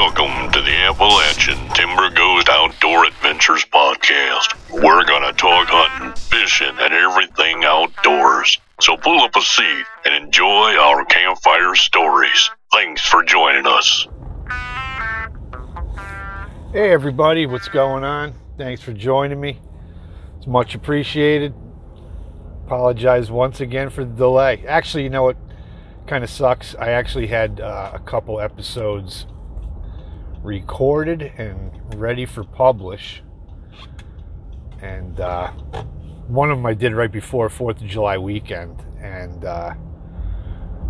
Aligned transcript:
Welcome 0.00 0.50
to 0.52 0.62
the 0.62 0.74
Appalachian 0.88 1.58
Timber 1.74 2.08
Ghost 2.08 2.48
Outdoor 2.48 3.04
Adventures 3.04 3.66
Podcast. 3.66 4.54
We're 4.72 5.04
gonna 5.04 5.34
talk 5.34 5.68
hunting, 5.68 6.14
fishing, 6.14 6.74
and 6.80 6.94
everything 6.94 7.64
outdoors. 7.64 8.58
So 8.80 8.96
pull 8.96 9.20
up 9.20 9.36
a 9.36 9.42
seat 9.42 9.84
and 10.06 10.24
enjoy 10.24 10.74
our 10.78 11.04
campfire 11.04 11.74
stories. 11.74 12.50
Thanks 12.72 13.02
for 13.06 13.22
joining 13.22 13.66
us. 13.66 14.08
Hey 16.72 16.90
everybody, 16.92 17.44
what's 17.44 17.68
going 17.68 18.02
on? 18.02 18.32
Thanks 18.56 18.80
for 18.80 18.94
joining 18.94 19.38
me. 19.38 19.60
It's 20.38 20.46
much 20.46 20.74
appreciated. 20.74 21.52
Apologize 22.64 23.30
once 23.30 23.60
again 23.60 23.90
for 23.90 24.06
the 24.06 24.14
delay. 24.14 24.64
Actually, 24.66 25.02
you 25.04 25.10
know 25.10 25.24
what 25.24 25.36
kind 26.06 26.24
of 26.24 26.30
sucks? 26.30 26.74
I 26.76 26.88
actually 26.88 27.26
had 27.26 27.60
uh, 27.60 27.90
a 27.92 27.98
couple 27.98 28.40
episodes 28.40 29.26
recorded 30.42 31.22
and 31.36 31.72
ready 31.94 32.26
for 32.26 32.44
publish. 32.44 33.22
And 34.82 35.20
uh, 35.20 35.50
one 36.28 36.50
of 36.50 36.58
them 36.58 36.66
I 36.66 36.74
did 36.74 36.94
right 36.94 37.10
before 37.10 37.48
4th 37.48 37.82
of 37.82 37.86
July 37.86 38.18
weekend. 38.18 38.84
And, 39.00 39.44
uh, 39.44 39.74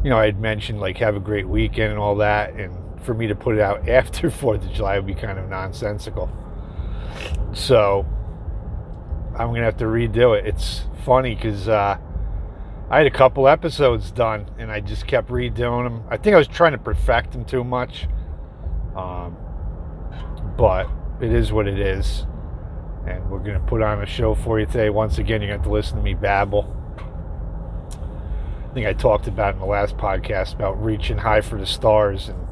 you 0.04 0.10
know, 0.10 0.18
I 0.18 0.26
had 0.26 0.40
mentioned 0.40 0.80
like 0.80 0.98
have 0.98 1.16
a 1.16 1.20
great 1.20 1.48
weekend 1.48 1.90
and 1.90 1.98
all 1.98 2.16
that. 2.16 2.54
And 2.54 2.74
for 3.02 3.14
me 3.14 3.26
to 3.26 3.34
put 3.34 3.56
it 3.56 3.60
out 3.60 3.88
after 3.88 4.30
4th 4.30 4.66
of 4.66 4.72
July 4.72 4.98
would 4.98 5.06
be 5.06 5.14
kind 5.14 5.38
of 5.38 5.48
nonsensical. 5.48 6.30
So 7.52 8.06
I'm 9.36 9.52
to 9.54 9.62
have 9.62 9.78
to 9.78 9.86
redo 9.86 10.38
it. 10.38 10.46
It's 10.46 10.82
funny 11.04 11.34
because 11.34 11.68
uh, 11.68 11.98
I 12.90 12.98
had 12.98 13.06
a 13.06 13.10
couple 13.10 13.48
episodes 13.48 14.10
done 14.12 14.50
and 14.58 14.70
I 14.70 14.80
just 14.80 15.06
kept 15.06 15.28
redoing 15.28 15.84
them. 15.84 16.04
I 16.08 16.16
think 16.16 16.34
I 16.34 16.38
was 16.38 16.48
trying 16.48 16.72
to 16.72 16.78
perfect 16.78 17.32
them 17.32 17.44
too 17.44 17.64
much. 17.64 18.06
Um, 18.96 19.36
but 20.56 20.88
it 21.20 21.32
is 21.32 21.52
what 21.52 21.66
it 21.66 21.78
is. 21.78 22.26
And 23.06 23.30
we're 23.30 23.38
going 23.38 23.60
to 23.60 23.66
put 23.66 23.82
on 23.82 24.02
a 24.02 24.06
show 24.06 24.34
for 24.34 24.60
you 24.60 24.66
today. 24.66 24.90
Once 24.90 25.18
again, 25.18 25.40
you're 25.40 25.48
going 25.48 25.60
to 25.60 25.64
have 25.64 25.64
to 25.64 25.72
listen 25.72 25.96
to 25.96 26.02
me 26.02 26.14
babble. 26.14 26.76
I 28.70 28.72
think 28.74 28.86
I 28.86 28.92
talked 28.92 29.26
about 29.26 29.54
in 29.54 29.60
the 29.60 29.66
last 29.66 29.96
podcast 29.96 30.54
about 30.54 30.82
reaching 30.82 31.18
high 31.18 31.40
for 31.40 31.58
the 31.58 31.66
stars 31.66 32.28
and 32.28 32.46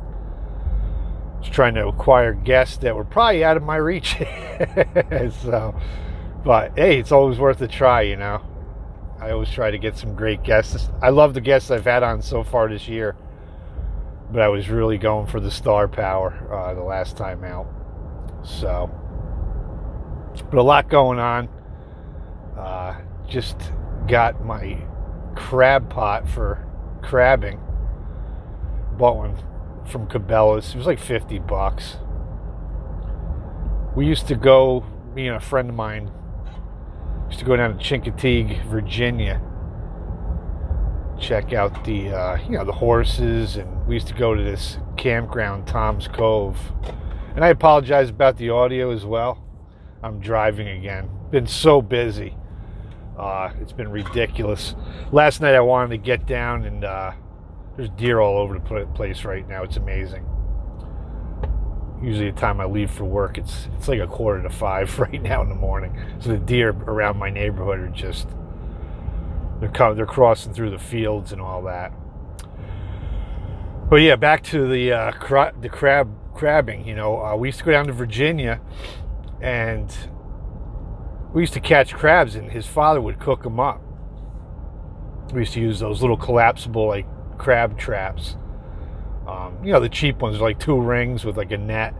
trying 1.50 1.74
to 1.74 1.86
acquire 1.86 2.32
guests 2.32 2.78
that 2.78 2.94
were 2.96 3.04
probably 3.04 3.44
out 3.44 3.56
of 3.56 3.62
my 3.62 3.76
reach. 3.76 4.16
so, 5.42 5.74
but 6.44 6.72
hey, 6.76 6.98
it's 6.98 7.12
always 7.12 7.38
worth 7.38 7.60
a 7.62 7.68
try, 7.68 8.02
you 8.02 8.16
know. 8.16 8.42
I 9.20 9.30
always 9.30 9.50
try 9.50 9.70
to 9.70 9.78
get 9.78 9.96
some 9.96 10.14
great 10.14 10.42
guests. 10.42 10.88
I 11.02 11.10
love 11.10 11.34
the 11.34 11.40
guests 11.40 11.70
I've 11.70 11.84
had 11.84 12.02
on 12.02 12.22
so 12.22 12.44
far 12.44 12.68
this 12.68 12.88
year, 12.88 13.16
but 14.30 14.42
I 14.42 14.48
was 14.48 14.68
really 14.68 14.98
going 14.98 15.26
for 15.26 15.40
the 15.40 15.50
star 15.50 15.88
power 15.88 16.32
uh, 16.52 16.74
the 16.74 16.82
last 16.82 17.16
time 17.16 17.44
out. 17.44 17.66
So, 18.42 18.90
but 20.50 20.58
a 20.58 20.62
lot 20.62 20.88
going 20.88 21.18
on. 21.18 21.48
Uh, 22.56 23.00
just 23.28 23.56
got 24.06 24.44
my 24.44 24.78
crab 25.36 25.90
pot 25.90 26.28
for 26.28 26.66
crabbing. 27.02 27.60
Bought 28.96 29.16
one 29.16 29.36
from 29.86 30.06
Cabela's. 30.06 30.74
It 30.74 30.76
was 30.76 30.86
like 30.86 30.98
50 30.98 31.38
bucks. 31.40 31.96
We 33.94 34.06
used 34.06 34.26
to 34.28 34.34
go, 34.34 34.84
me 35.14 35.28
and 35.28 35.36
a 35.36 35.40
friend 35.40 35.68
of 35.68 35.74
mine 35.74 36.10
used 37.28 37.40
to 37.40 37.44
go 37.44 37.56
down 37.56 37.76
to 37.76 37.84
Chincoteague, 37.84 38.64
Virginia, 38.64 39.40
check 41.20 41.52
out 41.52 41.84
the 41.84 42.10
uh, 42.10 42.38
you 42.44 42.56
know 42.56 42.64
the 42.64 42.72
horses, 42.72 43.56
and 43.56 43.86
we 43.86 43.94
used 43.94 44.06
to 44.08 44.14
go 44.14 44.34
to 44.34 44.42
this 44.42 44.78
campground, 44.96 45.66
Tom's 45.66 46.08
Cove. 46.08 46.58
And 47.38 47.44
I 47.44 47.50
apologize 47.50 48.10
about 48.10 48.36
the 48.36 48.50
audio 48.50 48.90
as 48.90 49.04
well. 49.04 49.40
I'm 50.02 50.18
driving 50.18 50.66
again. 50.66 51.08
Been 51.30 51.46
so 51.46 51.80
busy. 51.80 52.34
Uh, 53.16 53.52
it's 53.60 53.70
been 53.70 53.92
ridiculous. 53.92 54.74
Last 55.12 55.40
night 55.40 55.54
I 55.54 55.60
wanted 55.60 55.90
to 55.90 55.98
get 55.98 56.26
down 56.26 56.64
and 56.64 56.82
uh, 56.82 57.12
there's 57.76 57.90
deer 57.90 58.18
all 58.18 58.38
over 58.38 58.58
the 58.58 58.86
place 58.86 59.24
right 59.24 59.48
now. 59.48 59.62
It's 59.62 59.76
amazing. 59.76 60.26
Usually 62.02 62.32
the 62.32 62.36
time 62.36 62.60
I 62.60 62.64
leave 62.64 62.90
for 62.90 63.04
work, 63.04 63.38
it's 63.38 63.68
it's 63.76 63.86
like 63.86 64.00
a 64.00 64.08
quarter 64.08 64.42
to 64.42 64.50
five 64.50 64.98
right 64.98 65.22
now 65.22 65.40
in 65.40 65.48
the 65.48 65.54
morning. 65.54 65.96
So 66.18 66.30
the 66.30 66.38
deer 66.38 66.70
around 66.70 67.18
my 67.18 67.30
neighborhood 67.30 67.78
are 67.78 67.88
just 67.90 68.26
they're 69.60 69.68
coming, 69.68 69.96
they're 69.96 70.06
crossing 70.06 70.54
through 70.54 70.70
the 70.70 70.78
fields 70.80 71.30
and 71.30 71.40
all 71.40 71.62
that. 71.62 71.92
But 73.88 74.02
yeah, 74.02 74.16
back 74.16 74.42
to 74.46 74.66
the 74.66 74.92
uh, 74.92 75.12
cra- 75.12 75.54
the 75.60 75.68
crab 75.68 76.12
crabbing. 76.38 76.86
You 76.86 76.94
know, 76.94 77.20
uh, 77.20 77.36
we 77.36 77.48
used 77.48 77.58
to 77.58 77.64
go 77.64 77.72
down 77.72 77.86
to 77.88 77.92
Virginia, 77.92 78.60
and 79.40 79.94
we 81.34 81.42
used 81.42 81.52
to 81.54 81.60
catch 81.60 81.92
crabs, 81.92 82.36
and 82.36 82.50
his 82.50 82.66
father 82.66 83.00
would 83.00 83.18
cook 83.18 83.42
them 83.42 83.60
up. 83.60 83.82
We 85.32 85.40
used 85.40 85.52
to 85.54 85.60
use 85.60 85.80
those 85.80 86.00
little 86.00 86.16
collapsible 86.16 86.86
like 86.86 87.06
crab 87.36 87.76
traps. 87.76 88.36
Um, 89.26 89.58
you 89.62 89.72
know, 89.72 89.80
the 89.80 89.90
cheap 89.90 90.22
ones, 90.22 90.40
like 90.40 90.58
two 90.58 90.80
rings 90.80 91.24
with 91.24 91.36
like 91.36 91.50
a 91.50 91.58
net. 91.58 91.94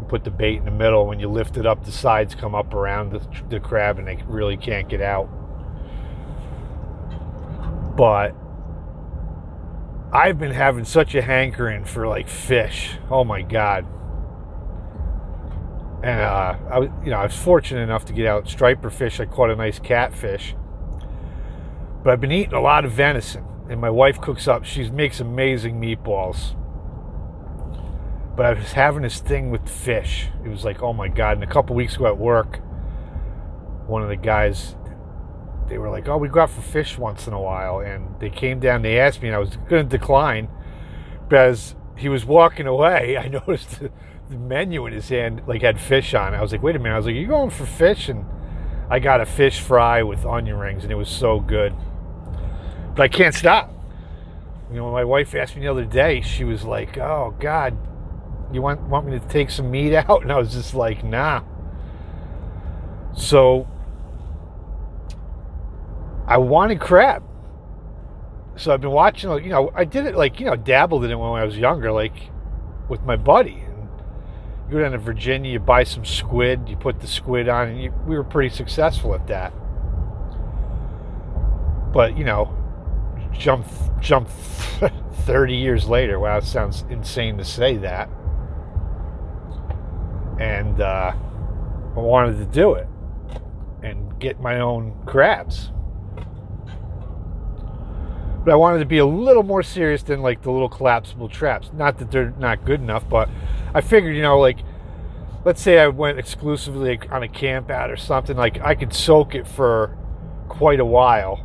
You 0.00 0.06
put 0.08 0.24
the 0.24 0.30
bait 0.30 0.56
in 0.56 0.64
the 0.64 0.72
middle. 0.72 1.06
When 1.06 1.20
you 1.20 1.28
lift 1.28 1.56
it 1.56 1.66
up, 1.66 1.84
the 1.84 1.92
sides 1.92 2.34
come 2.34 2.54
up 2.54 2.74
around 2.74 3.12
the, 3.12 3.20
the 3.48 3.60
crab, 3.60 3.98
and 3.98 4.08
they 4.08 4.20
really 4.26 4.56
can't 4.56 4.88
get 4.88 5.00
out. 5.00 5.28
But 7.96 8.34
I've 10.12 10.38
been 10.38 10.52
having 10.52 10.84
such 10.84 11.14
a 11.14 11.22
hankering 11.22 11.84
for 11.84 12.08
like 12.08 12.28
fish. 12.28 12.96
Oh 13.10 13.24
my 13.24 13.42
god. 13.42 13.86
And 16.02 16.20
uh, 16.20 16.56
I 16.70 16.78
was, 16.78 16.88
you 17.04 17.10
know, 17.10 17.18
I 17.18 17.24
was 17.24 17.36
fortunate 17.36 17.82
enough 17.82 18.04
to 18.06 18.12
get 18.12 18.26
out 18.26 18.48
striper 18.48 18.88
fish. 18.88 19.20
I 19.20 19.26
caught 19.26 19.50
a 19.50 19.56
nice 19.56 19.78
catfish. 19.78 20.54
But 22.02 22.12
I've 22.12 22.20
been 22.20 22.32
eating 22.32 22.54
a 22.54 22.60
lot 22.60 22.84
of 22.84 22.92
venison, 22.92 23.44
and 23.68 23.80
my 23.80 23.90
wife 23.90 24.20
cooks 24.20 24.46
up. 24.46 24.64
She 24.64 24.88
makes 24.90 25.20
amazing 25.20 25.80
meatballs. 25.80 26.54
But 28.36 28.46
I 28.46 28.52
was 28.52 28.72
having 28.72 29.02
this 29.02 29.18
thing 29.18 29.50
with 29.50 29.68
fish. 29.68 30.28
It 30.44 30.48
was 30.48 30.64
like, 30.64 30.80
oh 30.82 30.92
my 30.92 31.08
god! 31.08 31.32
And 31.32 31.42
a 31.42 31.52
couple 31.52 31.74
weeks 31.74 31.96
ago 31.96 32.06
at 32.06 32.16
work, 32.16 32.60
one 33.88 34.02
of 34.02 34.08
the 34.08 34.16
guys 34.16 34.76
they 35.68 35.78
were 35.78 35.90
like, 35.90 36.08
"Oh, 36.08 36.16
we 36.16 36.28
go 36.28 36.40
out 36.40 36.50
for 36.50 36.62
fish 36.62 36.98
once 36.98 37.26
in 37.26 37.32
a 37.32 37.40
while," 37.40 37.80
and 37.80 38.18
they 38.20 38.30
came 38.30 38.60
down. 38.60 38.82
They 38.82 38.98
asked 38.98 39.22
me, 39.22 39.28
and 39.28 39.36
I 39.36 39.38
was 39.38 39.56
going 39.68 39.88
to 39.88 39.98
decline, 39.98 40.48
but 41.28 41.38
as 41.38 41.74
he 41.96 42.08
was 42.08 42.24
walking 42.24 42.66
away, 42.66 43.16
I 43.22 43.28
noticed 43.28 43.80
the, 43.80 43.90
menu 44.30 44.84
in 44.84 44.92
his 44.92 45.08
hand 45.08 45.40
like 45.46 45.62
had 45.62 45.80
fish 45.80 46.12
on. 46.12 46.34
it. 46.34 46.36
I 46.36 46.42
was 46.42 46.52
like, 46.52 46.62
"Wait 46.62 46.76
a 46.76 46.78
minute!" 46.78 46.94
I 46.94 46.98
was 46.98 47.06
like, 47.06 47.14
"You 47.14 47.26
going 47.26 47.50
for 47.50 47.66
fish?" 47.66 48.08
And 48.08 48.26
I 48.90 48.98
got 48.98 49.20
a 49.20 49.26
fish 49.26 49.60
fry 49.60 50.02
with 50.02 50.26
onion 50.26 50.56
rings, 50.56 50.82
and 50.82 50.92
it 50.92 50.96
was 50.96 51.08
so 51.08 51.40
good. 51.40 51.74
But 52.94 53.02
I 53.02 53.08
can't 53.08 53.34
stop. 53.34 53.72
You 54.70 54.76
know, 54.76 54.92
my 54.92 55.04
wife 55.04 55.34
asked 55.34 55.56
me 55.56 55.62
the 55.62 55.68
other 55.68 55.84
day. 55.84 56.20
She 56.20 56.44
was 56.44 56.64
like, 56.64 56.98
"Oh 56.98 57.34
God, 57.38 57.76
you 58.52 58.60
want 58.60 58.82
want 58.82 59.06
me 59.06 59.18
to 59.18 59.28
take 59.28 59.50
some 59.50 59.70
meat 59.70 59.94
out?" 60.08 60.22
And 60.22 60.32
I 60.32 60.38
was 60.38 60.52
just 60.52 60.74
like, 60.74 61.04
"Nah." 61.04 61.42
So 63.14 63.66
I 66.28 66.36
wanted 66.36 66.78
crab. 66.78 67.24
So 68.56 68.72
I've 68.72 68.82
been 68.82 68.90
watching, 68.90 69.30
you 69.42 69.48
know, 69.48 69.72
I 69.74 69.84
did 69.84 70.04
it 70.04 70.14
like, 70.14 70.38
you 70.38 70.46
know, 70.46 70.56
dabbled 70.56 71.04
in 71.04 71.10
it 71.10 71.14
when 71.14 71.30
I 71.30 71.44
was 71.44 71.56
younger, 71.56 71.90
like 71.90 72.12
with 72.90 73.02
my 73.02 73.16
buddy. 73.16 73.54
And 73.54 73.88
you 74.66 74.72
go 74.72 74.80
down 74.82 74.92
to 74.92 74.98
Virginia, 74.98 75.52
you 75.52 75.58
buy 75.58 75.84
some 75.84 76.04
squid, 76.04 76.68
you 76.68 76.76
put 76.76 77.00
the 77.00 77.06
squid 77.06 77.48
on, 77.48 77.68
and 77.68 77.82
you, 77.82 77.94
we 78.06 78.14
were 78.14 78.24
pretty 78.24 78.54
successful 78.54 79.14
at 79.14 79.26
that. 79.28 79.54
But, 81.94 82.18
you 82.18 82.24
know, 82.24 82.54
jump, 83.32 83.66
jump 84.00 84.28
30 85.24 85.56
years 85.56 85.86
later. 85.86 86.20
Wow, 86.20 86.36
it 86.36 86.44
sounds 86.44 86.84
insane 86.90 87.38
to 87.38 87.44
say 87.44 87.78
that. 87.78 88.10
And 90.38 90.78
uh, 90.82 91.12
I 91.96 91.98
wanted 91.98 92.36
to 92.36 92.44
do 92.44 92.74
it 92.74 92.86
and 93.82 94.18
get 94.20 94.40
my 94.40 94.60
own 94.60 94.94
crabs 95.06 95.70
but 98.44 98.52
I 98.52 98.56
wanted 98.56 98.78
to 98.78 98.86
be 98.86 98.98
a 98.98 99.06
little 99.06 99.42
more 99.42 99.62
serious 99.62 100.02
than 100.02 100.22
like 100.22 100.42
the 100.42 100.50
little 100.50 100.68
collapsible 100.68 101.28
traps. 101.28 101.70
Not 101.72 101.98
that 101.98 102.10
they're 102.10 102.34
not 102.38 102.64
good 102.64 102.80
enough, 102.80 103.08
but 103.08 103.28
I 103.74 103.80
figured, 103.80 104.16
you 104.16 104.22
know, 104.22 104.38
like 104.38 104.58
let's 105.44 105.62
say 105.62 105.78
I 105.78 105.88
went 105.88 106.18
exclusively 106.18 106.98
on 107.10 107.22
a 107.22 107.28
camp 107.28 107.70
out 107.70 107.90
or 107.90 107.96
something, 107.96 108.36
like 108.36 108.60
I 108.60 108.74
could 108.74 108.92
soak 108.92 109.34
it 109.34 109.46
for 109.46 109.96
quite 110.48 110.80
a 110.80 110.84
while 110.84 111.44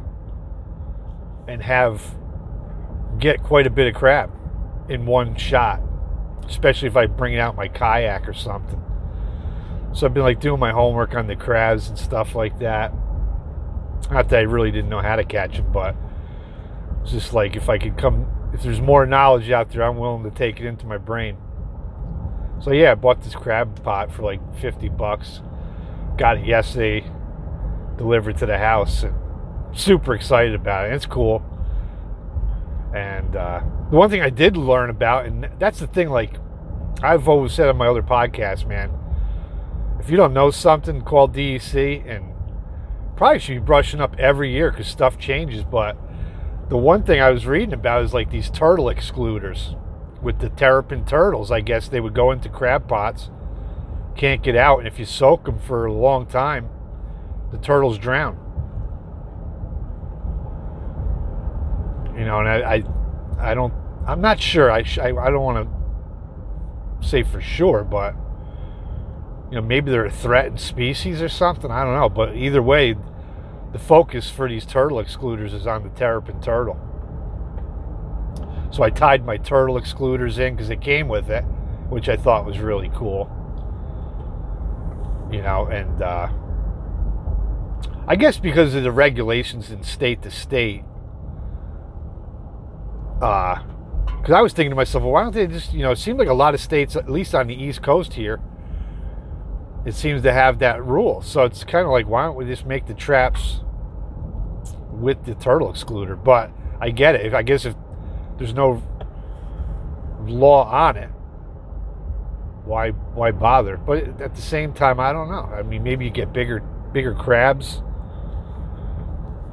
and 1.47 1.61
have 1.61 2.15
get 3.19 3.43
quite 3.43 3.67
a 3.67 3.69
bit 3.69 3.87
of 3.87 3.95
crab 3.95 4.31
in 4.89 5.05
one 5.05 5.35
shot, 5.35 5.81
especially 6.47 6.87
if 6.87 6.97
I 6.97 7.05
bring 7.05 7.33
it 7.33 7.39
out 7.39 7.55
my 7.55 7.67
kayak 7.67 8.27
or 8.27 8.33
something. 8.33 8.81
So 9.93 10.07
I've 10.07 10.13
been 10.13 10.23
like 10.23 10.39
doing 10.39 10.59
my 10.59 10.71
homework 10.71 11.15
on 11.15 11.27
the 11.27 11.35
crabs 11.35 11.89
and 11.89 11.97
stuff 11.97 12.35
like 12.35 12.59
that. 12.59 12.91
Not 14.11 14.29
that 14.29 14.39
I 14.39 14.41
really 14.41 14.71
didn't 14.71 14.89
know 14.89 15.01
how 15.01 15.15
to 15.15 15.23
catch 15.23 15.57
them, 15.57 15.71
but 15.71 15.95
it's 17.03 17.11
just 17.11 17.33
like 17.33 17.55
if 17.55 17.69
I 17.69 17.77
could 17.77 17.97
come, 17.97 18.27
if 18.53 18.63
there's 18.63 18.81
more 18.81 19.05
knowledge 19.05 19.51
out 19.51 19.69
there, 19.71 19.83
I'm 19.83 19.97
willing 19.97 20.23
to 20.23 20.31
take 20.31 20.59
it 20.59 20.65
into 20.65 20.85
my 20.85 20.97
brain. 20.97 21.37
So 22.61 22.71
yeah, 22.71 22.93
I 22.93 22.95
bought 22.95 23.21
this 23.21 23.35
crab 23.35 23.83
pot 23.83 24.09
for 24.11 24.23
like 24.23 24.39
50 24.59 24.87
bucks. 24.89 25.41
Got 26.17 26.37
it 26.37 26.45
yesterday, 26.45 27.05
delivered 27.97 28.37
to 28.37 28.45
the 28.45 28.57
house, 28.57 29.03
and 29.03 29.13
super 29.77 30.15
excited 30.15 30.55
about 30.55 30.89
it. 30.89 30.93
It's 30.93 31.05
cool. 31.05 31.43
And 32.95 33.35
uh, 33.35 33.61
the 33.89 33.97
one 33.97 34.09
thing 34.09 34.21
I 34.21 34.29
did 34.29 34.55
learn 34.55 34.89
about, 34.89 35.25
and 35.25 35.49
that's 35.59 35.79
the 35.79 35.87
thing, 35.87 36.09
like 36.09 36.35
I've 37.01 37.27
always 37.27 37.51
said 37.51 37.67
on 37.67 37.75
my 37.75 37.87
other 37.87 38.03
podcast, 38.03 38.65
man, 38.65 38.91
if 39.99 40.09
you 40.09 40.15
don't 40.15 40.33
know 40.33 40.51
something 40.51 41.01
called 41.01 41.35
DEC, 41.35 42.07
and 42.07 42.33
probably 43.17 43.39
should 43.39 43.55
be 43.55 43.59
brushing 43.59 43.99
up 43.99 44.15
every 44.17 44.51
year 44.51 44.71
because 44.71 44.87
stuff 44.87 45.17
changes, 45.17 45.63
but 45.63 45.97
the 46.73 46.77
one 46.79 47.03
thing 47.03 47.21
I 47.21 47.29
was 47.29 47.45
reading 47.45 47.71
about 47.71 48.03
is 48.03 48.15
like 48.15 48.31
these 48.31 48.49
turtle 48.49 48.85
excluders 48.85 49.75
with 50.23 50.39
the 50.39 50.49
terrapin 50.49 51.05
turtles. 51.05 51.51
I 51.51 51.61
guess 51.61 51.87
they 51.87 51.99
would 51.99 52.15
go 52.15 52.31
into 52.31 52.49
crab 52.49 52.87
pots, 52.87 53.29
can't 54.15 54.41
get 54.41 54.55
out, 54.55 54.79
and 54.79 54.87
if 54.87 54.97
you 54.97 55.05
soak 55.05 55.45
them 55.45 55.59
for 55.59 55.85
a 55.85 55.93
long 55.93 56.25
time, 56.25 56.67
the 57.51 57.59
turtles 57.59 57.99
drown. 57.99 58.39
You 62.17 62.25
know, 62.25 62.39
and 62.39 62.49
I, 62.49 62.73
I, 63.37 63.51
I 63.51 63.53
don't, 63.53 63.71
I'm 64.07 64.21
not 64.21 64.39
sure. 64.39 64.71
I, 64.71 64.79
I, 64.99 65.09
I 65.09 65.29
don't 65.29 65.43
want 65.43 65.69
to 65.69 67.07
say 67.07 67.21
for 67.21 67.39
sure, 67.39 67.83
but 67.83 68.15
you 69.51 69.57
know, 69.57 69.61
maybe 69.61 69.91
they're 69.91 70.07
a 70.07 70.11
threatened 70.11 70.59
species 70.59 71.21
or 71.21 71.29
something. 71.29 71.69
I 71.69 71.83
don't 71.83 71.93
know, 71.93 72.09
but 72.09 72.35
either 72.35 72.63
way, 72.63 72.95
the 73.73 73.79
focus 73.79 74.29
for 74.29 74.47
these 74.47 74.65
turtle 74.65 74.99
excluders 74.99 75.53
is 75.53 75.67
on 75.67 75.83
the 75.83 75.89
terrapin 75.89 76.39
turtle. 76.39 76.79
So 78.71 78.83
I 78.83 78.91
tied 78.91 79.25
my 79.25 79.37
turtle 79.37 79.75
excluders 79.75 80.37
in 80.39 80.55
because 80.55 80.69
it 80.69 80.79
came 80.79 81.07
with 81.07 81.29
it, 81.29 81.41
which 81.89 82.07
I 82.07 82.15
thought 82.15 82.45
was 82.45 82.59
really 82.59 82.91
cool. 82.93 83.29
You 85.31 85.41
know, 85.41 85.65
and 85.65 86.01
uh, 86.01 86.29
I 88.07 88.15
guess 88.15 88.37
because 88.37 88.75
of 88.75 88.83
the 88.83 88.91
regulations 88.91 89.71
in 89.71 89.83
state 89.83 90.21
to 90.21 90.29
state, 90.29 90.83
because 93.13 94.29
uh, 94.29 94.35
I 94.35 94.41
was 94.41 94.53
thinking 94.53 94.71
to 94.71 94.75
myself, 94.75 95.03
well, 95.03 95.13
why 95.13 95.23
don't 95.23 95.33
they 95.33 95.47
just, 95.47 95.73
you 95.73 95.81
know, 95.81 95.91
it 95.91 95.97
seemed 95.97 96.19
like 96.19 96.27
a 96.27 96.33
lot 96.33 96.53
of 96.53 96.61
states, 96.61 96.95
at 96.95 97.09
least 97.09 97.33
on 97.33 97.47
the 97.47 97.55
East 97.55 97.81
Coast 97.81 98.13
here, 98.13 98.39
it 99.85 99.95
seems 99.95 100.21
to 100.23 100.33
have 100.33 100.59
that 100.59 100.83
rule. 100.83 101.21
So 101.21 101.43
it's 101.43 101.63
kind 101.63 101.85
of 101.85 101.91
like, 101.91 102.07
why 102.07 102.25
don't 102.25 102.35
we 102.35 102.45
just 102.45 102.65
make 102.65 102.85
the 102.85 102.93
traps 102.93 103.61
with 105.03 105.25
the 105.25 105.35
turtle 105.35 105.71
excluder? 105.71 106.21
But 106.21 106.51
I 106.79 106.89
get 106.89 107.15
it. 107.15 107.33
I 107.33 107.43
guess 107.43 107.65
if 107.65 107.75
there's 108.37 108.53
no 108.53 108.81
law 110.25 110.65
on 110.65 110.97
it, 110.97 111.09
why 112.65 112.91
why 112.91 113.31
bother? 113.31 113.77
But 113.77 114.21
at 114.21 114.35
the 114.35 114.41
same 114.41 114.73
time, 114.73 114.99
I 114.99 115.11
don't 115.11 115.29
know. 115.29 115.49
I 115.53 115.63
mean, 115.63 115.83
maybe 115.83 116.05
you 116.05 116.11
get 116.11 116.33
bigger 116.33 116.59
bigger 116.93 117.13
crabs. 117.13 117.81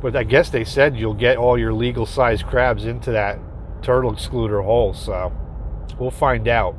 But 0.01 0.17
I 0.17 0.25
guess 0.25 0.49
they 0.49 0.65
said 0.65 0.97
you'll 0.97 1.15
get 1.15 1.37
all 1.37 1.59
your 1.59 1.75
legal 1.75 2.07
size 2.07 2.43
crabs 2.43 2.87
into 2.87 3.11
that 3.13 3.39
turtle 3.83 4.13
excluder 4.13 4.65
hole. 4.65 4.95
So 4.95 5.33
we'll 5.99 6.11
find 6.11 6.49
out. 6.49 6.75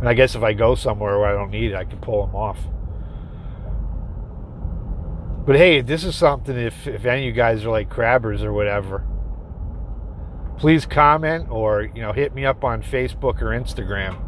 And 0.00 0.08
I 0.08 0.14
guess 0.14 0.34
if 0.34 0.42
I 0.42 0.52
go 0.52 0.74
somewhere 0.74 1.18
where 1.18 1.28
I 1.28 1.32
don't 1.32 1.50
need 1.50 1.70
it, 1.70 1.74
I 1.74 1.84
can 1.84 1.98
pull 1.98 2.26
them 2.26 2.34
off. 2.34 2.58
But 5.46 5.56
hey, 5.56 5.80
this 5.80 6.04
is 6.04 6.16
something 6.16 6.56
if, 6.56 6.86
if 6.86 7.04
any 7.04 7.22
of 7.22 7.26
you 7.26 7.32
guys 7.32 7.64
are 7.64 7.70
like 7.70 7.88
crabbers 7.88 8.42
or 8.42 8.52
whatever, 8.52 9.06
please 10.58 10.86
comment 10.86 11.48
or 11.50 11.82
you 11.82 12.02
know 12.02 12.12
hit 12.12 12.34
me 12.34 12.44
up 12.44 12.64
on 12.64 12.82
Facebook 12.82 13.40
or 13.40 13.46
Instagram. 13.46 14.22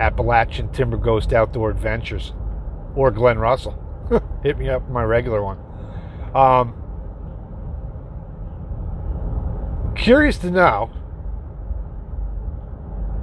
Appalachian 0.00 0.72
Timber 0.72 0.96
Ghost 0.96 1.32
Outdoor 1.32 1.70
Adventures 1.70 2.32
or 2.96 3.12
Glenn 3.12 3.38
Russell. 3.38 3.80
hit 4.42 4.58
me 4.58 4.68
up 4.68 4.88
my 4.90 5.04
regular 5.04 5.40
one. 5.42 5.58
Um, 6.34 6.74
curious 9.94 10.36
to 10.38 10.50
know 10.50 10.90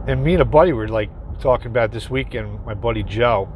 and 0.08 0.24
me 0.24 0.34
and 0.34 0.42
a 0.42 0.46
buddy 0.46 0.74
were 0.74 0.88
like 0.88 1.10
talking 1.40 1.68
about 1.68 1.92
this 1.92 2.10
weekend. 2.10 2.66
My 2.66 2.74
buddy 2.74 3.04
Joe, 3.04 3.52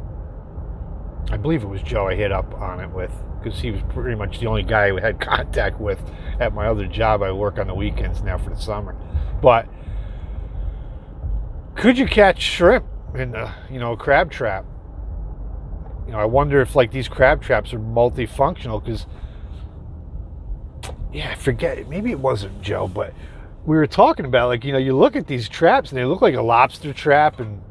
I 1.32 1.38
believe 1.38 1.64
it 1.64 1.68
was 1.68 1.82
Joe, 1.82 2.08
I 2.08 2.16
hit 2.16 2.32
up 2.32 2.54
on 2.56 2.80
it 2.80 2.90
with 2.92 3.12
because 3.42 3.60
he 3.60 3.72
was 3.72 3.82
pretty 3.90 4.16
much 4.16 4.40
the 4.40 4.48
only 4.48 4.64
guy 4.64 4.96
I 4.96 5.00
had 5.00 5.20
contact 5.22 5.80
with 5.80 6.02
at 6.40 6.54
my 6.54 6.68
other 6.68 6.88
job. 6.88 7.22
I 7.22 7.32
work 7.32 7.60
on 7.60 7.68
the 7.68 7.74
weekends 7.74 8.22
now 8.22 8.38
for 8.38 8.50
the 8.50 8.56
summer, 8.56 8.96
but 9.42 9.68
could 11.76 11.98
you 11.98 12.06
catch 12.06 12.42
shrimp 12.42 12.86
in 13.14 13.36
a 13.36 13.56
you 13.70 13.80
know 13.80 13.96
crab 13.96 14.32
trap? 14.32 14.66
You 16.06 16.12
know, 16.12 16.20
I 16.20 16.26
wonder 16.26 16.62
if 16.62 16.76
like 16.76 16.92
these 16.92 17.08
crab 17.08 17.42
traps 17.42 17.74
are 17.74 17.80
multifunctional 17.80 18.84
because 18.84 19.08
yeah, 21.12 21.32
I 21.32 21.36
forget. 21.36 21.88
Maybe 21.88 22.12
it 22.12 22.20
wasn't 22.20 22.62
Joe, 22.62 22.88
but 22.88 23.14
we 23.66 23.76
were 23.78 23.88
talking 23.88 24.26
about 24.26 24.50
like 24.50 24.64
you 24.64 24.72
know 24.72 24.78
you 24.78 24.96
look 24.96 25.16
at 25.16 25.28
these 25.28 25.50
traps 25.50 25.92
and 25.92 25.98
they 25.98 26.06
look 26.06 26.22
like 26.22 26.36
a 26.36 26.42
lobster 26.42 26.94
trap 26.94 27.40
and 27.40 27.62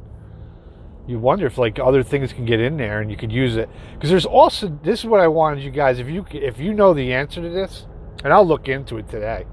you 1.06 1.18
wonder 1.18 1.46
if 1.46 1.58
like 1.58 1.78
other 1.78 2.02
things 2.02 2.32
can 2.32 2.44
get 2.44 2.60
in 2.60 2.76
there 2.76 3.00
and 3.00 3.10
you 3.10 3.16
could 3.16 3.32
use 3.32 3.56
it. 3.56 3.68
Because 3.94 4.10
there's 4.10 4.26
also 4.26 4.78
this 4.82 5.00
is 5.00 5.06
what 5.06 5.20
I 5.20 5.28
wanted 5.28 5.62
you 5.62 5.70
guys 5.70 5.98
if 5.98 6.08
you 6.08 6.24
if 6.32 6.58
you 6.58 6.72
know 6.72 6.94
the 6.94 7.12
answer 7.12 7.42
to 7.42 7.48
this 7.48 7.86
and 8.22 8.32
I'll 8.32 8.46
look 8.46 8.68
into 8.68 8.96
it 8.96 9.08
today. 9.08 9.44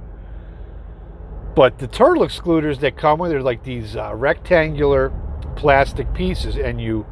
But 1.56 1.80
the 1.80 1.88
turtle 1.88 2.24
excluders 2.24 2.80
that 2.80 2.96
come 2.96 3.20
with 3.20 3.34
are 3.34 3.42
like 3.42 3.64
these 3.64 3.96
uh, 3.96 4.16
rectangular 4.16 5.12
plastic 5.56 6.14
pieces 6.14 6.56
and 6.56 6.80
you 6.80 7.06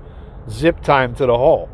zip 0.50 0.82
time 0.82 1.14
to 1.16 1.26
the 1.26 1.38
hole. 1.38 1.70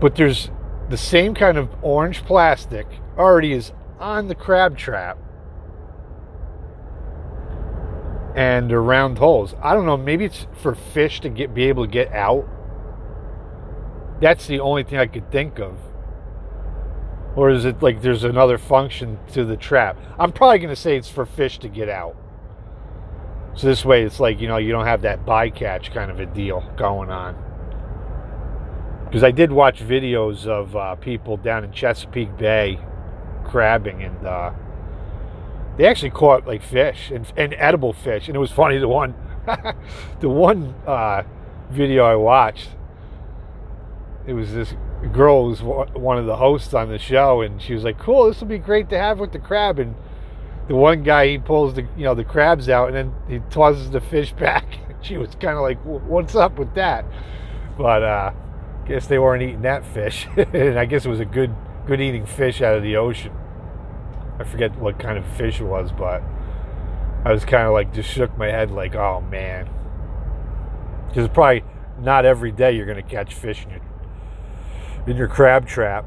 But 0.00 0.16
there's 0.16 0.50
the 0.88 0.96
same 0.96 1.34
kind 1.34 1.58
of 1.58 1.68
orange 1.82 2.24
plastic 2.24 2.86
already 3.18 3.52
is 3.52 3.72
on 3.98 4.28
the 4.28 4.34
crab 4.34 4.78
trap 4.78 5.18
and 8.36 8.70
they're 8.70 8.82
round 8.82 9.18
holes. 9.18 9.54
I 9.62 9.74
don't 9.74 9.86
know, 9.86 9.96
maybe 9.96 10.26
it's 10.26 10.46
for 10.52 10.74
fish 10.74 11.20
to 11.22 11.30
get 11.30 11.54
be 11.54 11.64
able 11.64 11.86
to 11.86 11.90
get 11.90 12.12
out. 12.12 12.46
That's 14.20 14.46
the 14.46 14.60
only 14.60 14.84
thing 14.84 14.98
I 14.98 15.06
could 15.06 15.32
think 15.32 15.58
of. 15.58 15.78
Or 17.34 17.50
is 17.50 17.64
it 17.64 17.82
like 17.82 18.02
there's 18.02 18.24
another 18.24 18.58
function 18.58 19.18
to 19.32 19.44
the 19.44 19.56
trap? 19.56 19.98
I'm 20.18 20.32
probably 20.32 20.58
going 20.58 20.70
to 20.70 20.80
say 20.80 20.96
it's 20.96 21.10
for 21.10 21.26
fish 21.26 21.58
to 21.58 21.68
get 21.68 21.88
out. 21.88 22.16
So 23.54 23.66
this 23.66 23.84
way 23.84 24.02
it's 24.02 24.20
like, 24.20 24.40
you 24.40 24.48
know, 24.48 24.58
you 24.58 24.70
don't 24.70 24.86
have 24.86 25.02
that 25.02 25.24
bycatch 25.24 25.92
kind 25.92 26.10
of 26.10 26.20
a 26.20 26.26
deal 26.26 26.62
going 26.76 27.10
on. 27.10 27.42
Because 29.06 29.22
I 29.22 29.30
did 29.30 29.50
watch 29.50 29.80
videos 29.80 30.46
of 30.46 30.76
uh, 30.76 30.94
people 30.96 31.38
down 31.38 31.64
in 31.64 31.72
Chesapeake 31.72 32.36
Bay 32.36 32.78
crabbing 33.44 34.02
and 34.02 34.26
uh, 34.26 34.52
they 35.76 35.86
actually 35.86 36.10
caught 36.10 36.46
like 36.46 36.62
fish 36.62 37.10
and, 37.10 37.30
and 37.36 37.54
edible 37.58 37.92
fish 37.92 38.28
and 38.28 38.36
it 38.36 38.38
was 38.38 38.50
funny 38.50 38.78
the 38.78 38.88
one 38.88 39.14
the 40.20 40.28
one 40.28 40.74
uh, 40.86 41.22
video 41.70 42.04
i 42.04 42.14
watched 42.14 42.70
it 44.26 44.32
was 44.32 44.52
this 44.52 44.74
girl 45.12 45.48
was 45.48 45.62
one 45.62 46.18
of 46.18 46.26
the 46.26 46.36
hosts 46.36 46.74
on 46.74 46.88
the 46.88 46.98
show 46.98 47.42
and 47.42 47.60
she 47.62 47.74
was 47.74 47.84
like 47.84 47.98
cool 47.98 48.26
this 48.26 48.40
will 48.40 48.48
be 48.48 48.58
great 48.58 48.88
to 48.88 48.98
have 48.98 49.20
with 49.20 49.32
the 49.32 49.38
crab 49.38 49.78
and 49.78 49.94
the 50.68 50.74
one 50.74 51.02
guy 51.02 51.28
he 51.28 51.38
pulls 51.38 51.74
the 51.74 51.82
you 51.96 52.02
know 52.02 52.14
the 52.14 52.24
crabs 52.24 52.68
out 52.68 52.88
and 52.88 52.96
then 52.96 53.14
he 53.28 53.38
tosses 53.50 53.90
the 53.90 54.00
fish 54.00 54.32
back 54.38 54.66
she 55.00 55.16
was 55.16 55.34
kind 55.36 55.56
of 55.56 55.62
like 55.62 55.78
what's 55.84 56.34
up 56.34 56.58
with 56.58 56.74
that 56.74 57.04
but 57.78 58.02
uh 58.02 58.32
guess 58.86 59.06
they 59.06 59.18
weren't 59.18 59.42
eating 59.42 59.62
that 59.62 59.84
fish 59.84 60.26
and 60.36 60.78
i 60.78 60.84
guess 60.84 61.04
it 61.04 61.08
was 61.08 61.20
a 61.20 61.24
good 61.24 61.54
good 61.86 62.00
eating 62.00 62.26
fish 62.26 62.60
out 62.60 62.76
of 62.76 62.82
the 62.82 62.96
ocean. 62.96 63.32
I 64.38 64.44
forget 64.44 64.76
what 64.76 64.98
kind 64.98 65.18
of 65.18 65.26
fish 65.36 65.60
it 65.60 65.64
was, 65.64 65.92
but 65.92 66.22
I 67.24 67.32
was 67.32 67.44
kind 67.44 67.66
of 67.66 67.72
like 67.72 67.92
just 67.92 68.10
shook 68.10 68.36
my 68.36 68.46
head 68.46 68.70
like, 68.70 68.94
oh 68.94 69.20
man. 69.20 69.68
Because 71.08 71.28
probably 71.28 71.64
not 71.98 72.24
every 72.24 72.52
day 72.52 72.72
you're 72.72 72.86
going 72.86 73.02
to 73.02 73.10
catch 73.10 73.34
fish 73.34 73.64
in 73.64 73.70
your, 73.70 73.80
in 75.06 75.16
your 75.16 75.28
crab 75.28 75.66
trap. 75.66 76.04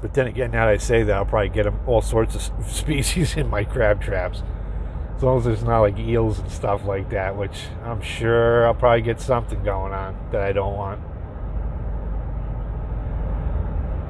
But 0.00 0.14
then 0.14 0.26
again, 0.26 0.50
now 0.50 0.66
that 0.66 0.72
I 0.72 0.76
say 0.78 1.02
that, 1.02 1.14
I'll 1.14 1.24
probably 1.24 1.48
get 1.48 1.64
them 1.64 1.80
all 1.86 2.02
sorts 2.02 2.34
of 2.34 2.66
species 2.68 3.36
in 3.36 3.48
my 3.48 3.64
crab 3.64 4.00
traps. 4.00 4.42
As 5.16 5.22
long 5.22 5.38
as 5.38 5.44
there's 5.44 5.62
not 5.62 5.80
like 5.80 5.98
eels 5.98 6.38
and 6.38 6.50
stuff 6.50 6.84
like 6.84 7.10
that, 7.10 7.36
which 7.36 7.66
I'm 7.84 8.00
sure 8.00 8.66
I'll 8.66 8.74
probably 8.74 9.02
get 9.02 9.20
something 9.20 9.62
going 9.62 9.92
on 9.92 10.16
that 10.32 10.42
I 10.42 10.52
don't 10.52 10.76
want 10.76 11.00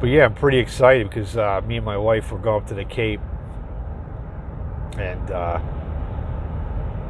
but 0.03 0.11
yeah, 0.11 0.25
I'm 0.25 0.35
pretty 0.35 0.59
excited 0.59 1.09
because 1.09 1.37
uh, 1.37 1.61
me 1.65 1.77
and 1.77 1.87
my 1.87 1.97
wife 1.97 2.33
were 2.33 2.39
going 2.41 2.61
up 2.61 2.69
to 2.71 2.75
the 2.75 2.85
Cape 2.85 3.21
and 4.99 5.31
uh, 5.31 5.61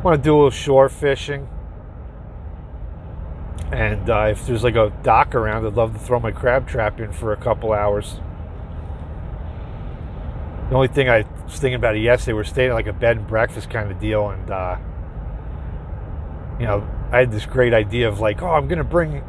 want 0.05 0.19
to 0.19 0.23
do 0.23 0.35
a 0.35 0.37
little 0.37 0.51
shore 0.51 0.91
fishing. 0.91 1.49
And 3.73 4.11
uh, 4.11 4.27
if 4.33 4.47
there's 4.47 4.63
like 4.63 4.77
a 4.77 4.93
dock 5.03 5.35
around, 5.35 5.65
I'd 5.65 5.73
love 5.73 5.95
to 5.95 5.99
throw 5.99 6.21
my 6.21 6.33
crab 6.33 6.69
trap 6.69 7.01
in 7.01 7.15
for 7.15 7.33
a 7.33 7.37
couple 7.39 7.73
hours. 7.73 8.21
The 10.69 10.75
only 10.75 10.89
thing 10.89 11.09
I 11.09 11.25
was 11.45 11.55
thinking 11.55 11.77
about 11.77 11.97
it 11.97 12.01
yesterday. 12.01 12.35
We're 12.35 12.45
staying 12.45 12.73
at 12.73 12.75
like 12.75 12.89
a 12.89 12.93
bed 12.93 13.17
and 13.17 13.27
breakfast 13.27 13.71
kind 13.71 13.91
of 13.91 13.99
deal, 14.01 14.29
and 14.29 14.51
uh, 14.51 14.77
you 16.61 16.67
know, 16.67 16.87
I 17.11 17.21
had 17.21 17.33
this 17.33 17.47
great 17.47 17.73
idea 17.73 18.07
of 18.07 18.21
like, 18.21 18.43
oh, 18.43 18.51
I'm 18.51 18.69
gonna 18.69 18.85
bring 18.85 19.25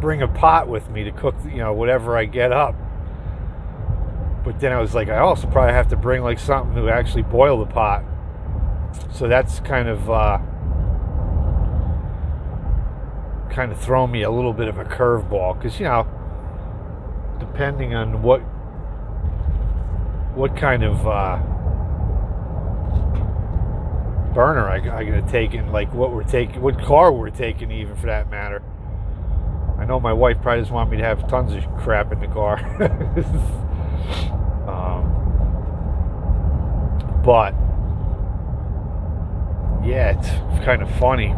bring 0.00 0.22
a 0.22 0.28
pot 0.28 0.68
with 0.68 0.88
me 0.90 1.04
to 1.04 1.12
cook, 1.12 1.34
you 1.44 1.58
know, 1.58 1.72
whatever 1.72 2.16
I 2.16 2.24
get 2.24 2.52
up. 2.52 2.74
But 4.44 4.60
then 4.60 4.72
I 4.72 4.80
was 4.80 4.94
like, 4.94 5.08
I 5.08 5.18
also 5.18 5.48
probably 5.48 5.72
have 5.72 5.88
to 5.88 5.96
bring 5.96 6.22
like 6.22 6.38
something 6.38 6.76
to 6.76 6.88
actually 6.88 7.22
boil 7.22 7.58
the 7.58 7.66
pot. 7.66 8.04
So 9.12 9.28
that's 9.28 9.60
kind 9.60 9.88
of 9.88 10.10
uh, 10.10 10.38
kind 13.50 13.72
of 13.72 13.80
thrown 13.80 14.10
me 14.10 14.22
a 14.22 14.30
little 14.30 14.52
bit 14.52 14.68
of 14.68 14.78
a 14.78 14.84
curveball 14.84 15.56
because 15.56 15.80
you 15.80 15.86
know, 15.86 16.06
depending 17.40 17.94
on 17.94 18.22
what 18.22 18.40
what 20.36 20.56
kind 20.56 20.84
of 20.84 21.06
uh, 21.06 21.38
burner 24.34 24.68
I, 24.68 24.76
I 24.76 25.04
gonna 25.04 25.28
take 25.28 25.54
and 25.54 25.72
like 25.72 25.92
what 25.92 26.12
we're 26.12 26.22
taking, 26.22 26.60
what 26.60 26.78
car 26.80 27.10
we're 27.10 27.30
taking, 27.30 27.70
even 27.70 27.96
for 27.96 28.06
that 28.06 28.30
matter. 28.30 28.62
Know 29.86 30.00
my 30.00 30.12
wife 30.12 30.42
probably 30.42 30.62
doesn't 30.62 30.74
want 30.74 30.90
me 30.90 30.96
to 30.96 31.04
have 31.04 31.28
tons 31.28 31.52
of 31.52 31.64
crap 31.76 32.12
in 32.12 32.18
the 32.18 32.26
car. 32.26 32.58
um, 34.68 35.12
but 37.24 37.54
yeah, 39.86 40.18
it's 40.18 40.64
kind 40.64 40.82
of 40.82 40.90
funny. 40.96 41.28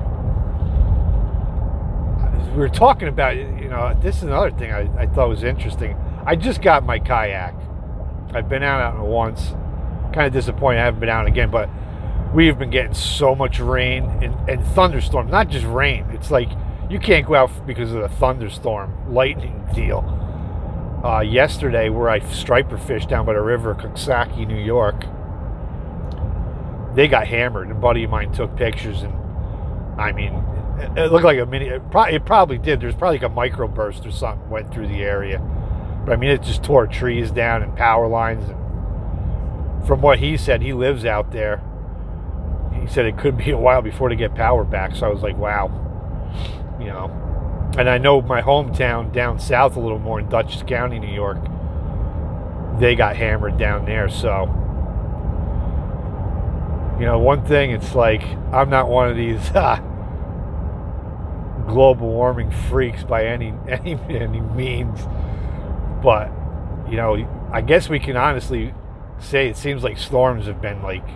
We 2.53 2.59
were 2.59 2.71
talking 2.71 3.09
about, 3.09 3.37
you 3.37 3.69
know, 3.69 3.97
this 4.01 4.17
is 4.17 4.23
another 4.25 4.51
thing 4.51 4.73
I, 4.73 4.89
I 4.99 5.07
thought 5.07 5.29
was 5.29 5.45
interesting. 5.45 5.97
I 6.25 6.35
just 6.35 6.63
got 6.63 6.85
my 6.85 6.99
kayak. 6.99 7.55
I've 8.33 8.49
been 8.49 8.63
out 8.63 8.95
on 8.95 9.05
it 9.05 9.09
once. 9.09 9.51
Kind 10.15 10.27
of 10.27 10.33
disappointed 10.33 10.81
I 10.81 10.85
haven't 10.85 11.01
been 11.01 11.11
out 11.11 11.27
again, 11.27 11.51
but 11.51 11.69
we've 12.35 12.59
been 12.59 12.71
getting 12.71 12.95
so 12.95 13.35
much 13.35 13.61
rain 13.61 14.05
and, 14.23 14.35
and 14.49 14.65
thunderstorms. 14.69 15.31
Not 15.31 15.49
just 15.49 15.67
rain. 15.67 16.07
It's 16.11 16.31
like 16.31 16.49
you 16.91 16.99
can't 16.99 17.27
go 17.27 17.35
out 17.35 17.67
because 17.67 17.93
of 17.93 18.01
the 18.01 18.09
thunderstorm, 18.09 19.13
lightning 19.13 19.67
deal. 19.75 20.15
Uh, 21.05 21.21
yesterday, 21.21 21.91
where 21.91 22.09
I 22.09 22.21
striper 22.21 22.77
fished 22.77 23.09
down 23.09 23.27
by 23.27 23.35
the 23.35 23.41
river, 23.41 23.75
Coxsackie, 23.75 24.47
New 24.47 24.59
York, 24.59 25.05
they 26.97 27.07
got 27.07 27.29
hammered. 27.29 27.71
A 27.71 27.75
buddy 27.75 28.05
of 28.05 28.11
mine 28.11 28.33
took 28.33 28.57
pictures, 28.57 29.03
and 29.03 29.13
I 30.01 30.13
mean, 30.13 30.35
it, 30.97 31.13
looked 31.13 31.25
like 31.25 31.39
a 31.39 31.47
mini. 31.47 31.67
It, 31.67 31.91
pro- 31.91 32.05
it 32.05 32.25
probably 32.25 32.59
did. 32.59 32.81
There's 32.81 32.97
probably 32.97 33.19
like 33.19 33.31
a 33.31 33.35
microburst 33.35 34.07
or 34.07 34.11
something 34.11 34.49
went 34.49 34.73
through 34.73 34.89
the 34.89 35.03
area, 35.05 35.39
but 36.05 36.13
I 36.13 36.17
mean, 36.17 36.31
it 36.31 36.43
just 36.43 36.65
tore 36.65 36.87
trees 36.87 37.31
down 37.31 37.63
and 37.63 37.77
power 37.77 38.09
lines. 38.09 38.49
And 38.49 39.87
from 39.87 40.01
what 40.01 40.19
he 40.19 40.37
said, 40.37 40.63
he 40.63 40.73
lives 40.73 41.05
out 41.05 41.31
there. 41.31 41.63
He 42.75 42.89
said 42.89 43.05
it 43.05 43.19
could 43.19 43.37
be 43.37 43.51
a 43.51 43.59
while 43.59 43.83
before 43.83 44.09
they 44.09 44.17
get 44.17 44.35
power 44.35 44.65
back. 44.65 44.97
So 44.97 45.07
I 45.07 45.11
was 45.11 45.23
like, 45.23 45.37
wow 45.37 45.88
you 46.89 46.95
know. 46.95 47.73
And 47.77 47.89
I 47.89 47.99
know 47.99 48.23
my 48.23 48.41
hometown 48.41 49.13
down 49.13 49.39
south 49.39 49.77
a 49.77 49.81
little 49.81 49.99
more 49.99 50.19
in 50.19 50.29
Dutchess 50.31 50.63
County, 50.63 50.99
New 50.99 51.13
York, 51.13 51.39
they 52.81 52.95
got 52.95 53.15
hammered 53.15 53.59
down 53.59 53.85
there. 53.85 54.09
So, 54.09 54.47
you 56.99 57.05
know, 57.05 57.19
one 57.19 57.45
thing, 57.45 57.73
it's 57.73 57.95
like 57.95 58.23
I'm 58.53 58.71
not 58.71 58.89
one 58.89 59.11
of 59.11 59.17
these 59.17 59.51
uh, 59.55 59.77
global 61.69 62.09
warming 62.09 62.51
freaks 62.51 63.05
by 63.05 63.27
any 63.27 63.53
any 63.69 63.99
any 64.09 64.41
means, 64.41 65.01
but 66.03 66.33
you 66.89 66.97
know, 66.97 67.49
I 67.53 67.61
guess 67.61 67.91
we 67.91 67.99
can 67.99 68.17
honestly 68.17 68.73
say 69.19 69.49
it 69.49 69.59
seems 69.59 69.83
like 69.83 69.99
storms 69.99 70.47
have 70.47 70.63
been 70.63 70.83
like 70.83 71.07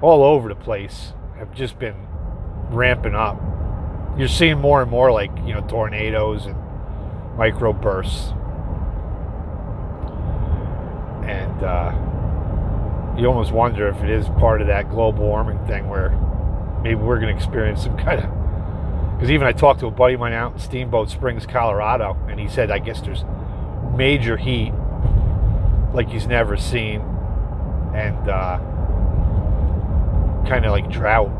all 0.00 0.22
over 0.24 0.48
the 0.48 0.54
place, 0.54 1.12
have 1.36 1.52
just 1.52 1.78
been 1.78 2.06
ramping 2.70 3.14
up 3.14 3.38
you're 4.18 4.28
seeing 4.28 4.58
more 4.58 4.82
and 4.82 4.90
more 4.90 5.12
like 5.12 5.30
you 5.46 5.54
know 5.54 5.60
tornadoes 5.62 6.46
and 6.46 6.56
microbursts, 7.36 8.34
and 11.28 11.62
uh, 11.62 13.16
you 13.16 13.26
almost 13.26 13.52
wonder 13.52 13.88
if 13.88 14.02
it 14.02 14.10
is 14.10 14.28
part 14.40 14.60
of 14.60 14.66
that 14.66 14.90
global 14.90 15.24
warming 15.24 15.64
thing 15.66 15.88
where 15.88 16.10
maybe 16.82 16.96
we're 16.96 17.20
going 17.20 17.34
to 17.34 17.36
experience 17.36 17.84
some 17.84 17.96
kind 17.96 18.24
of. 18.24 18.30
Because 19.16 19.30
even 19.30 19.46
I 19.46 19.52
talked 19.52 19.80
to 19.80 19.86
a 19.86 19.90
buddy 19.90 20.14
of 20.14 20.20
mine 20.20 20.32
out 20.32 20.52
in 20.52 20.58
Steamboat 20.58 21.10
Springs, 21.10 21.46
Colorado, 21.46 22.16
and 22.28 22.40
he 22.40 22.48
said 22.48 22.70
I 22.70 22.78
guess 22.78 23.00
there's 23.00 23.24
major 23.96 24.36
heat 24.36 24.72
like 25.94 26.08
he's 26.08 26.26
never 26.26 26.56
seen, 26.56 27.00
and 27.94 28.28
uh, 28.28 28.58
kind 30.48 30.64
of 30.64 30.72
like 30.72 30.90
drought 30.90 31.30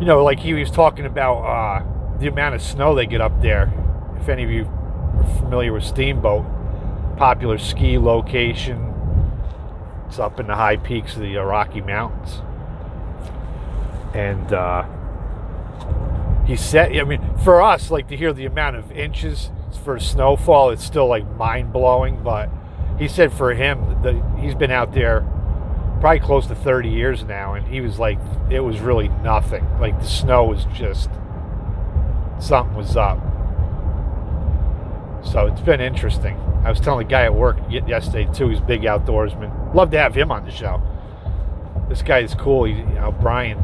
you 0.00 0.06
know, 0.06 0.22
like 0.24 0.40
he 0.40 0.54
was 0.54 0.70
talking 0.70 1.06
about 1.06 1.38
uh, 1.42 2.18
the 2.18 2.26
amount 2.26 2.54
of 2.54 2.62
snow 2.62 2.94
they 2.94 3.06
get 3.06 3.20
up 3.20 3.40
there. 3.40 3.72
If 4.20 4.28
any 4.28 4.44
of 4.44 4.50
you 4.50 4.64
are 4.64 5.38
familiar 5.38 5.72
with 5.72 5.84
Steamboat, 5.84 6.44
popular 7.16 7.58
ski 7.58 7.98
location. 7.98 8.92
It's 10.06 10.18
up 10.18 10.38
in 10.40 10.46
the 10.46 10.56
high 10.56 10.76
peaks 10.76 11.14
of 11.14 11.22
the 11.22 11.38
uh, 11.38 11.42
Rocky 11.42 11.80
Mountains. 11.80 12.42
And 14.14 14.52
uh, 14.52 14.84
he 16.44 16.56
said, 16.56 16.96
I 16.96 17.04
mean, 17.04 17.36
for 17.38 17.62
us, 17.62 17.90
like 17.90 18.08
to 18.08 18.16
hear 18.16 18.32
the 18.32 18.46
amount 18.46 18.76
of 18.76 18.92
inches 18.92 19.50
for 19.82 19.98
snowfall, 19.98 20.70
it's 20.70 20.84
still 20.84 21.06
like 21.06 21.28
mind 21.36 21.72
blowing. 21.72 22.22
But 22.22 22.50
he 22.98 23.08
said 23.08 23.32
for 23.32 23.54
him, 23.54 24.02
that 24.02 24.14
he's 24.38 24.54
been 24.54 24.70
out 24.70 24.92
there 24.92 25.26
probably 26.04 26.20
close 26.20 26.46
to 26.46 26.54
30 26.54 26.90
years 26.90 27.24
now, 27.24 27.54
and 27.54 27.66
he 27.66 27.80
was 27.80 27.98
like, 27.98 28.18
it 28.50 28.60
was 28.60 28.78
really 28.78 29.08
nothing. 29.08 29.66
Like 29.80 29.98
the 29.98 30.04
snow 30.04 30.44
was 30.44 30.66
just 30.66 31.08
something 32.38 32.76
was 32.76 32.94
up. 32.94 33.18
So 35.24 35.46
it's 35.46 35.62
been 35.62 35.80
interesting. 35.80 36.36
I 36.62 36.68
was 36.68 36.78
telling 36.78 37.06
a 37.06 37.08
guy 37.08 37.22
at 37.22 37.34
work 37.34 37.56
yesterday 37.70 38.30
too. 38.34 38.50
He's 38.50 38.60
big 38.60 38.82
outdoorsman. 38.82 39.74
Love 39.74 39.92
to 39.92 39.98
have 39.98 40.14
him 40.14 40.30
on 40.30 40.44
the 40.44 40.50
show. 40.50 40.82
This 41.88 42.02
guy 42.02 42.18
is 42.18 42.34
cool. 42.34 42.64
He, 42.64 42.74
you 42.74 42.84
know, 42.84 43.10
Brian. 43.10 43.56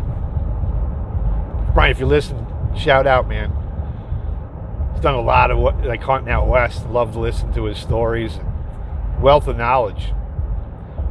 Brian, 1.74 1.90
if 1.90 2.00
you 2.00 2.06
listen, 2.06 2.46
shout 2.74 3.06
out, 3.06 3.28
man. 3.28 3.52
He's 4.94 5.02
done 5.02 5.14
a 5.14 5.20
lot 5.20 5.50
of 5.50 5.58
what, 5.58 5.84
like 5.84 6.02
hunting 6.02 6.32
out 6.32 6.48
west. 6.48 6.88
Love 6.88 7.12
to 7.12 7.20
listen 7.20 7.52
to 7.52 7.64
his 7.64 7.76
stories. 7.76 8.40
Wealth 9.20 9.46
of 9.46 9.58
knowledge 9.58 10.14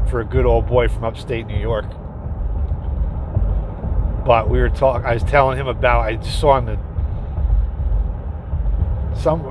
for 0.10 0.22
a 0.22 0.26
good 0.26 0.46
old 0.46 0.68
boy 0.68 0.88
from 0.88 1.04
upstate 1.04 1.46
New 1.48 1.60
York. 1.60 1.86
But 4.26 4.50
we 4.50 4.60
were 4.60 4.70
talking. 4.70 5.06
I 5.06 5.14
was 5.14 5.24
telling 5.24 5.58
him 5.58 5.68
about. 5.68 6.02
I 6.02 6.20
saw 6.22 6.52
on 6.52 6.66
the 6.66 6.78
some. 9.20 9.42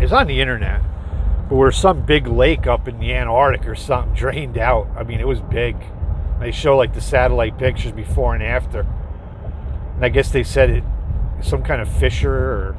It's 0.00 0.12
on 0.12 0.26
the 0.28 0.40
internet, 0.40 0.80
where 1.50 1.72
some 1.72 2.06
big 2.06 2.26
lake 2.26 2.66
up 2.66 2.88
in 2.88 2.98
the 3.00 3.12
Antarctic 3.12 3.66
or 3.66 3.74
something 3.74 4.14
drained 4.14 4.56
out. 4.56 4.88
I 4.96 5.02
mean, 5.02 5.20
it 5.20 5.26
was 5.26 5.40
big. 5.40 5.76
They 6.40 6.52
show 6.52 6.76
like 6.76 6.94
the 6.94 7.00
satellite 7.00 7.58
pictures 7.58 7.92
before 7.92 8.34
and 8.34 8.42
after, 8.42 8.86
and 9.96 10.04
I 10.04 10.08
guess 10.08 10.30
they 10.30 10.42
said 10.42 10.70
it 10.70 10.84
some 11.42 11.62
kind 11.62 11.82
of 11.82 11.88
fissure 11.88 12.32
or 12.32 12.76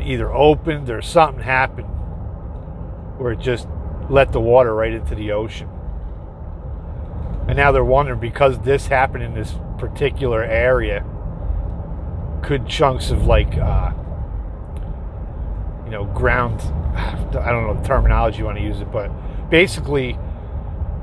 either 0.00 0.32
opened 0.32 0.88
or 0.90 1.02
something 1.02 1.42
happened 1.42 1.88
where 3.18 3.32
it 3.32 3.40
just 3.40 3.66
let 4.10 4.32
the 4.32 4.40
water 4.40 4.74
right 4.74 4.92
into 4.92 5.14
the 5.14 5.30
ocean. 5.32 5.68
And 7.48 7.56
now 7.56 7.72
they're 7.72 7.84
wondering 7.84 8.20
because 8.20 8.58
this 8.60 8.88
happened 8.88 9.22
in 9.22 9.34
this 9.34 9.54
particular 9.78 10.42
area, 10.42 11.04
could 12.42 12.66
chunks 12.66 13.10
of 13.10 13.26
like, 13.26 13.56
uh, 13.56 13.92
you 15.84 15.90
know, 15.90 16.04
ground, 16.14 16.60
I 16.96 17.50
don't 17.50 17.66
know 17.66 17.80
the 17.80 17.86
terminology 17.86 18.38
you 18.38 18.44
want 18.44 18.58
to 18.58 18.64
use 18.64 18.80
it, 18.80 18.90
but 18.90 19.08
basically 19.48 20.18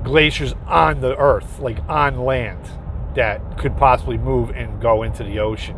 glaciers 0.04 0.54
on 0.68 1.00
the 1.00 1.16
earth, 1.18 1.60
like 1.60 1.80
on 1.88 2.20
land, 2.20 2.70
that 3.16 3.58
could 3.58 3.76
possibly 3.78 4.18
move 4.18 4.52
and 4.52 4.82
go 4.82 5.04
into 5.04 5.24
the 5.24 5.40
ocean, 5.40 5.76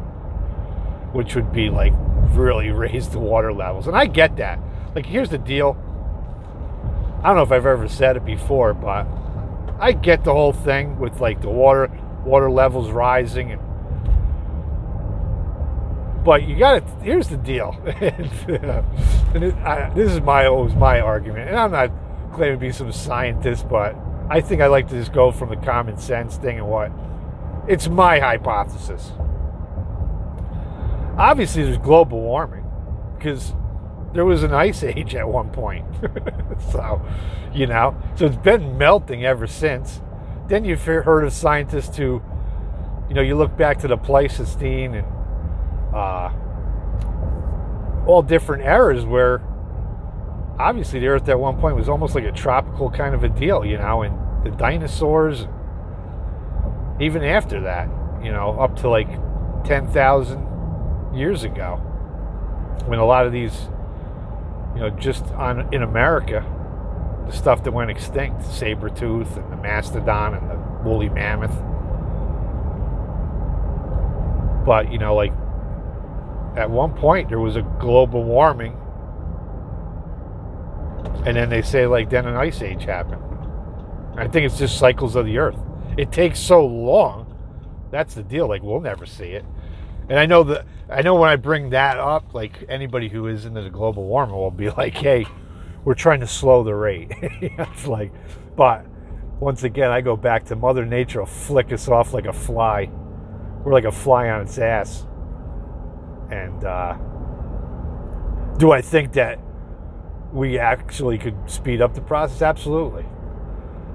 which 1.14 1.36
would 1.36 1.54
be 1.54 1.70
like 1.70 1.94
really 2.32 2.72
raise 2.72 3.10
the 3.10 3.20
water 3.20 3.54
levels. 3.54 3.88
And 3.88 3.96
I 3.96 4.08
get 4.08 4.38
that. 4.38 4.60
Like, 4.96 5.06
here's 5.06 5.30
the 5.30 5.38
deal 5.38 5.78
I 7.24 7.28
don't 7.28 7.36
know 7.36 7.44
if 7.44 7.52
I've 7.52 7.66
ever 7.66 7.88
said 7.88 8.18
it 8.18 8.26
before, 8.26 8.74
but 8.74 9.06
I 9.80 9.92
get 9.92 10.24
the 10.24 10.34
whole 10.34 10.54
thing 10.54 11.00
with 11.00 11.20
like 11.20 11.42
the 11.42 11.50
water 11.50 11.92
water 12.26 12.52
levels 12.52 12.92
rising 12.92 13.52
and 13.52 13.62
but 16.24 16.44
you 16.44 16.58
got 16.58 16.86
to 16.86 17.04
here's 17.04 17.30
the 17.30 17.38
deal. 17.38 17.76
And 19.32 19.44
it, 19.44 19.54
I, 19.58 19.92
this 19.94 20.12
is 20.12 20.22
my 20.22 20.48
always 20.48 20.74
my 20.74 21.02
argument 21.02 21.50
and 21.50 21.58
i'm 21.60 21.70
not 21.70 21.92
claiming 22.34 22.56
to 22.56 22.60
be 22.60 22.72
some 22.72 22.92
scientist 22.92 23.70
but 23.70 23.96
i 24.28 24.42
think 24.42 24.60
i 24.60 24.66
like 24.66 24.88
to 24.88 24.96
just 24.96 25.14
go 25.14 25.32
from 25.32 25.50
the 25.50 25.56
common 25.58 25.98
sense 26.00 26.36
thing 26.36 26.58
and 26.58 26.68
what 26.68 26.92
it's 27.70 27.88
my 27.88 28.20
hypothesis. 28.20 29.12
Obviously 31.20 31.64
there's 31.64 31.78
global 31.78 32.20
warming 32.20 32.66
because 33.16 33.54
there 34.14 34.26
was 34.26 34.44
an 34.44 34.54
ice 34.54 34.84
age 34.84 35.16
at 35.16 35.28
one 35.28 35.50
point. 35.50 35.86
so, 36.72 37.02
you 37.54 37.68
know, 37.68 37.96
so 38.16 38.26
it's 38.26 38.36
been 38.38 38.78
melting 38.78 39.26
ever 39.26 39.48
since. 39.48 40.02
Then 40.48 40.66
you've 40.66 40.84
heard 40.84 41.24
of 41.24 41.34
scientists 41.34 41.98
who, 41.98 42.22
you 43.08 43.16
know, 43.16 43.22
you 43.22 43.36
look 43.36 43.56
back 43.56 43.80
to 43.80 43.88
the 43.88 43.98
Pleistocene 43.98 44.96
and 44.96 45.08
uh, 45.94 46.32
all 48.08 48.24
different 48.24 48.64
eras 48.64 49.06
where 49.06 49.42
obviously 50.60 51.00
the 51.00 51.08
Earth 51.08 51.30
at 51.30 51.40
one 51.40 51.60
point 51.60 51.76
was 51.76 51.88
almost 51.88 52.16
like 52.16 52.26
a 52.26 52.32
tropical 52.32 52.90
kind 52.90 53.16
of 53.16 53.24
a 53.24 53.30
deal, 53.30 53.64
you 53.64 53.78
know, 53.78 54.02
and 54.02 54.18
the 54.46 54.52
dinosaurs, 54.52 55.48
even 57.00 57.24
after 57.24 57.62
that, 57.62 57.88
you 58.24 58.32
know, 58.32 58.60
up 58.60 58.76
to 58.78 58.90
like 58.90 59.10
10,000 59.66 61.16
years 61.16 61.44
ago, 61.44 61.76
when 62.86 63.00
a 63.00 63.06
lot 63.06 63.26
of 63.26 63.32
these, 63.32 63.70
you 64.76 64.82
know, 64.82 64.90
just 64.90 65.26
on 65.34 65.74
in 65.74 65.84
America, 65.84 66.46
the 67.26 67.36
stuff 67.36 67.64
that 67.64 67.72
went 67.72 67.92
extinct, 67.92 68.44
saber 68.46 68.90
tooth 68.90 69.38
and 69.38 69.52
the 69.52 69.58
mastodon 69.58 70.34
and 70.34 70.50
the 70.50 70.56
woolly 70.84 71.10
mammoth. 71.10 71.56
But, 74.66 74.92
you 74.92 74.98
know, 74.98 75.16
like 75.16 75.34
at 76.56 76.70
one 76.70 76.94
point 76.94 77.30
there 77.30 77.40
was 77.40 77.56
a 77.56 77.62
global 77.80 78.24
warming. 78.24 78.76
And 81.26 81.36
then 81.36 81.50
they 81.50 81.62
say 81.62 81.86
like 81.88 82.10
then 82.10 82.26
an 82.26 82.36
ice 82.36 82.62
age 82.62 82.84
happened. 82.84 83.24
I 84.18 84.28
think 84.28 84.46
it's 84.46 84.58
just 84.58 84.78
cycles 84.78 85.16
of 85.16 85.26
the 85.26 85.38
earth. 85.38 85.60
It 85.98 86.12
takes 86.12 86.40
so 86.40 86.66
long. 86.66 87.26
That's 87.92 88.14
the 88.14 88.24
deal. 88.24 88.48
Like 88.48 88.62
we'll 88.62 88.82
never 88.82 89.06
see 89.06 89.32
it. 89.32 89.46
And 90.10 90.18
i 90.18 90.26
know 90.26 90.44
that 90.44 90.66
i 90.92 91.02
know 91.02 91.16
when 91.16 91.30
i 91.30 91.36
bring 91.36 91.70
that 91.70 91.98
up 91.98 92.34
like 92.34 92.66
anybody 92.70 93.10
who 93.10 93.28
is 93.28 93.46
into 93.46 93.62
the 93.62 93.70
global 93.70 94.06
warming 94.06 94.36
will 94.36 94.52
be 94.52 94.70
like 94.70 94.96
hey 94.96 95.26
we're 95.86 95.94
trying 95.94 96.20
to 96.20 96.28
slow 96.28 96.64
the 96.64 96.74
rate 96.74 97.12
it's 97.22 97.88
like 97.88 98.12
but 98.56 98.86
once 99.40 99.64
again 99.64 99.92
i 99.92 100.02
go 100.02 100.16
back 100.16 100.46
to 100.46 100.56
mother 100.56 100.86
nature 100.86 101.20
will 101.20 101.26
flick 101.26 101.72
us 101.72 101.88
off 101.88 102.14
like 102.14 102.26
a 102.26 102.34
fly 102.34 102.90
we're 103.64 103.74
like 103.74 103.86
a 103.86 103.92
fly 103.92 104.30
on 104.30 104.42
its 104.42 104.58
ass 104.58 105.06
and 106.32 106.64
uh, 106.64 106.98
do 108.58 108.72
I 108.72 108.82
think 108.82 109.14
that 109.14 109.40
we 110.32 110.60
actually 110.60 111.18
could 111.18 111.50
speed 111.50 111.82
up 111.82 111.96
the 111.96 112.02
process? 112.02 112.42
Absolutely. 112.42 113.06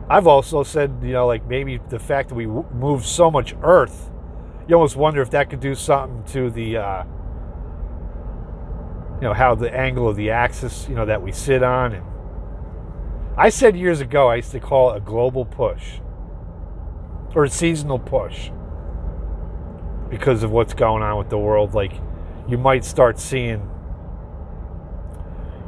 I've 0.08 0.26
also 0.26 0.62
said, 0.62 0.98
you 1.02 1.12
know, 1.12 1.26
like 1.26 1.46
maybe 1.46 1.80
the 1.88 1.98
fact 1.98 2.30
that 2.30 2.34
we 2.34 2.46
move 2.46 3.06
so 3.06 3.30
much 3.30 3.54
Earth, 3.62 4.10
you 4.66 4.74
almost 4.74 4.96
wonder 4.96 5.20
if 5.20 5.30
that 5.30 5.50
could 5.50 5.60
do 5.60 5.74
something 5.74 6.24
to 6.32 6.50
the, 6.50 6.78
uh, 6.78 7.04
you 9.16 9.20
know, 9.20 9.34
how 9.34 9.54
the 9.54 9.74
angle 9.74 10.08
of 10.08 10.16
the 10.16 10.30
axis, 10.30 10.86
you 10.88 10.94
know, 10.94 11.04
that 11.06 11.22
we 11.22 11.32
sit 11.32 11.62
on. 11.62 11.92
And 11.92 12.04
I 13.36 13.50
said 13.50 13.76
years 13.76 14.00
ago, 14.00 14.28
I 14.28 14.36
used 14.36 14.52
to 14.52 14.60
call 14.60 14.92
it 14.92 14.98
a 14.98 15.00
global 15.00 15.44
push 15.44 15.98
or 17.34 17.44
a 17.44 17.50
seasonal 17.50 17.98
push 17.98 18.50
because 20.08 20.42
of 20.42 20.50
what's 20.50 20.72
going 20.72 21.02
on 21.02 21.18
with 21.18 21.28
the 21.28 21.38
world. 21.38 21.74
Like, 21.74 21.92
you 22.48 22.56
might 22.56 22.84
start 22.84 23.18
seeing, 23.18 23.68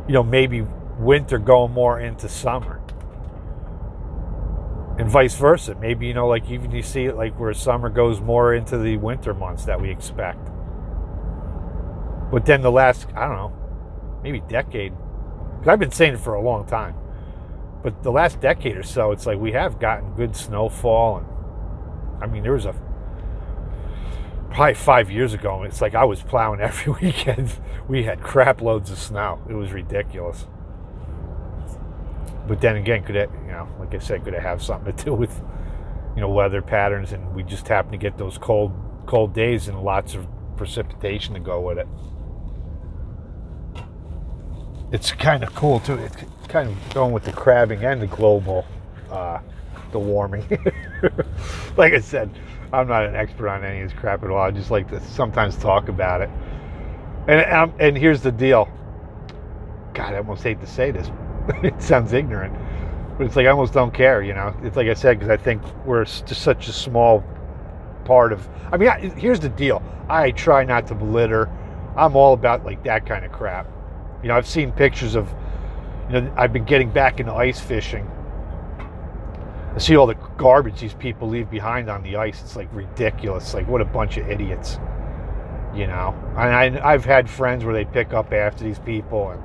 you 0.07 0.15
know, 0.15 0.23
maybe 0.23 0.63
winter 0.99 1.39
going 1.39 1.73
more 1.73 2.01
into 2.01 2.29
summer. 2.29 2.81
And 4.99 5.11
vice 5.11 5.35
versa. 5.35 5.75
Maybe, 5.75 6.07
you 6.07 6.15
know, 6.15 6.27
like 6.27 6.51
even 6.51 6.71
you 6.71 6.83
see 6.83 7.05
it 7.05 7.17
like 7.17 7.39
where 7.39 7.53
summer 7.53 7.89
goes 7.89 8.21
more 8.21 8.55
into 8.55 8.79
the 8.79 8.97
winter 8.97 9.35
months 9.35 9.65
that 9.67 9.81
we 9.81 9.91
expect. 9.91 10.49
But 12.31 12.47
then 12.47 12.63
the 12.63 12.71
last, 12.71 13.07
I 13.15 13.29
don't 13.29 13.37
know, 13.37 14.21
maybe 14.23 14.41
decade, 14.41 14.93
because 15.53 15.69
I've 15.69 15.79
been 15.79 15.93
saying 15.93 16.15
it 16.15 16.21
for 16.21 16.35
a 16.35 16.41
long 16.41 16.67
time, 16.67 16.95
but 17.83 18.03
the 18.03 18.11
last 18.11 18.41
decade 18.41 18.77
or 18.77 18.83
so, 18.83 19.13
it's 19.13 19.27
like 19.27 19.39
we 19.39 19.53
have 19.53 19.79
gotten 19.79 20.13
good 20.15 20.35
snowfall. 20.35 21.19
And 21.19 22.25
I 22.25 22.27
mean, 22.27 22.43
there 22.43 22.53
was 22.53 22.65
a 22.65 22.75
probably 24.51 24.75
five 24.75 25.11
years 25.11 25.35
ago. 25.35 25.63
It's 25.65 25.81
like 25.81 25.95
I 25.95 26.05
was 26.05 26.23
plowing 26.23 26.61
every 26.63 26.93
weekend. 26.95 27.53
We 27.87 28.05
had 28.05 28.23
crap 28.23 28.61
loads 28.61 28.91
of 28.91 28.99
snow. 28.99 29.41
It 29.49 29.55
was 29.55 29.73
ridiculous. 29.73 30.47
But 32.47 32.61
then 32.61 32.77
again, 32.77 33.03
could 33.03 33.17
it, 33.17 33.31
you 33.45 33.53
know, 33.53 33.69
like 33.79 33.95
I 33.95 33.99
said, 33.99 34.25
could 34.25 34.35
it 34.35 34.43
have 34.43 34.63
something 34.63 34.95
to 34.95 35.05
do 35.05 35.15
with, 35.15 35.43
you 36.15 36.21
know, 36.21 36.29
weather 36.29 36.63
patterns? 36.63 37.13
And 37.13 37.35
we 37.35 37.43
just 37.43 37.67
happen 37.67 37.93
to 37.93 37.99
get 37.99 38.17
those 38.19 38.39
cold, 38.39 38.73
cold 39.07 39.35
days 39.35 39.69
and 39.69 39.83
lots 39.83 40.15
of 40.15 40.27
precipitation 40.57 41.35
to 41.35 41.41
go 41.41 41.61
with 41.61 41.79
it. 41.79 41.89
It's 44.93 45.11
kind 45.13 45.43
of 45.43 45.55
cool 45.55 45.81
too. 45.81 45.95
It's 45.95 46.17
kind 46.49 46.69
of 46.71 46.95
going 46.95 47.13
with 47.13 47.25
the 47.25 47.33
crabbing 47.33 47.85
and 47.85 48.01
the 48.01 48.07
global, 48.07 48.65
uh, 49.11 49.41
the 49.91 49.99
warming. 49.99 50.47
like 51.77 51.93
I 51.93 52.01
said, 52.01 52.31
I'm 52.73 52.87
not 52.87 53.05
an 53.05 53.17
expert 53.17 53.49
on 53.49 53.65
any 53.65 53.83
of 53.83 53.91
this 53.91 53.99
crap 53.99 54.23
at 54.23 54.31
all. 54.31 54.39
I 54.39 54.51
just 54.53 54.71
like 54.71 54.89
to 54.91 55.01
sometimes 55.01 55.57
talk 55.57 55.89
about 55.89 56.21
it. 56.23 56.31
And 57.29 57.53
um, 57.53 57.75
and 57.81 57.97
here's 57.97 58.23
the 58.23 58.31
deal. 58.31 58.69
God, 59.95 60.15
I 60.15 60.19
almost 60.19 60.43
hate 60.43 60.61
to 60.61 60.67
say 60.67 60.93
this. 60.93 61.11
it 61.63 61.81
sounds 61.83 62.13
ignorant, 62.13 62.55
but 63.19 63.27
it's 63.27 63.37
like 63.37 63.47
I 63.47 63.51
almost 63.51 63.73
don't 63.73 63.93
care. 63.93 64.23
You 64.23 64.35
know, 64.35 64.55
it's 64.63 64.77
like 64.77 64.89
I 64.89 64.95
said 64.95 65.19
because 65.19 65.31
I 65.31 65.37
think 65.37 65.63
we're 65.85 66.05
just 66.05 66.43
such 66.43 66.69
a 66.69 66.73
small 66.73 67.25
part 68.05 68.33
of. 68.33 68.49
I 68.73 68.77
mean, 68.77 68.89
I, 68.89 69.01
here's 69.01 69.41
the 69.41 69.49
deal. 69.49 69.83
I 70.09 70.31
try 70.31 70.65
not 70.65 70.87
to 70.89 70.95
belittle. 70.95 71.47
I'm 71.97 72.15
all 72.17 72.35
about 72.35 72.65
like 72.65 72.83
that 72.85 73.07
kind 73.07 73.25
of 73.25 73.33
crap. 73.33 73.67
You 74.23 74.29
know, 74.29 74.37
I've 74.37 74.47
seen 74.47 74.73
pictures 74.73 75.15
of. 75.15 75.33
You 76.09 76.21
know, 76.21 76.35
I've 76.37 76.53
been 76.53 76.65
getting 76.65 76.91
back 76.91 77.19
into 77.19 77.35
ice 77.35 77.59
fishing 77.59 78.09
I 79.77 79.79
see 79.79 79.95
all 79.95 80.07
the 80.07 80.15
garbage 80.39 80.81
these 80.81 80.95
people 80.95 81.29
leave 81.29 81.51
behind 81.51 81.91
on 81.91 82.03
the 82.03 82.17
ice. 82.17 82.41
It's 82.41 82.57
like 82.57 82.69
ridiculous. 82.73 83.53
Like 83.53 83.69
what 83.69 83.83
a 83.83 83.85
bunch 83.85 84.17
of 84.17 84.27
idiots, 84.27 84.79
you 85.75 85.87
know. 85.87 86.15
And 86.35 86.79
I, 86.79 86.93
have 86.93 87.05
had 87.05 87.29
friends 87.29 87.63
where 87.63 87.75
they 87.75 87.85
pick 87.85 88.15
up 88.15 88.33
after 88.33 88.65
these 88.65 88.79
people, 88.79 89.33
and 89.33 89.43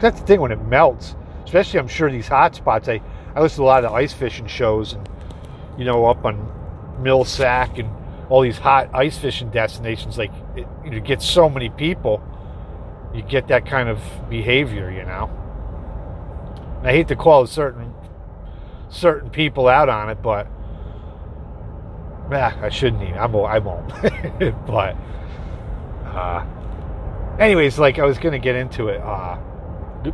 that's 0.00 0.20
the 0.20 0.26
thing 0.26 0.40
when 0.40 0.52
it 0.52 0.62
melts. 0.66 1.16
Especially, 1.44 1.78
I'm 1.78 1.88
sure 1.88 2.10
these 2.10 2.28
hot 2.28 2.54
spots. 2.54 2.88
I 2.88 3.00
I 3.34 3.40
listen 3.40 3.58
to 3.58 3.62
a 3.62 3.66
lot 3.66 3.84
of 3.84 3.92
ice 3.92 4.12
fishing 4.12 4.46
shows, 4.46 4.92
and 4.92 5.08
you 5.76 5.84
know, 5.84 6.06
up 6.06 6.24
on 6.24 7.02
Mille 7.02 7.26
Lacs 7.38 7.78
and 7.78 7.90
all 8.28 8.42
these 8.42 8.58
hot 8.58 8.90
ice 8.94 9.18
fishing 9.18 9.50
destinations. 9.50 10.16
Like 10.18 10.32
it, 10.56 10.66
you 10.84 11.00
get 11.00 11.20
so 11.22 11.48
many 11.48 11.70
people, 11.70 12.22
you 13.14 13.22
get 13.22 13.48
that 13.48 13.66
kind 13.66 13.88
of 13.88 14.00
behavior, 14.28 14.90
you 14.90 15.04
know. 15.04 15.30
And 16.78 16.88
I 16.88 16.92
hate 16.92 17.08
to 17.08 17.16
call 17.16 17.46
certain 17.46 17.92
certain 18.88 19.30
people 19.30 19.68
out 19.68 19.88
on 19.88 20.10
it, 20.10 20.22
but 20.22 20.46
yeah, 22.30 22.56
I 22.62 22.68
shouldn't 22.68 23.02
even. 23.02 23.14
I 23.14 23.26
won't. 23.26 23.52
I 23.52 23.58
won't. 24.38 24.66
but 24.66 24.96
uh, 26.06 26.46
anyways, 27.38 27.78
like 27.78 27.98
I 27.98 28.04
was 28.04 28.18
gonna 28.18 28.38
get 28.38 28.56
into 28.56 28.88
it. 28.88 29.00
Uh, 29.00 29.38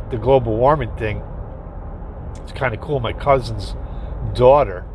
the 0.09 0.17
global 0.17 0.55
warming 0.55 0.95
thing. 0.95 1.21
It's 2.43 2.51
kind 2.51 2.73
of 2.73 2.81
cool. 2.81 2.99
My 2.99 3.13
cousin's 3.13 3.75
daughter 4.33 4.85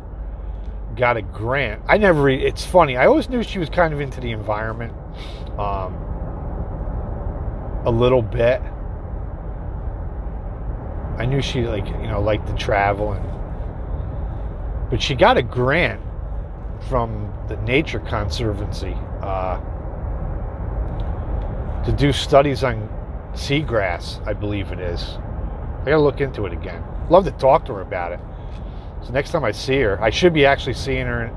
got 0.95 1.17
a 1.17 1.21
grant. 1.21 1.81
I 1.87 1.97
never. 1.97 2.23
Re- 2.23 2.43
it's 2.43 2.65
funny. 2.65 2.97
I 2.97 3.05
always 3.05 3.29
knew 3.29 3.43
she 3.43 3.59
was 3.59 3.69
kind 3.69 3.93
of 3.93 4.01
into 4.01 4.19
the 4.19 4.31
environment, 4.31 4.93
um, 5.59 5.93
a 7.85 7.91
little 7.91 8.21
bit. 8.21 8.61
I 11.17 11.25
knew 11.25 11.41
she 11.41 11.63
like 11.63 11.87
you 11.87 12.07
know 12.07 12.21
liked 12.21 12.47
to 12.47 12.53
travel 12.53 13.13
and 13.13 13.27
but 14.89 15.01
she 15.01 15.15
got 15.15 15.37
a 15.37 15.41
grant 15.41 16.01
from 16.87 17.33
the 17.47 17.57
Nature 17.57 17.99
Conservancy 17.99 18.95
uh, 19.21 19.59
to 21.83 21.91
do 21.91 22.13
studies 22.13 22.63
on 22.63 22.87
seagrass, 23.37 24.25
I 24.27 24.33
believe 24.33 24.71
it 24.71 24.79
is. 24.79 25.03
I 25.81 25.85
gotta 25.85 25.99
look 25.99 26.21
into 26.21 26.45
it 26.45 26.53
again. 26.53 26.83
Love 27.09 27.25
to 27.25 27.31
talk 27.31 27.65
to 27.65 27.73
her 27.73 27.81
about 27.81 28.11
it. 28.11 28.19
So 29.03 29.11
next 29.11 29.31
time 29.31 29.43
I 29.43 29.51
see 29.51 29.79
her, 29.81 30.01
I 30.01 30.09
should 30.09 30.33
be 30.33 30.45
actually 30.45 30.73
seeing 30.73 31.05
her. 31.05 31.31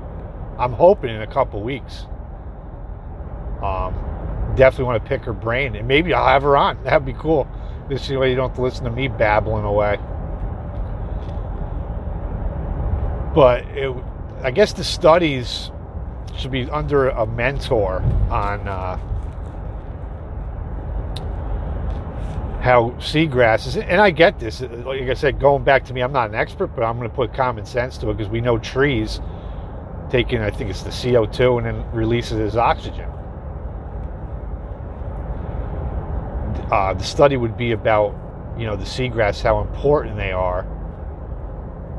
I'm 0.59 0.73
hoping 0.73 1.09
in 1.09 1.21
a 1.21 1.27
couple 1.27 1.61
weeks. 1.61 2.07
Um, 3.63 3.93
definitely 4.55 4.85
want 4.85 5.03
to 5.03 5.07
pick 5.07 5.23
her 5.23 5.33
brain, 5.33 5.75
and 5.75 5.87
maybe 5.87 6.13
I'll 6.13 6.27
have 6.27 6.43
her 6.43 6.57
on. 6.57 6.83
That'd 6.83 7.05
be 7.05 7.13
cool. 7.13 7.47
This 7.87 8.09
way 8.09 8.29
you 8.29 8.35
don't 8.35 8.49
have 8.49 8.57
to 8.57 8.61
listen 8.61 8.85
to 8.85 8.91
me 8.91 9.07
babbling 9.07 9.65
away. 9.65 9.97
but 13.33 13.63
it, 13.69 13.95
I 14.43 14.51
guess 14.51 14.73
the 14.73 14.83
studies 14.83 15.71
should 16.37 16.51
be 16.51 16.69
under 16.69 17.09
a 17.09 17.25
mentor 17.25 18.01
on 18.29 18.67
uh, 18.67 18.99
how 22.61 22.91
seagrass 22.99 23.67
is. 23.67 23.77
And 23.77 23.99
I 23.99 24.11
get 24.11 24.39
this. 24.39 24.61
Like 24.61 25.01
I 25.01 25.13
said, 25.13 25.39
going 25.39 25.63
back 25.63 25.83
to 25.85 25.93
me, 25.93 26.01
I'm 26.01 26.13
not 26.13 26.29
an 26.29 26.35
expert, 26.35 26.67
but 26.67 26.83
I'm 26.83 26.97
going 26.97 27.09
to 27.09 27.15
put 27.15 27.33
common 27.33 27.65
sense 27.65 27.97
to 27.99 28.09
it 28.09 28.17
because 28.17 28.31
we 28.31 28.41
know 28.41 28.57
trees 28.57 29.19
taking, 30.09 30.41
I 30.41 30.51
think 30.51 30.69
it's 30.69 30.83
the 30.83 30.89
CO2 30.89 31.57
and 31.57 31.65
then 31.65 31.91
releases 31.91 32.39
as 32.39 32.57
oxygen. 32.57 33.09
uh, 36.71 36.93
the 36.93 37.03
study 37.03 37.35
would 37.35 37.57
be 37.57 37.73
about, 37.73 38.15
you 38.57 38.65
know, 38.65 38.75
the 38.75 38.85
seagrass, 38.85 39.41
how 39.41 39.61
important 39.61 40.15
they 40.15 40.31
are 40.31 40.65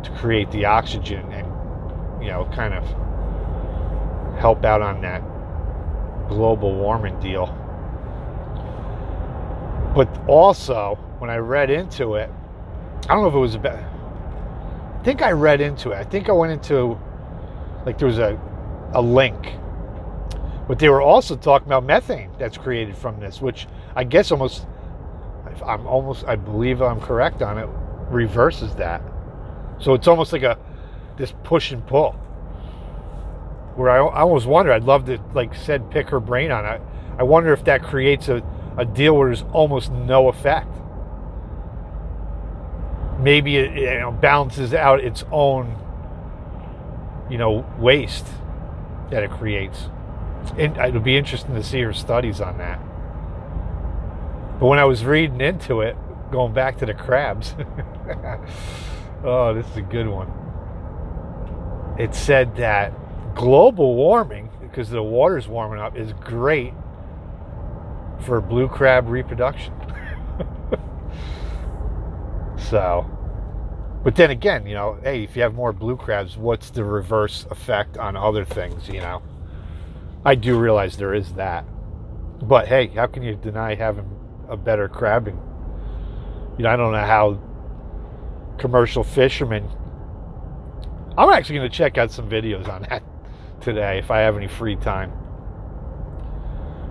to 0.02 0.10
create 0.12 0.50
the 0.50 0.64
oxygen 0.64 1.30
and, 1.30 1.46
you 2.22 2.30
know, 2.30 2.48
kind 2.54 2.72
of 2.74 2.84
help 4.38 4.64
out 4.64 4.80
on 4.80 5.02
that 5.02 5.22
global 6.28 6.74
warming 6.74 7.18
deal. 7.20 7.58
But 9.94 10.08
also, 10.26 10.98
when 11.18 11.30
I 11.30 11.36
read 11.36 11.70
into 11.70 12.14
it, 12.14 12.30
I 13.08 13.14
don't 13.14 13.22
know 13.22 13.28
if 13.28 13.34
it 13.34 13.38
was 13.38 13.54
about. 13.54 13.78
I 13.78 15.02
think 15.04 15.22
I 15.22 15.32
read 15.32 15.60
into 15.60 15.90
it. 15.90 15.96
I 15.96 16.04
think 16.04 16.28
I 16.28 16.32
went 16.32 16.52
into 16.52 16.98
like 17.84 17.98
there 17.98 18.08
was 18.08 18.18
a 18.18 18.40
a 18.94 19.02
link, 19.02 19.54
but 20.68 20.78
they 20.78 20.88
were 20.88 21.02
also 21.02 21.36
talking 21.36 21.66
about 21.66 21.84
methane 21.84 22.30
that's 22.38 22.56
created 22.56 22.96
from 22.96 23.18
this, 23.20 23.40
which 23.40 23.66
I 23.96 24.04
guess 24.04 24.30
almost 24.30 24.66
I'm 25.66 25.86
almost 25.86 26.24
I 26.26 26.36
believe 26.36 26.80
I'm 26.80 27.00
correct 27.00 27.42
on 27.42 27.58
it 27.58 27.68
reverses 28.08 28.74
that. 28.76 29.02
So 29.78 29.94
it's 29.94 30.06
almost 30.06 30.32
like 30.32 30.42
a 30.42 30.58
this 31.16 31.34
push 31.42 31.72
and 31.72 31.86
pull. 31.86 32.12
Where 33.74 33.90
I, 33.90 33.96
I 33.98 34.20
almost 34.20 34.46
wonder, 34.46 34.72
I'd 34.72 34.84
love 34.84 35.06
to 35.06 35.18
like 35.34 35.54
said 35.54 35.90
pick 35.90 36.08
her 36.10 36.20
brain 36.20 36.50
on 36.50 36.64
it. 36.64 36.80
I 37.18 37.24
wonder 37.24 37.52
if 37.52 37.64
that 37.64 37.82
creates 37.82 38.28
a, 38.28 38.42
a 38.76 38.84
deal 38.84 39.16
where 39.16 39.34
almost 39.52 39.90
no 39.92 40.28
effect. 40.28 40.68
Maybe 43.20 43.56
it 43.56 43.74
you 43.74 44.00
know, 44.00 44.10
balances 44.10 44.74
out 44.74 45.00
its 45.00 45.24
own 45.30 45.76
you 47.30 47.38
know 47.38 47.64
waste 47.78 48.26
that 49.10 49.22
it 49.22 49.30
creates. 49.30 49.88
And 50.58 50.76
it'll 50.76 51.00
be 51.00 51.16
interesting 51.16 51.54
to 51.54 51.62
see 51.62 51.80
her 51.82 51.92
studies 51.92 52.40
on 52.40 52.58
that. 52.58 52.78
But 54.58 54.66
when 54.66 54.78
i 54.78 54.84
was 54.84 55.04
reading 55.04 55.40
into 55.40 55.80
it 55.80 55.96
going 56.30 56.52
back 56.52 56.78
to 56.78 56.86
the 56.86 56.94
crabs 56.94 57.54
oh 59.24 59.52
this 59.54 59.66
is 59.68 59.76
a 59.76 59.82
good 59.82 60.08
one. 60.08 60.30
It 61.98 62.14
said 62.14 62.56
that 62.56 63.34
global 63.34 63.94
warming 63.94 64.50
because 64.60 64.88
the 64.90 65.02
water's 65.02 65.48
warming 65.48 65.78
up 65.78 65.96
is 65.96 66.12
great 66.14 66.74
for 68.22 68.40
blue 68.40 68.68
crab 68.68 69.08
reproduction 69.08 69.74
so, 72.72 73.06
but 74.02 74.16
then 74.16 74.30
again, 74.30 74.66
you 74.66 74.74
know, 74.74 74.98
hey, 75.02 75.24
if 75.24 75.36
you 75.36 75.42
have 75.42 75.54
more 75.54 75.74
blue 75.74 75.96
crabs, 75.96 76.36
what's 76.38 76.70
the 76.70 76.84
reverse 76.84 77.46
effect 77.50 77.98
on 77.98 78.16
other 78.16 78.46
things, 78.46 78.88
you 78.88 79.00
know? 79.00 79.22
I 80.24 80.34
do 80.36 80.58
realize 80.58 80.96
there 80.96 81.12
is 81.12 81.34
that. 81.34 81.66
But 82.40 82.68
hey, 82.68 82.86
how 82.88 83.06
can 83.06 83.22
you 83.22 83.34
deny 83.34 83.74
having 83.74 84.08
a 84.48 84.56
better 84.56 84.88
crabbing? 84.88 85.38
You 86.56 86.64
know, 86.64 86.70
I 86.70 86.76
don't 86.76 86.92
know 86.92 86.98
how 86.98 87.38
commercial 88.58 89.04
fishermen. 89.04 89.68
I'm 91.18 91.30
actually 91.30 91.56
going 91.56 91.70
to 91.70 91.76
check 91.76 91.98
out 91.98 92.10
some 92.10 92.28
videos 92.28 92.68
on 92.68 92.86
that 92.88 93.02
today 93.60 93.98
if 93.98 94.10
I 94.10 94.20
have 94.20 94.36
any 94.36 94.48
free 94.48 94.76
time. 94.76 95.12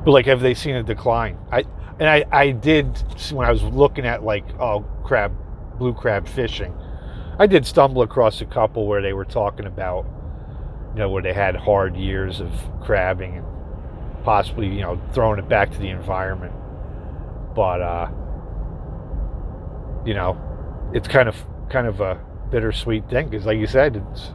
Like, 0.05 0.25
have 0.25 0.41
they 0.41 0.53
seen 0.53 0.75
a 0.75 0.83
decline? 0.83 1.37
I 1.51 1.65
and 1.99 2.09
I 2.09 2.25
I 2.31 2.51
did 2.51 2.97
when 3.31 3.47
I 3.47 3.51
was 3.51 3.63
looking 3.63 4.05
at 4.05 4.23
like 4.23 4.45
oh 4.59 4.81
crab 5.03 5.33
blue 5.77 5.93
crab 5.93 6.27
fishing. 6.27 6.73
I 7.39 7.47
did 7.47 7.65
stumble 7.65 8.01
across 8.03 8.41
a 8.41 8.45
couple 8.45 8.87
where 8.87 9.01
they 9.01 9.13
were 9.13 9.25
talking 9.25 9.65
about, 9.65 10.05
you 10.93 10.99
know, 10.99 11.09
where 11.09 11.23
they 11.23 11.33
had 11.33 11.55
hard 11.55 11.95
years 11.95 12.39
of 12.39 12.51
crabbing 12.81 13.37
and 13.37 13.45
possibly, 14.23 14.67
you 14.67 14.81
know, 14.81 15.01
throwing 15.13 15.39
it 15.39 15.49
back 15.49 15.71
to 15.71 15.77
the 15.79 15.89
environment. 15.89 16.53
But, 17.55 17.81
uh, 17.81 18.09
you 20.05 20.13
know, 20.13 20.39
it's 20.93 21.07
kind 21.07 21.27
of 21.27 21.35
kind 21.69 21.87
of 21.87 22.01
a 22.01 22.19
bittersweet 22.51 23.09
thing 23.09 23.29
because, 23.29 23.45
like 23.45 23.57
you 23.57 23.67
said, 23.67 23.95
it's 23.95 24.31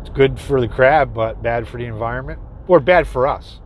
it's 0.00 0.10
good 0.10 0.40
for 0.40 0.60
the 0.60 0.68
crab, 0.68 1.14
but 1.14 1.42
bad 1.42 1.68
for 1.68 1.78
the 1.78 1.84
environment, 1.84 2.40
or 2.66 2.80
bad 2.80 3.06
for 3.06 3.26
us. 3.26 3.60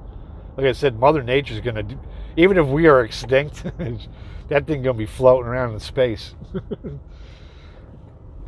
Like 0.56 0.66
I 0.66 0.72
said, 0.72 0.98
Mother 0.98 1.22
Nature's 1.22 1.60
going 1.60 1.88
to 1.88 1.98
even 2.36 2.58
if 2.58 2.66
we 2.66 2.86
are 2.86 3.02
extinct. 3.02 3.64
that 4.48 4.66
thing 4.66 4.82
gonna 4.82 4.94
be 4.94 5.06
floating 5.06 5.48
around 5.48 5.72
in 5.72 5.80
space. 5.80 6.34
you 6.84 7.00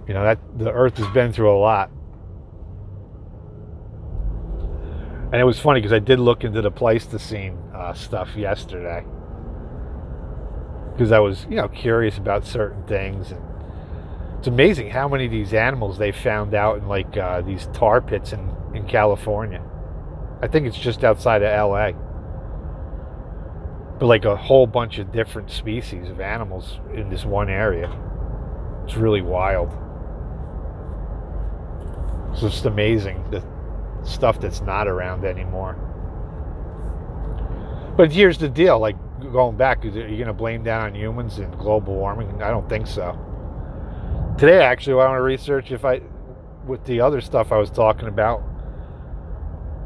know 0.09 0.23
that 0.25 0.39
the 0.59 0.71
Earth 0.71 0.99
has 0.99 1.09
been 1.09 1.33
through 1.33 1.55
a 1.55 1.59
lot, 1.59 1.91
and 5.33 5.37
it 5.37 5.45
was 5.45 5.59
funny 5.59 5.81
because 5.81 5.93
I 5.93 5.99
did 5.99 6.19
look 6.21 6.45
into 6.45 6.63
the 6.63 6.71
Pleistocene 6.71 7.57
uh, 7.75 7.93
stuff 7.95 8.37
yesterday 8.37 9.05
because 10.93 11.13
I 11.13 11.19
was 11.19 11.47
you 11.49 11.57
know 11.57 11.69
curious 11.69 12.19
about 12.19 12.47
certain 12.47 12.85
things 12.85 13.33
and. 13.33 13.43
It's 14.39 14.49
amazing 14.49 14.91
how 14.91 15.09
many 15.09 15.25
of 15.25 15.33
these 15.33 15.55
animals 15.55 15.97
they 15.99 16.13
found 16.13 16.55
out 16.55 16.77
in 16.77 16.87
like 16.87 17.17
uh, 17.17 17.41
these 17.41 17.69
tar 17.73 18.03
pits 18.03 18.33
in, 18.33 18.55
in 18.75 18.87
California. 18.87 19.63
I 20.43 20.49
think 20.49 20.67
it's 20.67 20.79
just 20.79 21.05
outside 21.05 21.43
of 21.43 21.71
LA 21.71 21.93
but 23.99 24.07
like 24.07 24.25
a 24.25 24.37
whole 24.37 24.67
bunch 24.67 24.99
of 24.99 25.11
different 25.13 25.51
species 25.51 26.09
of 26.09 26.21
animals 26.21 26.81
in 26.95 27.09
this 27.09 27.25
one 27.25 27.49
area. 27.49 27.91
It's 28.85 28.97
really 28.97 29.23
wild. 29.23 29.73
It's 32.33 32.43
just 32.43 32.67
amazing 32.67 33.31
the 33.31 33.43
stuff 34.05 34.41
that's 34.41 34.61
not 34.61 34.87
around 34.87 35.25
anymore. 35.25 35.75
But 37.97 38.13
here's 38.13 38.37
the 38.37 38.49
deal 38.51 38.79
like 38.79 38.97
going 39.33 39.57
back, 39.57 39.85
are 39.85 39.89
you 39.89 40.17
going 40.17 40.27
to 40.27 40.35
blame 40.35 40.63
that 40.65 40.83
on 40.83 40.95
humans 40.95 41.39
and 41.39 41.57
global 41.59 41.95
warming? 41.95 42.43
I 42.43 42.51
don't 42.51 42.69
think 42.69 42.87
so. 42.87 43.19
Today, 44.37 44.63
actually, 44.63 45.01
I 45.01 45.09
want 45.09 45.17
to 45.17 45.23
research 45.23 45.73
if 45.73 45.87
I, 45.87 46.03
with 46.67 46.85
the 46.85 47.01
other 47.01 47.23
stuff 47.23 47.51
I 47.51 47.57
was 47.57 47.71
talking 47.71 48.09
about, 48.09 48.43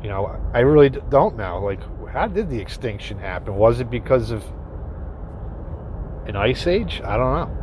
you 0.02 0.08
know, 0.08 0.36
I 0.54 0.60
really 0.60 0.88
don't 0.88 1.36
know. 1.36 1.62
Like, 1.62 1.80
how 2.10 2.26
did 2.26 2.48
the 2.48 2.58
extinction 2.58 3.18
happen? 3.18 3.54
Was 3.54 3.80
it 3.80 3.90
because 3.90 4.30
of 4.30 4.44
an 6.26 6.36
ice 6.36 6.66
age? 6.66 7.00
I 7.04 7.16
don't 7.16 7.34
know. 7.34 7.56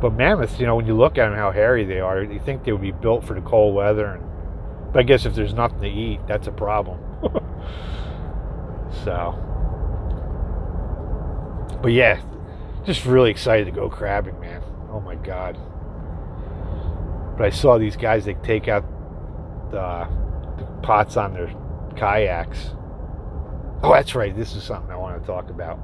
But 0.00 0.14
mammoths, 0.14 0.60
you 0.60 0.66
know, 0.66 0.76
when 0.76 0.86
you 0.86 0.94
look 0.94 1.18
at 1.18 1.28
them, 1.28 1.36
how 1.36 1.50
hairy 1.50 1.84
they 1.84 2.00
are, 2.00 2.22
you 2.22 2.38
think 2.38 2.64
they 2.64 2.72
would 2.72 2.82
be 2.82 2.92
built 2.92 3.24
for 3.24 3.34
the 3.34 3.40
cold 3.40 3.74
weather. 3.74 4.06
And, 4.06 4.92
but 4.92 5.00
I 5.00 5.02
guess 5.02 5.26
if 5.26 5.34
there's 5.34 5.54
nothing 5.54 5.80
to 5.80 5.88
eat, 5.88 6.20
that's 6.26 6.46
a 6.46 6.52
problem. 6.52 7.00
so, 9.04 9.44
but 11.82 11.92
yeah, 11.92 12.20
just 12.84 13.04
really 13.04 13.30
excited 13.30 13.64
to 13.66 13.72
go 13.72 13.88
crabbing, 13.90 14.38
man. 14.40 14.62
Oh 14.90 15.00
my 15.00 15.16
god! 15.16 15.58
But 17.36 17.46
I 17.46 17.50
saw 17.50 17.76
these 17.76 17.96
guys. 17.96 18.24
They 18.24 18.34
take 18.34 18.68
out 18.68 18.84
the 19.70 19.80
uh, 19.80 20.80
pots 20.82 21.16
on 21.16 21.34
their 21.34 21.54
kayaks. 21.96 22.70
Oh, 23.82 23.92
that's 23.92 24.14
right. 24.14 24.34
This 24.36 24.54
is 24.54 24.62
something 24.64 24.90
I 24.90 24.96
want 24.96 25.20
to 25.20 25.26
talk 25.26 25.50
about. 25.50 25.78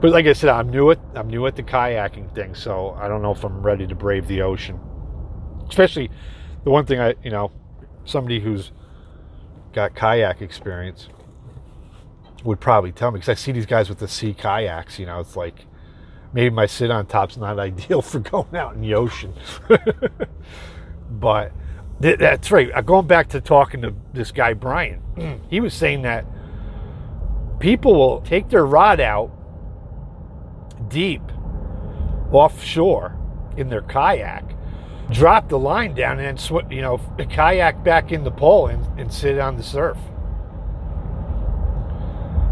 But 0.00 0.12
like 0.12 0.26
I 0.26 0.32
said, 0.32 0.48
I'm 0.48 0.70
new 0.70 0.90
at 0.90 0.98
I'm 1.14 1.28
new 1.28 1.46
at 1.46 1.56
the 1.56 1.62
kayaking 1.62 2.34
thing, 2.34 2.54
so 2.54 2.96
I 2.98 3.06
don't 3.06 3.20
know 3.20 3.32
if 3.32 3.44
I'm 3.44 3.62
ready 3.62 3.86
to 3.86 3.94
brave 3.94 4.26
the 4.28 4.40
ocean. 4.42 4.80
Especially 5.68 6.10
the 6.64 6.70
one 6.70 6.86
thing 6.86 7.00
I, 7.00 7.14
you 7.22 7.30
know, 7.30 7.52
somebody 8.04 8.40
who's 8.40 8.72
got 9.72 9.94
kayak 9.94 10.40
experience 10.40 11.08
would 12.44 12.60
probably 12.60 12.92
tell 12.92 13.10
me 13.10 13.18
because 13.18 13.28
I 13.28 13.34
see 13.34 13.52
these 13.52 13.66
guys 13.66 13.88
with 13.90 13.98
the 13.98 14.08
sea 14.08 14.32
kayaks. 14.32 14.98
You 14.98 15.04
know, 15.04 15.20
it's 15.20 15.36
like 15.36 15.66
maybe 16.32 16.48
my 16.48 16.64
sit 16.64 16.90
on 16.90 17.04
top's 17.04 17.36
not 17.36 17.58
ideal 17.58 18.00
for 18.00 18.20
going 18.20 18.56
out 18.56 18.74
in 18.74 18.80
the 18.80 18.94
ocean, 18.94 19.34
but 21.10 21.52
that's 22.00 22.50
right. 22.50 22.70
Uh, 22.74 22.80
going 22.80 23.06
back 23.06 23.28
to 23.30 23.40
talking 23.40 23.82
to 23.82 23.94
this 24.14 24.32
guy, 24.32 24.54
Brian, 24.54 25.00
he 25.50 25.60
was 25.60 25.74
saying 25.74 26.02
that 26.02 26.24
people 27.58 27.94
will 27.94 28.20
take 28.22 28.48
their 28.48 28.64
rod 28.64 29.00
out 29.00 29.30
deep 30.88 31.22
offshore 32.32 33.16
in 33.56 33.68
their 33.68 33.82
kayak, 33.82 34.44
drop 35.10 35.48
the 35.50 35.58
line 35.58 35.94
down, 35.94 36.18
and 36.18 36.26
then, 36.26 36.36
sw- 36.38 36.70
you 36.70 36.80
know, 36.80 36.98
kayak 37.28 37.84
back 37.84 38.12
in 38.12 38.24
the 38.24 38.30
pole 38.30 38.68
and, 38.68 38.98
and 38.98 39.12
sit 39.12 39.38
on 39.38 39.56
the 39.56 39.62
surf. 39.62 39.98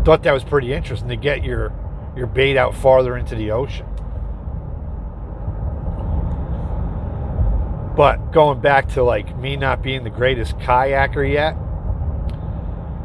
Thought 0.05 0.23
that 0.25 0.33
was 0.33 0.45
pretty 0.45 0.73
interesting 0.75 1.09
to 1.09 1.17
get 1.17 1.43
your 1.43 1.73
your 2.17 2.27
bait 2.27 2.57
out 2.57 2.75
farther 2.75 3.17
into 3.17 3.35
the 3.35 3.51
ocean. 3.51 3.87
But 7.99 8.31
going 8.31 8.61
back 8.61 8.91
to 8.91 9.03
like 9.03 9.37
me 9.37 9.57
not 9.57 9.83
being 9.83 10.05
the 10.05 10.11
greatest 10.11 10.57
kayaker 10.59 11.29
yet, 11.29 11.57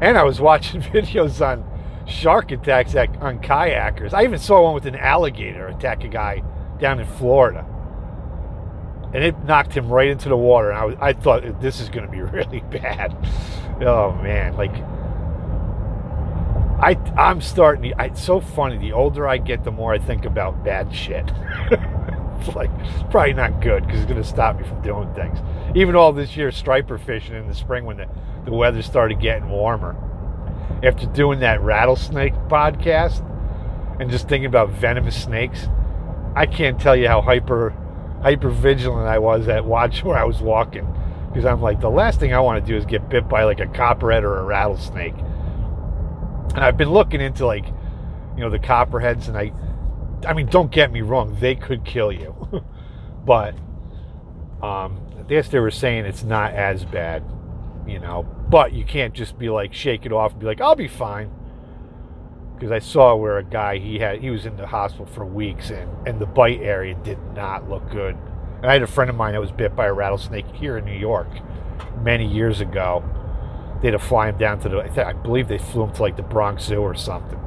and 0.04 0.20
I 0.20 0.24
was 0.24 0.40
watching 0.40 0.82
videos 0.94 1.44
on 1.44 1.66
shark 2.08 2.52
attacks 2.52 2.94
on 2.94 3.40
kayakers. 3.40 4.14
I 4.14 4.24
even 4.24 4.38
saw 4.38 4.62
one 4.66 4.76
with 4.76 4.86
an 4.86 4.96
alligator 4.96 5.66
attack 5.66 6.04
a 6.04 6.08
guy 6.08 6.44
down 6.80 7.00
in 7.00 7.08
Florida. 7.08 7.66
And 9.16 9.24
it 9.24 9.44
knocked 9.46 9.74
him 9.74 9.90
right 9.90 10.10
into 10.10 10.30
the 10.30 10.38
water. 10.38 10.70
And 10.70 10.78
I, 10.78 10.86
was, 10.86 10.96
I 11.02 11.14
thought 11.14 11.60
this 11.60 11.80
is 11.80 11.90
going 11.90 12.06
to 12.06 12.12
be 12.12 12.22
really 12.22 12.60
bad. 12.60 13.18
Oh, 13.82 14.12
man. 14.22 14.56
Like, 14.56 14.76
I 16.80 17.00
I'm 17.18 17.42
starting. 17.42 17.90
To, 17.90 18.06
it's 18.06 18.24
so 18.24 18.40
funny. 18.40 18.78
The 18.78 18.92
older 18.92 19.28
I 19.28 19.40
get, 19.40 19.64
the 19.64 19.72
more 19.72 19.92
I 19.92 19.98
think 19.98 20.26
about 20.26 20.64
bad 20.64 20.94
shit. 20.94 21.32
it's 22.46 22.56
like 22.56 22.70
it's 22.80 23.04
probably 23.12 23.34
not 23.34 23.62
good 23.62 23.86
because 23.86 24.02
it's 24.02 24.10
going 24.10 24.22
to 24.22 24.28
stop 24.28 24.58
me 24.58 24.64
from 24.68 24.82
doing 24.82 25.14
things. 25.14 25.40
Even 25.76 25.96
all 25.96 26.14
this 26.14 26.36
year 26.36 26.52
striper 26.52 26.98
fishing 26.98 27.36
in 27.36 27.48
the 27.48 27.56
spring 27.56 27.86
when 27.86 27.98
the, 27.98 28.08
the 28.46 28.52
weather 28.52 28.82
started 28.82 29.20
getting 29.20 29.50
warmer. 29.50 29.96
After 30.84 31.06
doing 31.08 31.40
that 31.40 31.62
rattlesnake 31.62 32.34
podcast 32.48 33.22
and 34.00 34.10
just 34.10 34.28
thinking 34.28 34.46
about 34.46 34.70
venomous 34.70 35.22
snakes, 35.22 35.68
I 36.36 36.46
can't 36.46 36.80
tell 36.80 36.96
you 36.96 37.08
how 37.08 37.22
hyper 37.22 37.76
hyper 38.22 38.50
vigilant 38.50 39.08
I 39.08 39.20
was 39.20 39.48
at 39.48 39.66
watch 39.66 40.04
where 40.04 40.18
I 40.18 40.24
was 40.24 40.42
walking 40.42 40.88
because 41.28 41.46
I'm 41.46 41.62
like 41.62 41.82
the 41.82 41.90
last 41.90 42.20
thing 42.20 42.34
I 42.34 42.40
want 42.40 42.64
to 42.64 42.72
do 42.72 42.78
is 42.78 42.86
get 42.86 43.10
bit 43.10 43.28
by 43.28 43.44
like 43.44 43.60
a 43.60 43.68
copperhead 43.68 44.24
or 44.24 44.38
a 44.38 44.44
rattlesnake. 44.44 45.16
And 46.56 46.60
I've 46.60 46.78
been 46.78 46.92
looking 46.92 47.22
into 47.22 47.46
like 47.46 47.66
you 47.66 48.42
know 48.42 48.50
the 48.50 48.60
copperheads 48.60 49.28
and 49.28 49.38
I 49.38 49.52
I 50.26 50.34
mean 50.34 50.48
don't 50.48 50.72
get 50.72 50.92
me 50.92 51.02
wrong 51.02 51.38
they 51.40 51.56
could 51.56 51.86
kill 51.86 52.12
you 52.12 52.64
but 53.26 53.56
um 54.62 55.00
I 55.18 55.24
guess 55.28 55.50
they 55.50 55.60
were 55.60 55.72
saying 55.72 56.06
it's 56.06 56.24
not 56.24 56.54
as 56.54 56.86
bad 56.86 57.24
you 57.88 58.00
know 58.00 58.24
but 58.50 58.74
you 58.74 58.84
can't 58.84 59.14
just 59.14 59.38
be 59.38 59.50
like 59.50 59.74
shake 59.74 60.06
it 60.06 60.12
off 60.14 60.32
and 60.32 60.40
be 60.40 60.46
like 60.46 60.62
I'll 60.62 60.76
be 60.76 60.88
fine 60.88 61.32
because 62.64 62.72
I 62.72 62.80
saw 62.80 63.14
where 63.16 63.40
a 63.40 63.44
guy 63.44 63.78
he 63.78 64.00
had 64.00 64.22
he 64.22 64.30
was 64.30 64.46
in 64.46 64.56
the 64.56 64.68
hospital 64.68 65.06
for 65.06 65.26
weeks 65.26 65.70
and 65.70 66.08
and 66.08 66.20
the 66.20 66.26
bite 66.26 66.62
area 66.62 66.96
did 66.96 67.20
not 67.36 67.70
look 67.70 67.90
good. 67.92 68.16
And 68.58 68.68
I 68.68 68.74
had 68.74 68.84
a 68.84 68.88
friend 68.88 69.10
of 69.10 69.18
mine 69.18 69.34
that 69.34 69.42
was 69.42 69.52
bit 69.52 69.76
by 69.76 69.88
a 69.88 69.94
rattlesnake 69.94 70.48
here 70.54 70.78
in 70.78 70.86
New 70.86 70.98
York 70.98 71.28
many 72.02 72.26
years 72.26 72.62
ago. 72.62 73.04
They 73.82 73.90
had 73.90 74.00
to 74.00 74.06
fly 74.06 74.30
him 74.30 74.38
down 74.38 74.62
to 74.62 74.70
the 74.70 75.06
I 75.06 75.12
believe 75.12 75.50
they 75.50 75.58
flew 75.58 75.84
him 75.84 75.94
to 75.94 76.02
like 76.02 76.16
the 76.16 76.24
Bronx 76.24 76.64
Zoo 76.64 76.78
or 76.78 76.96
something 76.96 77.40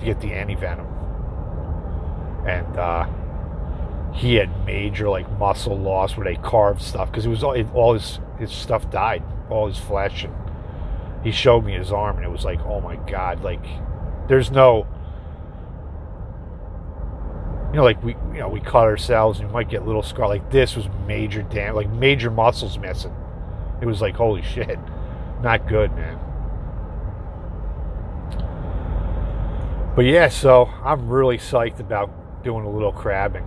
to 0.00 0.04
get 0.04 0.20
the 0.20 0.32
anti 0.32 0.56
venom. 0.56 0.86
And 2.46 2.76
uh, 2.76 3.06
he 4.12 4.34
had 4.34 4.64
major 4.66 5.08
like 5.08 5.30
muscle 5.38 5.78
loss 5.78 6.16
where 6.16 6.24
they 6.24 6.36
carved 6.36 6.82
stuff 6.82 7.10
because 7.10 7.26
it 7.26 7.30
was 7.30 7.42
all, 7.42 7.52
it, 7.52 7.66
all 7.74 7.94
his 7.94 8.20
his 8.38 8.52
stuff 8.52 8.90
died, 8.90 9.22
all 9.50 9.66
his 9.66 9.78
flesh 9.78 10.24
and 10.24 10.34
he 11.24 11.32
showed 11.32 11.64
me 11.64 11.72
his 11.72 11.90
arm 11.90 12.16
and 12.16 12.24
it 12.24 12.30
was 12.30 12.44
like 12.44 12.60
oh 12.60 12.80
my 12.82 12.96
god 13.10 13.42
like 13.42 13.64
there's 14.28 14.50
no 14.50 14.86
you 17.70 17.76
know 17.76 17.82
like 17.82 18.00
we 18.04 18.12
you 18.32 18.38
know 18.38 18.48
we 18.48 18.60
cut 18.60 18.84
ourselves 18.84 19.40
and 19.40 19.48
we 19.48 19.54
might 19.54 19.70
get 19.70 19.86
little 19.86 20.02
scar 20.02 20.28
like 20.28 20.50
this 20.50 20.76
was 20.76 20.86
major 21.06 21.42
damage 21.42 21.74
like 21.74 21.90
major 21.90 22.30
muscles 22.30 22.78
missing. 22.78 23.14
It 23.80 23.86
was 23.86 24.00
like 24.00 24.14
holy 24.14 24.42
shit 24.42 24.78
not 25.42 25.66
good 25.66 25.92
man. 25.94 26.20
But 29.96 30.04
yeah 30.04 30.28
so 30.28 30.66
i'm 30.84 31.08
really 31.08 31.38
psyched 31.38 31.80
about 31.80 32.10
doing 32.44 32.64
a 32.64 32.70
little 32.70 32.92
crabbing 32.92 33.46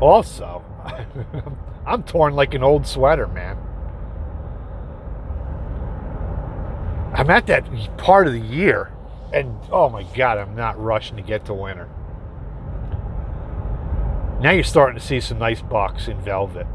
also 0.00 0.64
i'm 1.86 2.02
torn 2.02 2.34
like 2.34 2.54
an 2.54 2.62
old 2.62 2.86
sweater 2.86 3.28
man 3.28 3.56
i'm 7.14 7.30
at 7.30 7.46
that 7.46 7.64
part 7.96 8.26
of 8.26 8.32
the 8.32 8.40
year 8.40 8.92
and 9.32 9.58
oh 9.70 9.88
my 9.88 10.02
god, 10.14 10.38
I'm 10.38 10.54
not 10.54 10.80
rushing 10.80 11.16
to 11.16 11.22
get 11.22 11.44
to 11.46 11.54
winter. 11.54 11.88
Now 14.40 14.50
you're 14.50 14.64
starting 14.64 14.98
to 14.98 15.04
see 15.04 15.20
some 15.20 15.38
nice 15.38 15.62
bucks 15.62 16.08
in 16.08 16.20
velvet. 16.20 16.66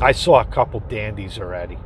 I 0.00 0.12
saw 0.12 0.40
a 0.40 0.44
couple 0.44 0.80
dandies 0.80 1.38
already. 1.38 1.78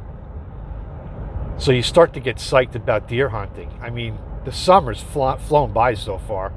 So 1.59 1.73
you 1.73 1.83
start 1.83 2.13
to 2.15 2.21
get 2.21 2.37
psyched 2.37 2.75
about 2.75 3.09
deer 3.09 3.29
hunting. 3.29 3.79
I 3.81 3.91
mean, 3.91 4.19
the 4.45 4.53
summer's 4.53 5.01
fl- 5.01 5.33
flown 5.35 5.73
by 5.73 5.95
so 5.95 6.19
far. 6.19 6.53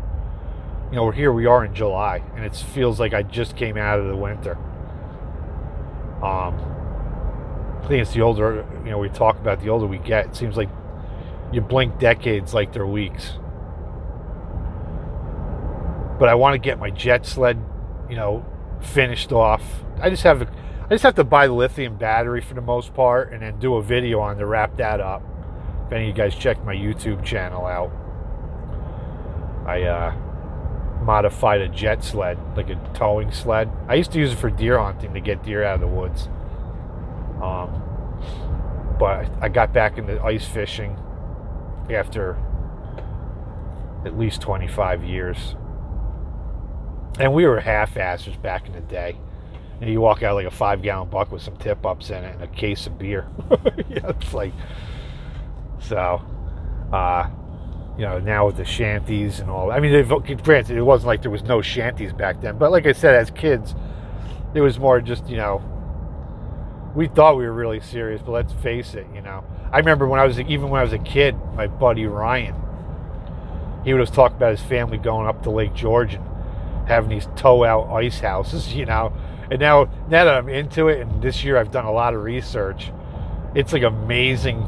You 0.93 0.97
know, 0.99 1.09
here 1.09 1.33
we 1.33 1.47
are 1.47 1.65
in 1.65 1.73
July, 1.73 2.21
and 2.35 2.45
it 2.45 2.55
feels 2.55 2.99
like 2.99 3.15
I 3.15 3.23
just 3.23 3.55
came 3.55 3.77
out 3.77 3.97
of 3.97 4.05
the 4.05 4.15
winter. 4.15 4.55
Um, 6.21 6.53
I 7.81 7.87
think 7.87 8.03
it's 8.03 8.13
the 8.13 8.21
older, 8.21 8.63
you 8.85 8.91
know, 8.91 8.99
we 8.99 9.09
talk 9.09 9.39
about 9.39 9.59
the 9.59 9.69
older 9.69 9.87
we 9.87 9.97
get, 9.97 10.27
it 10.27 10.35
seems 10.35 10.55
like 10.55 10.69
you 11.51 11.61
blink 11.61 11.97
decades 11.97 12.53
like 12.53 12.73
they're 12.73 12.85
weeks. 12.85 13.31
But 16.19 16.29
I 16.29 16.35
want 16.35 16.53
to 16.53 16.59
get 16.59 16.77
my 16.77 16.91
jet 16.91 17.25
sled, 17.25 17.59
you 18.07 18.15
know, 18.15 18.45
finished 18.79 19.31
off. 19.31 19.63
I 19.99 20.11
just 20.11 20.21
have 20.21 20.43
I 20.43 20.89
just 20.89 21.01
have 21.01 21.15
to 21.15 21.23
buy 21.23 21.47
the 21.47 21.53
lithium 21.53 21.97
battery 21.97 22.39
for 22.41 22.53
the 22.53 22.61
most 22.61 22.93
part, 22.93 23.33
and 23.33 23.41
then 23.41 23.57
do 23.57 23.77
a 23.77 23.81
video 23.81 24.19
on 24.19 24.37
to 24.37 24.45
wrap 24.45 24.77
that 24.77 24.99
up. 24.99 25.23
If 25.87 25.91
any 25.91 26.11
of 26.11 26.15
you 26.15 26.23
guys 26.23 26.35
check 26.35 26.63
my 26.63 26.75
YouTube 26.75 27.25
channel 27.25 27.65
out, 27.65 27.91
I 29.65 29.81
uh, 29.81 30.32
modified 31.03 31.61
a 31.61 31.69
jet 31.69 32.03
sled, 32.03 32.37
like 32.55 32.69
a 32.69 32.75
towing 32.93 33.31
sled. 33.31 33.69
I 33.87 33.95
used 33.95 34.11
to 34.13 34.19
use 34.19 34.33
it 34.33 34.37
for 34.37 34.49
deer 34.49 34.79
hunting 34.79 35.13
to 35.13 35.19
get 35.19 35.43
deer 35.43 35.63
out 35.63 35.75
of 35.75 35.81
the 35.81 35.87
woods. 35.87 36.29
Um, 37.41 37.83
but 38.99 39.29
I 39.41 39.49
got 39.49 39.73
back 39.73 39.97
into 39.97 40.21
ice 40.23 40.45
fishing 40.45 40.97
after 41.89 42.37
at 44.05 44.17
least 44.17 44.41
25 44.41 45.03
years. 45.03 45.55
And 47.19 47.33
we 47.33 47.45
were 47.45 47.59
half-assers 47.59 48.41
back 48.41 48.67
in 48.67 48.73
the 48.73 48.81
day. 48.81 49.17
And 49.81 49.89
you 49.89 49.99
walk 49.99 50.23
out 50.23 50.35
like 50.35 50.45
a 50.45 50.51
five-gallon 50.51 51.09
buck 51.09 51.31
with 51.31 51.41
some 51.41 51.57
tip-ups 51.57 52.09
in 52.09 52.23
it 52.23 52.35
and 52.35 52.43
a 52.43 52.47
case 52.47 52.87
of 52.87 52.97
beer. 52.97 53.27
yeah, 53.89 54.09
it's 54.09 54.33
like 54.33 54.53
so. 55.79 56.21
Uh, 56.91 57.29
you 57.97 58.05
know, 58.05 58.19
now 58.19 58.47
with 58.47 58.57
the 58.57 58.65
shanties 58.65 59.39
and 59.39 59.49
all. 59.49 59.71
I 59.71 59.79
mean, 59.79 59.91
granted, 60.43 60.77
it 60.77 60.81
wasn't 60.81 61.07
like 61.07 61.21
there 61.21 61.31
was 61.31 61.43
no 61.43 61.61
shanties 61.61 62.11
back 62.11 62.41
then, 62.41 62.57
but 62.57 62.71
like 62.71 62.87
I 62.87 62.91
said, 62.91 63.15
as 63.15 63.29
kids, 63.29 63.75
it 64.53 64.61
was 64.61 64.79
more 64.79 64.99
just 64.99 65.27
you 65.27 65.37
know, 65.37 65.61
we 66.95 67.07
thought 67.07 67.37
we 67.37 67.45
were 67.45 67.53
really 67.53 67.79
serious, 67.79 68.21
but 68.21 68.31
let's 68.31 68.53
face 68.53 68.95
it, 68.95 69.05
you 69.13 69.21
know, 69.21 69.43
I 69.71 69.77
remember 69.77 70.07
when 70.07 70.19
I 70.19 70.25
was 70.25 70.39
even 70.39 70.69
when 70.69 70.79
I 70.79 70.83
was 70.83 70.93
a 70.93 70.99
kid, 70.99 71.35
my 71.55 71.67
buddy 71.67 72.05
Ryan, 72.05 72.55
he 73.83 73.93
would 73.93 73.99
always 73.99 74.11
talk 74.11 74.31
about 74.31 74.51
his 74.51 74.61
family 74.61 74.97
going 74.97 75.27
up 75.27 75.43
to 75.43 75.51
Lake 75.51 75.73
George 75.73 76.15
and 76.15 76.25
having 76.87 77.09
these 77.09 77.27
tow 77.35 77.63
out 77.63 77.91
ice 77.91 78.19
houses, 78.19 78.73
you 78.75 78.85
know. 78.85 79.13
And 79.51 79.59
now 79.59 79.85
now 80.09 80.25
that 80.25 80.35
I'm 80.35 80.49
into 80.49 80.87
it, 80.87 81.01
and 81.01 81.21
this 81.21 81.43
year 81.43 81.57
I've 81.57 81.71
done 81.71 81.85
a 81.85 81.91
lot 81.91 82.15
of 82.15 82.23
research, 82.23 82.91
it's 83.53 83.71
like 83.71 83.83
amazing 83.83 84.67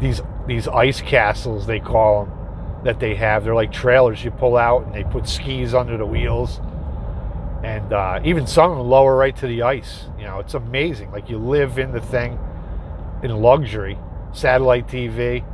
these 0.00 0.22
these 0.46 0.68
ice 0.68 1.00
castles 1.00 1.66
they 1.66 1.80
call 1.80 2.24
them 2.24 2.35
that 2.84 3.00
they 3.00 3.14
have. 3.14 3.44
They're 3.44 3.54
like 3.54 3.72
trailers 3.72 4.24
you 4.24 4.30
pull 4.30 4.56
out 4.56 4.84
and 4.84 4.94
they 4.94 5.04
put 5.04 5.28
skis 5.28 5.74
under 5.74 5.96
the 5.96 6.06
wheels, 6.06 6.60
and 7.64 7.92
uh, 7.92 8.20
even 8.24 8.46
some 8.46 8.70
of 8.70 8.78
them 8.78 8.88
lower 8.88 9.16
right 9.16 9.36
to 9.36 9.46
the 9.46 9.62
ice. 9.62 10.06
You 10.18 10.24
know, 10.24 10.38
it's 10.38 10.54
amazing. 10.54 11.10
Like 11.10 11.28
you 11.28 11.38
live 11.38 11.78
in 11.78 11.92
the 11.92 12.00
thing 12.00 12.38
in 13.22 13.30
luxury 13.30 13.98
satellite 14.32 14.86
TV. 14.86 15.44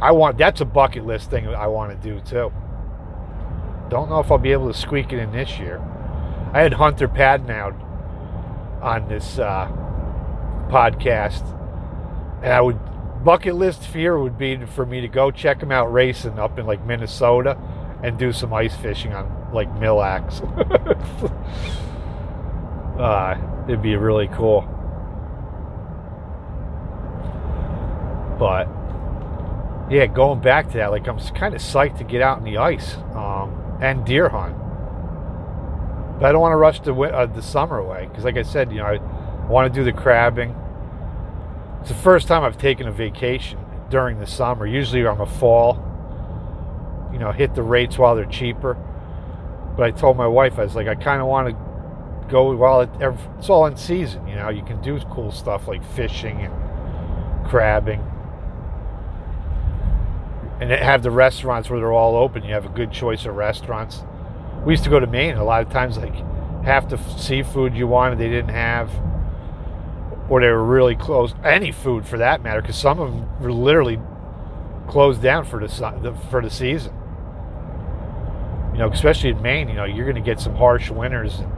I 0.00 0.12
want 0.12 0.38
that's 0.38 0.60
a 0.60 0.64
bucket 0.64 1.04
list 1.04 1.30
thing 1.30 1.46
I 1.48 1.66
want 1.66 1.90
to 1.90 2.08
do 2.08 2.20
too. 2.20 2.52
Don't 3.90 4.08
know 4.08 4.20
if 4.20 4.30
I'll 4.30 4.38
be 4.38 4.52
able 4.52 4.72
to 4.72 4.78
squeak 4.78 5.12
it 5.12 5.18
in 5.18 5.32
this 5.32 5.58
year. 5.58 5.78
I 6.52 6.62
had 6.62 6.74
Hunter 6.74 7.08
Patton 7.08 7.50
out 7.50 7.74
on 8.80 9.08
this 9.08 9.38
uh, 9.38 9.66
podcast, 10.68 11.42
and 12.42 12.52
I 12.52 12.60
would 12.60 12.78
bucket 13.24 13.54
list 13.54 13.86
fear 13.86 14.18
would 14.18 14.36
be 14.36 14.56
for 14.66 14.84
me 14.84 15.00
to 15.00 15.08
go 15.08 15.30
check 15.30 15.60
them 15.60 15.72
out 15.72 15.92
racing 15.92 16.38
up 16.38 16.58
in 16.58 16.66
like 16.66 16.84
Minnesota 16.84 17.56
and 18.02 18.18
do 18.18 18.32
some 18.32 18.52
ice 18.52 18.76
fishing 18.76 19.14
on 19.14 19.50
like 19.52 19.72
Mille 19.80 19.96
Lacs. 19.96 20.40
uh, 22.98 23.36
it'd 23.66 23.82
be 23.82 23.96
really 23.96 24.28
cool. 24.28 24.62
But 28.38 28.68
yeah, 29.90 30.06
going 30.06 30.40
back 30.40 30.70
to 30.72 30.78
that, 30.78 30.90
like 30.90 31.08
I'm 31.08 31.18
kind 31.18 31.54
of 31.54 31.62
psyched 31.62 31.98
to 31.98 32.04
get 32.04 32.20
out 32.20 32.38
in 32.38 32.44
the 32.44 32.58
ice 32.58 32.96
um, 33.14 33.78
and 33.80 34.04
deer 34.04 34.28
hunt. 34.28 34.56
But 36.18 36.26
I 36.26 36.32
don't 36.32 36.40
want 36.40 36.52
to 36.52 36.56
rush 36.56 36.80
the 36.80 36.94
uh, 36.94 37.26
the 37.26 37.42
summer 37.42 37.78
away 37.78 38.06
because, 38.06 38.24
like 38.24 38.36
I 38.36 38.42
said, 38.42 38.70
you 38.70 38.78
know, 38.78 38.86
I 38.86 39.46
want 39.46 39.72
to 39.72 39.80
do 39.80 39.84
the 39.84 39.92
crabbing. 39.92 40.54
It's 41.84 41.92
the 41.92 41.98
first 41.98 42.28
time 42.28 42.44
I've 42.44 42.56
taken 42.56 42.88
a 42.88 42.90
vacation 42.90 43.58
during 43.90 44.18
the 44.18 44.26
summer. 44.26 44.66
Usually 44.66 45.06
I'm 45.06 45.20
a 45.20 45.26
fall, 45.26 45.74
you 47.12 47.18
know, 47.18 47.30
hit 47.30 47.54
the 47.54 47.62
rates 47.62 47.98
while 47.98 48.16
they're 48.16 48.24
cheaper. 48.24 48.72
But 49.76 49.82
I 49.82 49.90
told 49.90 50.16
my 50.16 50.26
wife, 50.26 50.58
I 50.58 50.64
was 50.64 50.74
like, 50.74 50.88
I 50.88 50.94
kind 50.94 51.20
of 51.20 51.28
want 51.28 51.50
to 51.50 52.30
go 52.30 52.56
while 52.56 52.80
it, 52.80 52.88
it's 53.38 53.50
all 53.50 53.66
in 53.66 53.76
season. 53.76 54.26
You 54.26 54.36
know, 54.36 54.48
you 54.48 54.62
can 54.62 54.80
do 54.80 54.98
cool 55.10 55.30
stuff 55.30 55.68
like 55.68 55.84
fishing 55.92 56.40
and 56.40 57.50
crabbing 57.50 58.00
and 60.62 60.70
have 60.70 61.02
the 61.02 61.10
restaurants 61.10 61.68
where 61.68 61.80
they're 61.80 61.92
all 61.92 62.16
open. 62.16 62.44
You 62.44 62.54
have 62.54 62.64
a 62.64 62.70
good 62.70 62.92
choice 62.92 63.26
of 63.26 63.34
restaurants. 63.34 64.04
We 64.64 64.72
used 64.72 64.84
to 64.84 64.90
go 64.90 65.00
to 65.00 65.06
Maine. 65.06 65.36
A 65.36 65.44
lot 65.44 65.60
of 65.60 65.70
times, 65.70 65.98
like 65.98 66.14
half 66.64 66.88
the 66.88 66.96
seafood 67.18 67.74
you 67.74 67.86
wanted, 67.86 68.18
they 68.18 68.30
didn't 68.30 68.52
have, 68.52 68.90
or 70.28 70.40
they 70.40 70.48
were 70.48 70.64
really 70.64 70.96
closed. 70.96 71.36
Any 71.44 71.72
food 71.72 72.06
for 72.06 72.18
that 72.18 72.42
matter, 72.42 72.60
because 72.60 72.76
some 72.76 73.00
of 73.00 73.12
them 73.12 73.40
were 73.40 73.52
literally 73.52 73.98
closed 74.88 75.22
down 75.22 75.44
for 75.44 75.60
the 75.60 76.14
for 76.30 76.42
the 76.42 76.50
season. 76.50 76.94
You 78.72 78.78
know, 78.80 78.88
especially 78.90 79.30
in 79.30 79.40
Maine, 79.40 79.68
you 79.68 79.74
know, 79.74 79.84
you're 79.84 80.04
going 80.04 80.16
to 80.16 80.20
get 80.20 80.40
some 80.40 80.56
harsh 80.56 80.90
winters. 80.90 81.38
And 81.38 81.50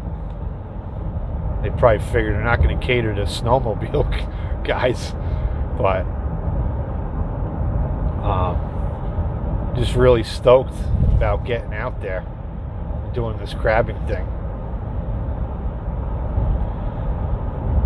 they 1.64 1.70
probably 1.70 2.04
figured 2.06 2.34
they're 2.34 2.44
not 2.44 2.58
going 2.62 2.78
to 2.78 2.86
cater 2.86 3.14
to 3.14 3.22
snowmobile 3.22 4.64
guys, 4.64 5.12
but 5.78 6.04
um, 8.22 9.74
just 9.76 9.94
really 9.94 10.24
stoked 10.24 10.74
about 11.14 11.46
getting 11.46 11.72
out 11.72 12.02
there, 12.02 12.26
doing 13.14 13.38
this 13.38 13.54
crabbing 13.54 14.06
thing. 14.06 14.26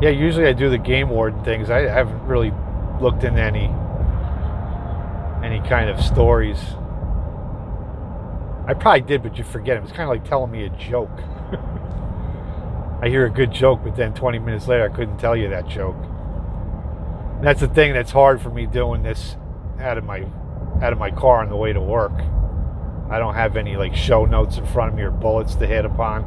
Yeah, 0.01 0.11
usually 0.11 0.47
I 0.47 0.53
do 0.55 0.71
the 0.71 0.79
game 0.79 1.11
warden 1.11 1.45
things. 1.45 1.69
I 1.69 1.81
haven't 1.81 2.23
really 2.27 2.53
looked 3.01 3.25
into 3.25 3.41
any 3.41 3.71
any 5.45 5.67
kind 5.69 5.91
of 5.91 6.01
stories. 6.01 6.59
I 8.67 8.75
probably 8.75 9.03
did, 9.03 9.23
but 9.23 9.37
you 9.37 9.45
forget 9.45 9.77
it. 9.77 9.83
It's 9.83 9.93
kind 9.93 10.03
of 10.03 10.11
like 10.11 10.25
telling 10.25 10.51
me 10.51 10.65
a 10.65 10.71
joke. 10.71 11.11
I 13.03 13.09
hear 13.09 13.27
a 13.27 13.31
good 13.31 13.53
joke, 13.53 13.81
but 13.83 13.97
then 13.97 14.13
20 14.15 14.39
minutes 14.39 14.69
later, 14.69 14.85
I 14.91 14.95
couldn't 14.95 15.19
tell 15.19 15.35
you 15.35 15.49
that 15.49 15.67
joke. 15.67 15.97
And 17.37 17.47
that's 17.47 17.61
the 17.61 17.69
thing 17.69 17.95
that's 17.95 18.11
hard 18.11 18.41
for 18.41 18.51
me 18.51 18.67
doing 18.67 19.03
this 19.03 19.37
out 19.81 19.99
of 19.99 20.05
my 20.05 20.27
out 20.83 20.93
of 20.93 20.99
my 20.99 21.11
car 21.11 21.43
on 21.43 21.49
the 21.49 21.57
way 21.57 21.73
to 21.73 21.81
work. 21.81 22.13
I 23.11 23.19
don't 23.19 23.35
have 23.35 23.57
any 23.57 23.77
like 23.77 23.95
show 23.95 24.25
notes 24.25 24.57
in 24.57 24.67
front 24.67 24.93
of 24.93 24.97
me 24.97 25.03
or 25.03 25.11
bullets 25.11 25.57
to 25.57 25.67
hit 25.67 25.85
upon. 25.85 26.25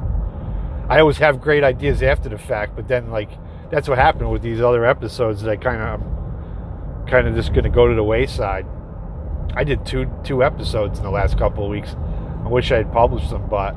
I 0.90 1.00
always 1.00 1.18
have 1.18 1.40
great 1.40 1.64
ideas 1.64 2.04
after 2.04 2.30
the 2.30 2.38
fact, 2.38 2.76
but 2.76 2.88
then 2.88 3.10
like 3.10 3.30
that's 3.74 3.90
what 3.90 3.98
happened 3.98 4.30
with 4.30 4.44
these 4.44 4.62
other 4.62 4.86
episodes 4.86 5.42
that 5.42 5.50
I 5.50 5.56
kind 5.56 5.82
of 5.82 7.08
kind 7.10 7.28
of 7.28 7.34
just 7.34 7.54
going 7.54 7.64
to 7.64 7.72
go 7.72 7.88
to 7.88 7.96
the 7.96 8.04
wayside. 8.04 8.68
I 9.56 9.64
did 9.64 9.84
two 9.84 10.08
two 10.24 10.44
episodes 10.44 11.00
in 11.00 11.04
the 11.04 11.10
last 11.10 11.40
couple 11.40 11.64
of 11.64 11.72
weeks. 11.72 11.96
I 12.46 12.50
wish 12.50 12.72
I 12.72 12.78
had 12.78 12.94
published 12.94 13.32
them, 13.32 13.48
but 13.50 13.76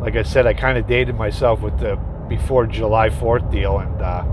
like 0.00 0.16
I 0.16 0.24
said, 0.24 0.48
I 0.48 0.54
kind 0.54 0.76
of 0.76 0.88
dated 0.88 1.14
myself 1.14 1.60
with 1.60 1.78
the 1.78 1.94
before 2.28 2.66
July 2.66 3.10
4th 3.10 3.48
deal, 3.52 3.78
and 3.78 4.02
uh, 4.02 4.24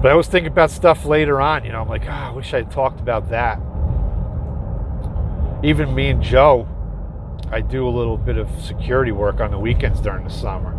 but 0.00 0.12
I 0.12 0.14
was 0.14 0.28
thinking 0.28 0.52
about 0.52 0.70
stuff 0.70 1.04
later 1.04 1.40
on. 1.40 1.64
You 1.64 1.72
know, 1.72 1.80
I'm 1.80 1.88
like, 1.88 2.06
oh, 2.06 2.10
I 2.10 2.30
wish 2.30 2.54
I 2.54 2.58
had 2.58 2.70
talked 2.70 3.00
about 3.00 3.30
that. 3.30 3.58
Even 5.64 5.92
me 5.96 6.10
and 6.10 6.22
Joe, 6.22 6.68
I 7.50 7.60
do 7.60 7.88
a 7.88 7.90
little 7.90 8.18
bit 8.18 8.36
of 8.36 8.48
security 8.62 9.10
work 9.10 9.40
on 9.40 9.50
the 9.50 9.58
weekends 9.58 10.00
during 10.00 10.22
the 10.22 10.30
summer. 10.30 10.73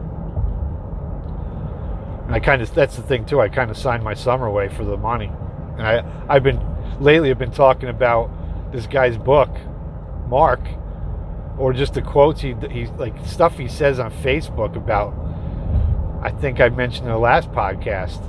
And 2.25 2.33
I 2.33 2.39
kind 2.39 2.61
of 2.61 2.73
that's 2.73 2.95
the 2.95 3.01
thing 3.01 3.25
too. 3.25 3.41
I 3.41 3.49
kind 3.49 3.69
of 3.69 3.77
signed 3.77 4.03
my 4.03 4.13
summer 4.13 4.47
away 4.47 4.69
for 4.69 4.83
the 4.83 4.97
money, 4.97 5.31
and 5.77 5.87
I 5.87 6.03
I've 6.27 6.43
been 6.43 6.59
lately 6.99 7.29
I've 7.29 7.37
been 7.37 7.51
talking 7.51 7.89
about 7.89 8.31
this 8.71 8.87
guy's 8.87 9.17
book, 9.17 9.49
Mark, 10.27 10.61
or 11.57 11.73
just 11.73 11.93
the 11.93 12.01
quotes 12.01 12.41
he 12.41 12.55
he 12.71 12.87
like 12.97 13.13
stuff 13.25 13.57
he 13.57 13.67
says 13.67 13.99
on 13.99 14.11
Facebook 14.11 14.75
about. 14.75 15.13
I 16.21 16.31
think 16.31 16.59
I 16.59 16.69
mentioned 16.69 17.05
in 17.05 17.13
the 17.13 17.19
last 17.19 17.51
podcast 17.51 18.19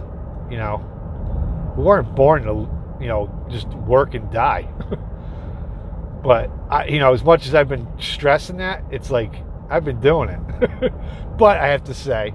you 0.51 0.57
know, 0.57 1.75
we 1.77 1.83
weren't 1.83 2.15
born 2.15 2.45
to, 2.45 2.69
you 3.01 3.09
know, 3.09 3.31
just 3.51 3.69
work 3.69 4.15
and 4.15 4.31
die. 4.31 4.69
but 6.23 6.51
I, 6.71 6.87
you 6.87 6.99
know, 6.99 7.13
as 7.13 7.25
much 7.25 7.47
as 7.47 7.55
I've 7.55 7.69
been 7.69 7.87
stressing 7.99 8.59
that, 8.59 8.85
it's 8.91 9.11
like 9.11 9.35
I've 9.69 9.85
been 9.85 10.01
doing 10.01 10.29
it. 10.31 10.93
but 11.39 11.59
I 11.59 11.69
have 11.69 11.85
to 11.85 11.95
say, 11.95 12.35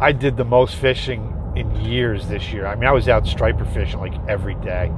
I 0.00 0.12
did 0.12 0.36
the 0.36 0.44
most 0.44 0.76
fishing 0.76 1.32
in 1.56 1.74
years 1.76 2.28
this 2.28 2.52
year. 2.52 2.66
I 2.66 2.74
mean, 2.74 2.88
I 2.88 2.92
was 2.92 3.08
out 3.08 3.26
striper 3.26 3.64
fishing 3.64 4.00
like 4.00 4.14
every 4.28 4.54
day. 4.56 4.92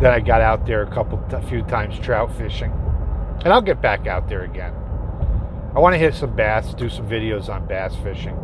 Then 0.00 0.12
I 0.12 0.20
got 0.20 0.40
out 0.40 0.66
there 0.66 0.82
a 0.82 0.90
couple, 0.90 1.22
a 1.32 1.42
few 1.42 1.62
times 1.62 1.98
trout 1.98 2.32
fishing, 2.36 2.70
and 3.44 3.52
I'll 3.52 3.62
get 3.62 3.82
back 3.82 4.06
out 4.06 4.28
there 4.28 4.42
again. 4.42 4.72
I 5.74 5.80
want 5.80 5.94
to 5.94 5.98
hit 5.98 6.14
some 6.14 6.36
bass, 6.36 6.72
do 6.74 6.88
some 6.88 7.08
videos 7.08 7.48
on 7.48 7.66
bass 7.66 7.94
fishing 7.96 8.38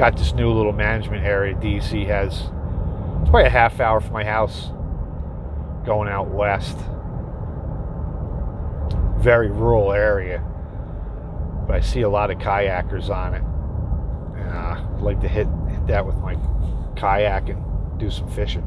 got 0.00 0.16
this 0.16 0.32
new 0.32 0.50
little 0.50 0.72
management 0.72 1.22
area 1.26 1.54
DEC 1.54 2.06
has. 2.06 2.32
It's 2.32 3.28
probably 3.28 3.44
a 3.44 3.50
half 3.50 3.80
hour 3.80 4.00
from 4.00 4.14
my 4.14 4.24
house 4.24 4.70
going 5.84 6.08
out 6.08 6.28
west. 6.28 6.78
Very 9.22 9.50
rural 9.50 9.92
area. 9.92 10.42
But 11.70 11.76
I 11.76 11.80
see 11.82 12.00
a 12.00 12.08
lot 12.08 12.32
of 12.32 12.38
kayakers 12.38 13.10
on 13.10 13.32
it. 13.32 13.44
And 14.40 14.50
uh, 14.50 14.96
I'd 14.96 15.02
like 15.02 15.20
to 15.20 15.28
hit, 15.28 15.46
hit 15.68 15.86
that 15.86 16.04
with 16.04 16.16
my 16.16 16.36
kayak 16.96 17.48
and 17.48 17.62
do 17.96 18.10
some 18.10 18.28
fishing. 18.28 18.64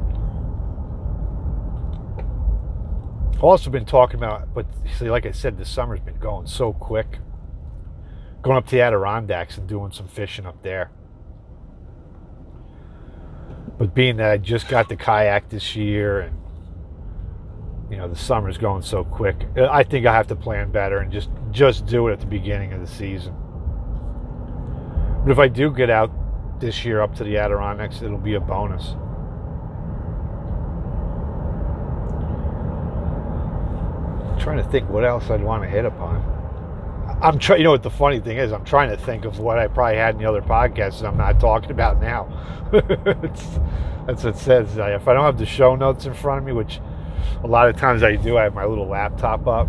I've 3.34 3.44
also 3.44 3.68
been 3.68 3.84
talking 3.84 4.16
about, 4.16 4.54
but 4.54 4.64
see, 4.98 5.10
like 5.10 5.26
I 5.26 5.32
said, 5.32 5.58
the 5.58 5.66
summer's 5.66 6.00
been 6.00 6.18
going 6.18 6.46
so 6.46 6.72
quick. 6.72 7.18
Going 8.40 8.56
up 8.56 8.64
to 8.68 8.76
the 8.76 8.80
Adirondacks 8.80 9.58
and 9.58 9.68
doing 9.68 9.92
some 9.92 10.08
fishing 10.08 10.46
up 10.46 10.62
there. 10.62 10.90
But 13.76 13.94
being 13.94 14.16
that 14.16 14.30
I 14.30 14.38
just 14.38 14.66
got 14.66 14.88
the 14.88 14.96
kayak 14.96 15.50
this 15.50 15.76
year 15.76 16.20
and 16.20 16.40
you 17.90 17.98
know 17.98 18.08
the 18.08 18.16
summer's 18.16 18.56
going 18.56 18.80
so 18.80 19.04
quick, 19.04 19.46
I 19.58 19.82
think 19.82 20.06
I 20.06 20.14
have 20.14 20.28
to 20.28 20.36
plan 20.36 20.70
better 20.70 21.00
and 21.00 21.12
just 21.12 21.28
just 21.54 21.86
do 21.86 22.08
it 22.08 22.12
at 22.12 22.20
the 22.20 22.26
beginning 22.26 22.72
of 22.72 22.80
the 22.80 22.86
season. 22.86 23.34
But 25.24 25.30
if 25.30 25.38
I 25.38 25.48
do 25.48 25.70
get 25.70 25.88
out 25.88 26.10
this 26.60 26.84
year 26.84 27.00
up 27.00 27.14
to 27.14 27.24
the 27.24 27.38
Adirondacks, 27.38 28.02
it'll 28.02 28.18
be 28.18 28.34
a 28.34 28.40
bonus. 28.40 28.96
I'm 34.30 34.38
trying 34.40 34.58
to 34.58 34.68
think 34.70 34.90
what 34.90 35.04
else 35.04 35.30
I'd 35.30 35.42
want 35.42 35.62
to 35.62 35.68
hit 35.68 35.84
upon. 35.84 36.32
I'm 37.22 37.38
trying. 37.38 37.60
You 37.60 37.64
know 37.64 37.70
what 37.70 37.84
the 37.84 37.90
funny 37.90 38.18
thing 38.18 38.36
is? 38.36 38.52
I'm 38.52 38.64
trying 38.64 38.90
to 38.90 38.96
think 38.96 39.24
of 39.24 39.38
what 39.38 39.58
I 39.58 39.68
probably 39.68 39.96
had 39.96 40.16
in 40.16 40.20
the 40.20 40.28
other 40.28 40.42
podcasts 40.42 41.06
I'm 41.06 41.16
not 41.16 41.38
talking 41.38 41.70
about 41.70 42.00
now. 42.00 42.28
that's 42.72 44.24
what 44.24 44.34
it 44.34 44.38
says. 44.38 44.76
If 44.76 45.08
I 45.08 45.14
don't 45.14 45.24
have 45.24 45.38
the 45.38 45.46
show 45.46 45.76
notes 45.76 46.04
in 46.04 46.14
front 46.14 46.40
of 46.40 46.44
me, 46.44 46.52
which 46.52 46.80
a 47.42 47.46
lot 47.46 47.68
of 47.68 47.76
times 47.76 48.02
I 48.02 48.16
do, 48.16 48.36
I 48.36 48.42
have 48.42 48.54
my 48.54 48.64
little 48.64 48.88
laptop 48.88 49.46
up. 49.46 49.68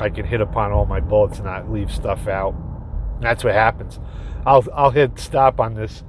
I 0.00 0.10
can 0.10 0.24
hit 0.24 0.40
upon 0.40 0.72
all 0.72 0.86
my 0.86 1.00
bullets 1.00 1.36
and 1.36 1.46
not 1.46 1.70
leave 1.70 1.92
stuff 1.92 2.28
out. 2.28 2.54
And 3.14 3.22
that's 3.22 3.44
what 3.44 3.54
happens. 3.54 3.98
I'll 4.46 4.64
I'll 4.74 4.90
hit 4.90 5.18
stop 5.18 5.60
on 5.60 5.74
this 5.74 6.02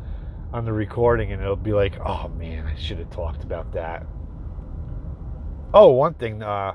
on 0.53 0.65
the 0.65 0.73
recording, 0.73 1.31
and 1.31 1.41
it'll 1.41 1.55
be 1.55 1.73
like, 1.73 1.99
oh 2.05 2.29
man, 2.29 2.65
I 2.67 2.75
should 2.75 2.99
have 2.99 3.09
talked 3.09 3.43
about 3.43 3.73
that. 3.73 4.05
Oh, 5.73 5.91
one 5.91 6.13
thing. 6.13 6.41
Uh, 6.43 6.73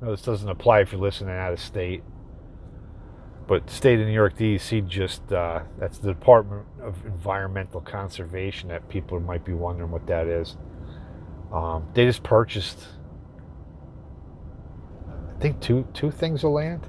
no, 0.00 0.10
this 0.10 0.22
doesn't 0.22 0.48
apply 0.48 0.80
if 0.80 0.92
you're 0.92 1.00
listening 1.00 1.34
out 1.34 1.52
of 1.52 1.60
state 1.60 2.02
but 3.46 3.70
state 3.70 4.00
of 4.00 4.06
New 4.06 4.12
York 4.12 4.36
DEC 4.36 4.86
just 4.88 5.32
uh, 5.32 5.62
that's 5.78 5.98
the 5.98 6.08
Department 6.08 6.66
of 6.82 7.04
Environmental 7.06 7.80
Conservation 7.80 8.68
that 8.68 8.88
people 8.88 9.20
might 9.20 9.44
be 9.44 9.52
wondering 9.52 9.90
what 9.90 10.06
that 10.06 10.26
is. 10.26 10.56
Um, 11.52 11.86
they 11.94 12.04
just 12.04 12.22
purchased, 12.24 12.78
I 15.36 15.40
think 15.40 15.60
two 15.60 15.86
two 15.92 16.10
things 16.10 16.44
of 16.44 16.52
land, 16.52 16.88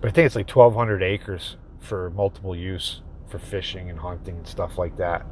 but 0.00 0.08
I 0.08 0.12
think 0.12 0.26
it's 0.26 0.36
like 0.36 0.50
1,200 0.50 1.02
acres 1.02 1.56
for 1.78 2.10
multiple 2.10 2.56
use 2.56 3.02
for 3.28 3.38
fishing 3.38 3.88
and 3.88 3.98
hunting 3.98 4.36
and 4.38 4.46
stuff 4.46 4.78
like 4.78 4.96
that. 4.96 5.24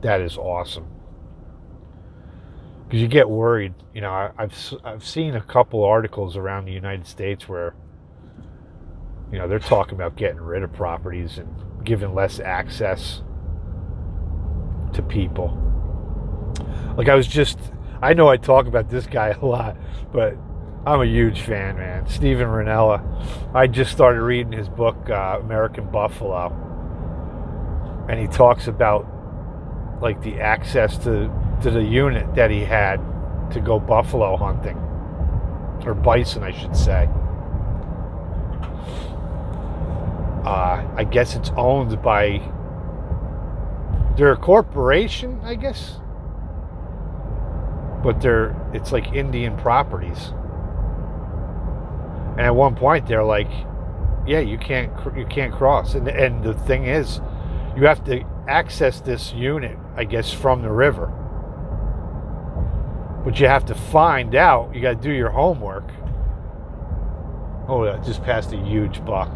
That 0.00 0.20
is 0.20 0.36
awesome 0.38 0.86
because 2.86 3.00
you 3.00 3.08
get 3.08 3.28
worried. 3.28 3.74
You 3.94 4.00
know, 4.00 4.10
I, 4.10 4.30
I've 4.38 4.74
I've 4.84 5.04
seen 5.04 5.34
a 5.36 5.42
couple 5.42 5.84
articles 5.84 6.36
around 6.36 6.64
the 6.64 6.72
United 6.72 7.06
States 7.06 7.48
where 7.48 7.74
you 9.34 9.40
know, 9.40 9.48
they're 9.48 9.58
talking 9.58 9.94
about 9.94 10.14
getting 10.14 10.40
rid 10.40 10.62
of 10.62 10.72
properties 10.72 11.38
and 11.38 11.48
giving 11.84 12.14
less 12.14 12.38
access 12.38 13.20
to 14.92 15.02
people. 15.02 15.60
Like 16.96 17.08
I 17.08 17.16
was 17.16 17.26
just, 17.26 17.58
I 18.00 18.14
know 18.14 18.28
I 18.28 18.36
talk 18.36 18.68
about 18.68 18.88
this 18.88 19.08
guy 19.08 19.28
a 19.42 19.44
lot, 19.44 19.76
but 20.12 20.36
I'm 20.86 21.00
a 21.00 21.06
huge 21.06 21.40
fan, 21.40 21.78
man. 21.78 22.06
Steven 22.06 22.46
Rinella. 22.46 23.02
I 23.54 23.66
just 23.66 23.90
started 23.90 24.20
reading 24.20 24.52
his 24.52 24.68
book, 24.68 25.08
uh, 25.08 25.38
American 25.40 25.90
Buffalo, 25.90 26.52
and 28.08 28.20
he 28.20 28.26
talks 28.26 28.66
about 28.68 29.06
like 30.02 30.20
the 30.22 30.40
access 30.40 30.98
to 30.98 31.30
to 31.62 31.70
the 31.70 31.82
unit 31.82 32.34
that 32.34 32.50
he 32.50 32.60
had 32.60 33.00
to 33.52 33.60
go 33.60 33.78
buffalo 33.78 34.36
hunting 34.36 34.76
or 35.86 35.94
bison, 35.94 36.42
I 36.42 36.50
should 36.50 36.76
say. 36.76 37.08
Uh, 40.44 40.86
I 40.96 41.04
guess 41.10 41.34
it's 41.34 41.50
owned 41.56 42.02
by 42.02 42.42
their 44.18 44.36
corporation, 44.36 45.40
I 45.42 45.54
guess. 45.54 45.98
But 48.02 48.20
they're 48.20 48.54
it's 48.74 48.92
like 48.92 49.14
Indian 49.14 49.56
properties. 49.56 50.34
And 52.36 52.40
at 52.40 52.54
one 52.54 52.74
point 52.74 53.06
they're 53.06 53.24
like, 53.24 53.50
yeah, 54.26 54.40
you 54.40 54.58
can't 54.58 54.90
you 55.16 55.26
can't 55.26 55.52
cross. 55.52 55.94
And 55.94 56.08
and 56.08 56.42
the 56.42 56.54
thing 56.54 56.86
is, 56.86 57.20
you 57.76 57.86
have 57.86 58.04
to 58.04 58.24
access 58.48 59.00
this 59.00 59.32
unit, 59.32 59.78
I 59.96 60.04
guess, 60.04 60.32
from 60.32 60.62
the 60.62 60.70
river. 60.70 61.12
But 63.24 63.40
you 63.40 63.46
have 63.46 63.64
to 63.66 63.74
find 63.74 64.34
out. 64.34 64.74
You 64.74 64.82
got 64.82 65.00
to 65.00 65.08
do 65.08 65.12
your 65.12 65.30
homework. 65.30 65.90
Oh, 67.66 67.88
I 67.88 67.96
just 68.04 68.22
passed 68.22 68.52
a 68.52 68.56
huge 68.56 69.04
buck. 69.04 69.32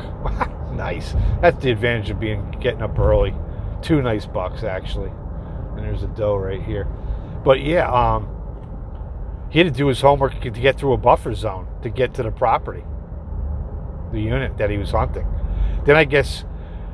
nice. 0.72 1.14
That's 1.40 1.62
the 1.62 1.70
advantage 1.70 2.10
of 2.10 2.20
being 2.20 2.50
getting 2.60 2.82
up 2.82 2.98
early. 2.98 3.34
Two 3.80 4.02
nice 4.02 4.26
bucks 4.26 4.64
actually, 4.64 5.10
and 5.76 5.78
there's 5.78 6.02
a 6.02 6.08
doe 6.08 6.36
right 6.36 6.62
here. 6.62 6.86
But 7.44 7.60
yeah, 7.60 7.90
um, 7.90 8.28
he 9.50 9.58
had 9.58 9.72
to 9.72 9.76
do 9.76 9.86
his 9.86 10.00
homework 10.00 10.40
to 10.40 10.50
get 10.50 10.78
through 10.78 10.92
a 10.92 10.98
buffer 10.98 11.34
zone 11.34 11.66
to 11.82 11.88
get 11.88 12.14
to 12.14 12.22
the 12.22 12.30
property, 12.30 12.84
the 14.12 14.20
unit 14.20 14.58
that 14.58 14.70
he 14.70 14.76
was 14.76 14.90
hunting. 14.90 15.26
Then 15.84 15.96
I 15.96 16.04
guess 16.04 16.44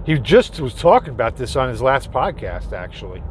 he 0.04 0.18
just 0.18 0.60
was 0.60 0.74
talking 0.74 1.10
about 1.10 1.36
this 1.36 1.56
on 1.56 1.68
his 1.68 1.82
last 1.82 2.10
podcast. 2.12 2.72
Actually, 2.72 3.22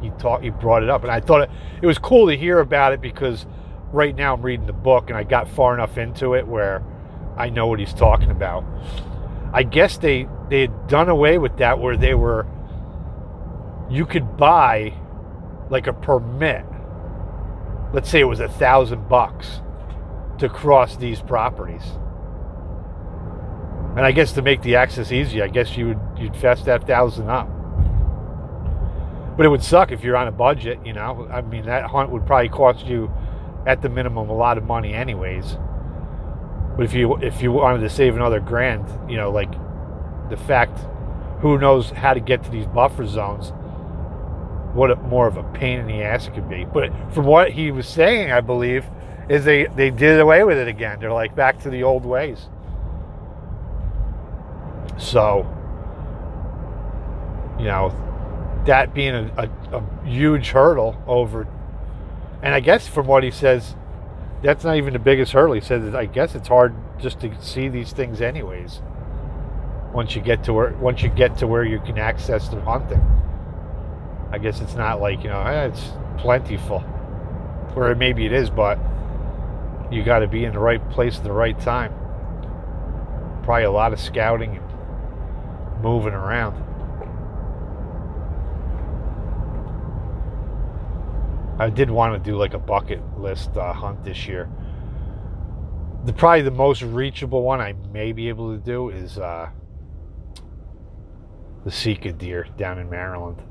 he 0.00 0.10
taught 0.18 0.42
he 0.42 0.50
brought 0.50 0.82
it 0.82 0.90
up, 0.90 1.02
and 1.02 1.12
I 1.12 1.20
thought 1.20 1.42
it, 1.42 1.50
it 1.82 1.86
was 1.86 1.98
cool 1.98 2.28
to 2.28 2.36
hear 2.36 2.58
about 2.58 2.92
it 2.92 3.00
because 3.00 3.46
right 3.92 4.14
now 4.14 4.34
I'm 4.34 4.42
reading 4.42 4.66
the 4.66 4.72
book 4.72 5.10
and 5.10 5.16
I 5.16 5.22
got 5.22 5.48
far 5.48 5.74
enough 5.74 5.98
into 5.98 6.34
it 6.34 6.46
where 6.46 6.82
I 7.36 7.50
know 7.50 7.66
what 7.66 7.78
he's 7.78 7.94
talking 7.94 8.30
about. 8.30 8.64
I 9.52 9.62
guess 9.62 9.98
they 9.98 10.26
they 10.48 10.62
had 10.62 10.88
done 10.88 11.08
away 11.08 11.38
with 11.38 11.58
that 11.58 11.78
where 11.78 11.96
they 11.96 12.14
were 12.14 12.46
you 13.90 14.06
could 14.06 14.36
buy 14.36 14.94
like 15.70 15.86
a 15.86 15.92
permit. 15.92 16.64
Let's 17.92 18.08
say 18.08 18.20
it 18.20 18.24
was 18.24 18.40
a 18.40 18.48
thousand 18.48 19.08
bucks 19.08 19.60
to 20.38 20.48
cross 20.48 20.96
these 20.96 21.20
properties. 21.20 21.82
And 23.96 24.00
I 24.00 24.12
guess 24.12 24.32
to 24.32 24.42
make 24.42 24.62
the 24.62 24.76
access 24.76 25.12
easy, 25.12 25.42
I 25.42 25.48
guess 25.48 25.76
you 25.76 25.88
would 25.88 26.00
you'd 26.16 26.36
fess 26.36 26.62
that 26.64 26.86
thousand 26.86 27.28
up. 27.28 27.48
But 29.36 29.44
it 29.44 29.50
would 29.50 29.62
suck 29.62 29.92
if 29.92 30.02
you're 30.02 30.16
on 30.16 30.28
a 30.28 30.32
budget, 30.32 30.78
you 30.84 30.94
know. 30.94 31.28
I 31.30 31.42
mean 31.42 31.66
that 31.66 31.84
hunt 31.90 32.10
would 32.10 32.26
probably 32.26 32.48
cost 32.48 32.86
you 32.86 33.12
at 33.66 33.82
the 33.82 33.88
minimum 33.88 34.30
a 34.30 34.34
lot 34.34 34.56
of 34.56 34.64
money 34.64 34.94
anyways. 34.94 35.58
But 36.76 36.84
if 36.84 36.94
you 36.94 37.16
if 37.18 37.42
you 37.42 37.52
wanted 37.52 37.80
to 37.80 37.90
save 37.90 38.16
another 38.16 38.40
grand, 38.40 38.86
you 39.10 39.16
know, 39.18 39.30
like 39.30 39.52
the 40.30 40.38
fact 40.38 40.78
who 41.40 41.58
knows 41.58 41.90
how 41.90 42.14
to 42.14 42.20
get 42.20 42.42
to 42.44 42.50
these 42.50 42.66
buffer 42.66 43.06
zones, 43.06 43.52
what 44.74 44.90
a, 44.90 44.96
more 44.96 45.26
of 45.26 45.36
a 45.36 45.42
pain 45.52 45.78
in 45.80 45.86
the 45.86 46.02
ass 46.02 46.26
it 46.26 46.34
could 46.34 46.48
be. 46.48 46.64
But 46.64 46.90
from 47.12 47.26
what 47.26 47.50
he 47.52 47.70
was 47.70 47.86
saying, 47.86 48.32
I 48.32 48.40
believe, 48.40 48.84
is 49.28 49.44
they, 49.44 49.66
they 49.66 49.90
did 49.90 50.20
away 50.20 50.44
with 50.44 50.58
it 50.58 50.68
again. 50.68 50.98
They're 51.00 51.12
like 51.12 51.34
back 51.34 51.60
to 51.60 51.70
the 51.70 51.82
old 51.82 52.04
ways. 52.04 52.48
So, 54.98 55.46
you 57.58 57.66
know, 57.66 57.94
that 58.66 58.94
being 58.94 59.14
a, 59.14 59.50
a, 59.72 59.76
a 59.76 60.06
huge 60.06 60.48
hurdle 60.48 61.00
over, 61.06 61.46
and 62.42 62.54
I 62.54 62.60
guess 62.60 62.86
from 62.88 63.06
what 63.06 63.22
he 63.22 63.30
says, 63.30 63.74
that's 64.42 64.64
not 64.64 64.76
even 64.76 64.92
the 64.92 64.98
biggest 64.98 65.32
hurdle. 65.32 65.54
He 65.54 65.60
said, 65.60 65.94
I 65.94 66.06
guess 66.06 66.34
it's 66.34 66.48
hard 66.48 66.74
just 66.98 67.20
to 67.20 67.42
see 67.42 67.68
these 67.68 67.92
things, 67.92 68.20
anyways. 68.20 68.82
Once 69.92 70.16
you 70.16 70.22
get 70.22 70.42
to 70.44 70.52
where 70.52 70.72
once 70.74 71.02
you 71.02 71.10
get 71.10 71.36
to 71.38 71.46
where 71.46 71.64
you 71.64 71.78
can 71.80 71.98
access 71.98 72.48
the 72.48 72.60
hunting, 72.62 73.00
I 74.32 74.38
guess 74.38 74.60
it's 74.62 74.74
not 74.74 75.00
like 75.00 75.22
you 75.22 75.28
know 75.28 75.40
eh, 75.42 75.66
it's 75.66 75.90
plentiful, 76.16 76.82
or 77.76 77.94
maybe 77.94 78.24
it 78.24 78.32
is, 78.32 78.48
but 78.48 78.78
you 79.90 80.02
got 80.02 80.20
to 80.20 80.26
be 80.26 80.44
in 80.44 80.54
the 80.54 80.58
right 80.58 80.90
place 80.90 81.18
at 81.18 81.24
the 81.24 81.32
right 81.32 81.58
time. 81.60 81.92
Probably 83.42 83.64
a 83.64 83.70
lot 83.70 83.92
of 83.92 84.00
scouting 84.00 84.56
and 84.56 85.82
moving 85.82 86.14
around. 86.14 86.56
I 91.58 91.68
did 91.68 91.90
want 91.90 92.14
to 92.22 92.30
do 92.30 92.36
like 92.38 92.54
a 92.54 92.58
bucket 92.58 93.02
list 93.18 93.56
uh, 93.56 93.72
hunt 93.74 94.02
this 94.02 94.26
year. 94.26 94.48
The 96.06 96.12
probably 96.12 96.42
the 96.42 96.50
most 96.50 96.82
reachable 96.82 97.42
one 97.42 97.60
I 97.60 97.74
may 97.92 98.12
be 98.12 98.30
able 98.30 98.56
to 98.56 98.58
do 98.58 98.88
is 98.88 99.18
uh, 99.18 99.50
the 101.64 101.70
Sika 101.70 102.12
deer 102.12 102.46
down 102.56 102.78
in 102.78 102.88
Maryland. 102.88 103.42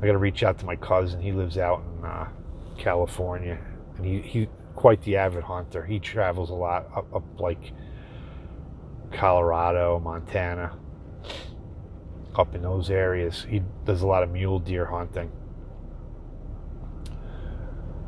I 0.00 0.06
got 0.06 0.12
to 0.12 0.18
reach 0.18 0.42
out 0.42 0.58
to 0.58 0.66
my 0.66 0.76
cousin. 0.76 1.20
He 1.20 1.32
lives 1.32 1.56
out 1.58 1.82
in 1.98 2.04
uh, 2.04 2.28
California, 2.78 3.58
and 3.96 4.04
he 4.04 4.20
he 4.20 4.48
quite 4.74 5.02
the 5.02 5.16
avid 5.16 5.44
hunter. 5.44 5.84
He 5.84 5.98
travels 5.98 6.50
a 6.50 6.54
lot 6.54 6.86
up, 6.94 7.12
up 7.14 7.40
like 7.40 7.72
Colorado, 9.12 9.98
Montana, 9.98 10.76
up 12.36 12.54
in 12.54 12.62
those 12.62 12.90
areas. 12.90 13.46
He 13.48 13.62
does 13.84 14.02
a 14.02 14.06
lot 14.06 14.22
of 14.22 14.30
mule 14.30 14.58
deer 14.58 14.84
hunting. 14.84 15.32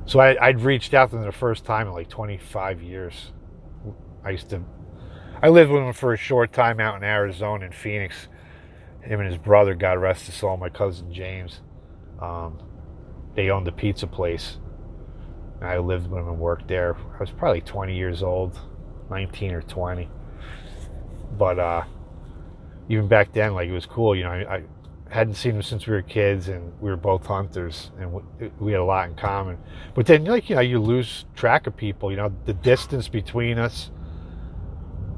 So 0.04 0.20
I, 0.20 0.50
would 0.50 0.60
reached 0.62 0.94
out 0.94 1.10
to 1.10 1.16
him 1.16 1.24
the 1.24 1.32
first 1.32 1.64
time 1.64 1.86
in 1.86 1.92
like 1.92 2.08
25 2.08 2.82
years. 2.82 3.32
I 4.24 4.30
used 4.30 4.48
to, 4.50 4.62
I 5.42 5.50
lived 5.50 5.70
with 5.70 5.82
him 5.82 5.92
for 5.92 6.14
a 6.14 6.16
short 6.16 6.52
time 6.52 6.80
out 6.80 6.96
in 6.96 7.04
Arizona 7.04 7.66
in 7.66 7.72
Phoenix. 7.72 8.28
Him 9.02 9.20
and 9.20 9.28
his 9.28 9.38
brother, 9.38 9.74
God 9.74 9.98
rest 9.98 10.26
his 10.26 10.34
soul, 10.34 10.56
my 10.56 10.70
cousin 10.70 11.12
James. 11.12 11.60
Um, 12.20 12.58
they 13.34 13.50
owned 13.50 13.68
a 13.68 13.72
pizza 13.72 14.06
place. 14.06 14.58
I 15.60 15.78
lived 15.78 16.08
with 16.08 16.20
them 16.20 16.28
and 16.28 16.38
worked 16.38 16.68
there. 16.68 16.96
I 17.14 17.18
was 17.18 17.30
probably 17.30 17.60
20 17.60 17.96
years 17.96 18.22
old, 18.22 18.58
19 19.10 19.52
or 19.52 19.62
20. 19.62 20.08
But 21.36 21.58
uh, 21.58 21.84
even 22.88 23.08
back 23.08 23.32
then, 23.32 23.54
like 23.54 23.68
it 23.68 23.72
was 23.72 23.86
cool. 23.86 24.14
You 24.14 24.24
know, 24.24 24.30
I, 24.30 24.56
I 24.56 24.62
hadn't 25.10 25.34
seen 25.34 25.56
him 25.56 25.62
since 25.62 25.86
we 25.86 25.94
were 25.94 26.02
kids, 26.02 26.48
and 26.48 26.72
we 26.80 26.90
were 26.90 26.96
both 26.96 27.26
hunters, 27.26 27.90
and 27.98 28.12
we 28.58 28.72
had 28.72 28.80
a 28.80 28.84
lot 28.84 29.08
in 29.08 29.14
common. 29.14 29.58
But 29.94 30.06
then, 30.06 30.24
like 30.24 30.48
you 30.48 30.56
know, 30.56 30.62
you 30.62 30.80
lose 30.80 31.24
track 31.34 31.66
of 31.66 31.76
people. 31.76 32.10
You 32.10 32.18
know, 32.18 32.32
the 32.44 32.54
distance 32.54 33.08
between 33.08 33.58
us. 33.58 33.90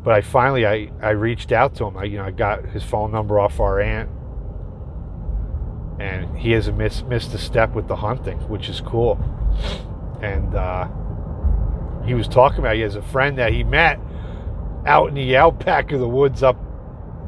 But 0.03 0.15
I 0.15 0.21
finally, 0.23 0.67
I, 0.67 0.91
I 1.03 1.11
reached 1.11 1.53
out 1.53 1.75
to 1.77 1.85
him. 1.85 1.97
I, 1.99 2.05
you 2.05 2.17
know, 2.17 2.25
I 2.25 2.31
got 2.31 2.65
his 2.65 2.83
phone 2.83 3.13
number 3.13 3.39
off 3.39 3.61
our 3.61 3.81
aunt, 3.81 4.09
and 6.01 6.37
he 6.37 6.53
hasn't 6.53 6.79
missed 6.79 7.07
missed 7.07 7.35
a 7.35 7.39
step 7.39 7.75
with 7.75 7.87
the 7.87 7.97
hunting, 7.97 8.39
which 8.49 8.69
is 8.69 8.81
cool. 8.81 9.19
And 10.23 10.55
uh, 10.55 10.89
he 12.05 12.15
was 12.15 12.27
talking 12.27 12.59
about 12.61 12.77
he 12.77 12.81
has 12.81 12.97
a 12.97 13.03
friend 13.03 13.37
that 13.39 13.53
he 13.53 13.63
met 13.63 14.01
out 14.87 15.09
in 15.09 15.15
the 15.15 15.37
outback 15.37 15.93
of 15.93 16.01
the 16.01 16.09
woods 16.09 16.43
up 16.43 16.57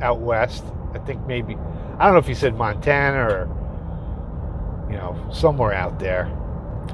out 0.01 0.21
west. 0.21 0.65
I 0.95 0.99
think 0.99 1.27
maybe 1.27 1.57
I 1.99 2.07
don't 2.07 2.15
know 2.15 2.19
if 2.19 2.27
he 2.27 2.35
said 2.35 2.57
Montana 2.57 3.25
or, 3.25 4.89
you 4.91 4.97
know, 4.97 5.29
somewhere 5.31 5.75
out 5.75 5.99
there. 5.99 6.25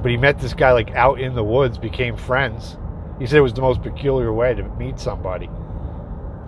But 0.03 0.11
he 0.11 0.16
met 0.16 0.39
this 0.41 0.55
guy 0.55 0.72
like 0.72 0.91
out 0.91 1.20
in 1.20 1.35
the 1.35 1.45
woods, 1.45 1.79
became 1.79 2.16
friends. 2.16 2.76
He 3.18 3.26
said 3.26 3.39
it 3.39 3.43
was 3.43 3.55
the 3.55 3.62
most 3.62 3.83
peculiar 3.83 4.33
way 4.33 4.55
to 4.55 4.64
meet 4.76 4.99
somebody. 4.99 5.49